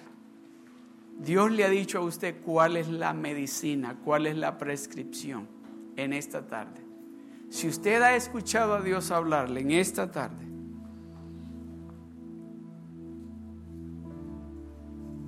Dios 1.20 1.51
le 1.51 1.65
ha 1.65 1.70
dicho 1.70 1.99
a 1.99 2.01
usted 2.01 2.41
cuál 2.41 2.78
es 2.78 2.88
la 2.88 3.13
medicina, 3.13 3.97
cuál 4.03 4.26
es 4.28 4.38
la 4.38 4.57
prescripción 4.57 5.47
en 5.95 6.13
esta 6.13 6.47
tarde. 6.47 6.82
Si 7.49 7.67
usted 7.67 8.01
ha 8.01 8.15
escuchado 8.15 8.76
a 8.76 8.82
Dios 8.82 9.11
hablarle 9.11 9.61
en 9.61 9.72
esta 9.72 10.11
tarde, 10.11 10.45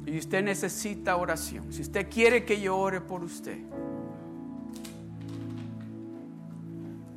y 0.05 0.17
usted 0.17 0.43
necesita 0.43 1.15
oración, 1.15 1.71
si 1.71 1.81
usted 1.81 2.09
quiere 2.09 2.45
que 2.45 2.59
yo 2.59 2.77
ore 2.77 3.01
por 3.01 3.23
usted, 3.23 3.59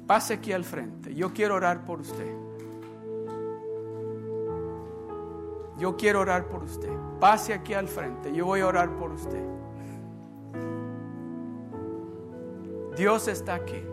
Pase 0.06 0.34
aquí 0.34 0.52
al 0.52 0.64
frente. 0.64 1.14
Yo 1.14 1.32
quiero 1.32 1.54
orar 1.54 1.84
por 1.84 2.00
usted. 2.00 2.43
Yo 5.84 5.98
quiero 5.98 6.20
orar 6.20 6.46
por 6.46 6.62
usted. 6.62 6.88
Pase 7.20 7.52
aquí 7.52 7.74
al 7.74 7.88
frente. 7.88 8.32
Yo 8.32 8.46
voy 8.46 8.60
a 8.60 8.68
orar 8.68 8.88
por 8.96 9.12
usted. 9.12 9.44
Dios 12.96 13.28
está 13.28 13.56
aquí. 13.56 13.84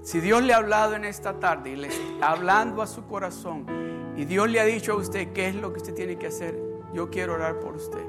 Si 0.00 0.20
Dios 0.20 0.42
le 0.42 0.54
ha 0.54 0.56
hablado 0.56 0.94
en 0.94 1.04
esta 1.04 1.38
tarde 1.38 1.68
y 1.68 1.76
le 1.76 1.88
está 1.88 2.30
hablando 2.30 2.80
a 2.80 2.86
su 2.86 3.06
corazón 3.06 3.66
y 4.16 4.24
Dios 4.24 4.48
le 4.48 4.58
ha 4.58 4.64
dicho 4.64 4.94
a 4.94 4.96
usted 4.96 5.34
qué 5.34 5.48
es 5.48 5.54
lo 5.54 5.70
que 5.70 5.80
usted 5.80 5.92
tiene 5.92 6.16
que 6.16 6.28
hacer, 6.28 6.58
yo 6.94 7.10
quiero 7.10 7.34
orar 7.34 7.60
por 7.60 7.76
usted 7.76 8.06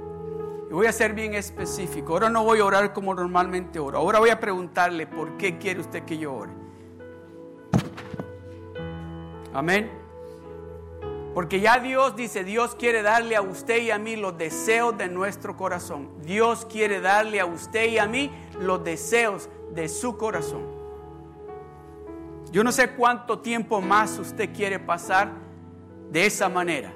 voy 0.72 0.88
a 0.88 0.94
ser 0.94 1.14
bien 1.14 1.34
específico. 1.34 2.14
Ahora 2.14 2.30
no 2.30 2.46
voy 2.46 2.60
a 2.60 2.66
orar 2.66 2.94
como 2.94 3.14
normalmente 3.14 3.80
oro. 3.80 3.98
Ahora 3.98 4.20
voy 4.20 4.30
a 4.30 4.40
preguntarle 4.40 5.08
por 5.08 5.36
qué 5.36 5.58
quiere 5.58 5.82
usted 5.82 6.04
que 6.04 6.18
yo 6.18 6.34
ore. 6.34 6.54
Amén. 9.54 10.03
Porque 11.34 11.60
ya 11.60 11.80
Dios 11.80 12.16
dice, 12.16 12.44
Dios 12.44 12.76
quiere 12.76 13.02
darle 13.02 13.36
a 13.36 13.42
usted 13.42 13.82
y 13.82 13.92
a 13.92 13.98
mí 13.98 14.16
los 14.16 14.38
deseos 14.38 14.96
de 14.98 15.08
nuestro 15.08 15.58
corazón. 15.58 16.10
Dios 16.22 16.66
quiere 16.66 17.02
darle 17.02 17.40
a 17.40 17.46
usted 17.46 17.90
y 17.90 17.98
a 17.98 18.06
mí 18.06 18.32
los 18.60 18.84
deseos 18.84 19.50
de 19.74 19.90
su 19.90 20.18
corazón. 20.18 20.64
Yo 22.52 22.64
no 22.64 22.72
sé 22.72 22.92
cuánto 22.92 23.40
tiempo 23.40 23.82
más 23.82 24.20
usted 24.20 24.54
quiere 24.54 24.78
pasar 24.78 25.32
de 26.12 26.28
esa 26.28 26.50
manera. 26.50 26.94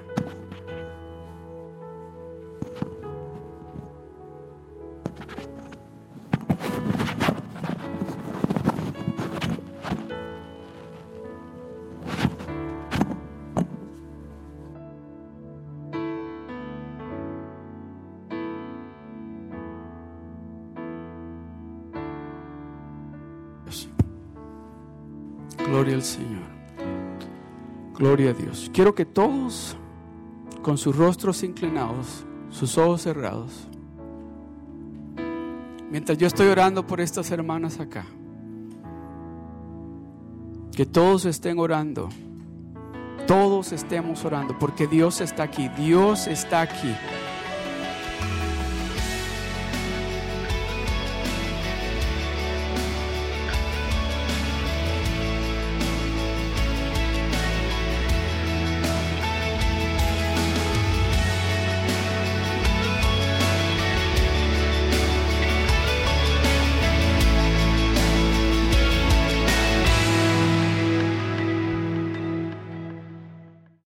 Señor. 26.02 26.58
Gloria 27.96 28.30
a 28.30 28.32
Dios. 28.32 28.70
Quiero 28.72 28.94
que 28.94 29.04
todos, 29.04 29.76
con 30.62 30.78
sus 30.78 30.96
rostros 30.96 31.42
inclinados, 31.42 32.24
sus 32.50 32.78
ojos 32.78 33.02
cerrados, 33.02 33.68
mientras 35.90 36.16
yo 36.16 36.26
estoy 36.26 36.48
orando 36.48 36.86
por 36.86 37.00
estas 37.00 37.30
hermanas 37.30 37.80
acá, 37.80 38.04
que 40.74 40.86
todos 40.86 41.24
estén 41.24 41.58
orando, 41.58 42.08
todos 43.26 43.72
estemos 43.72 44.24
orando, 44.24 44.56
porque 44.58 44.86
Dios 44.86 45.20
está 45.20 45.42
aquí, 45.42 45.68
Dios 45.76 46.28
está 46.28 46.60
aquí. 46.60 46.94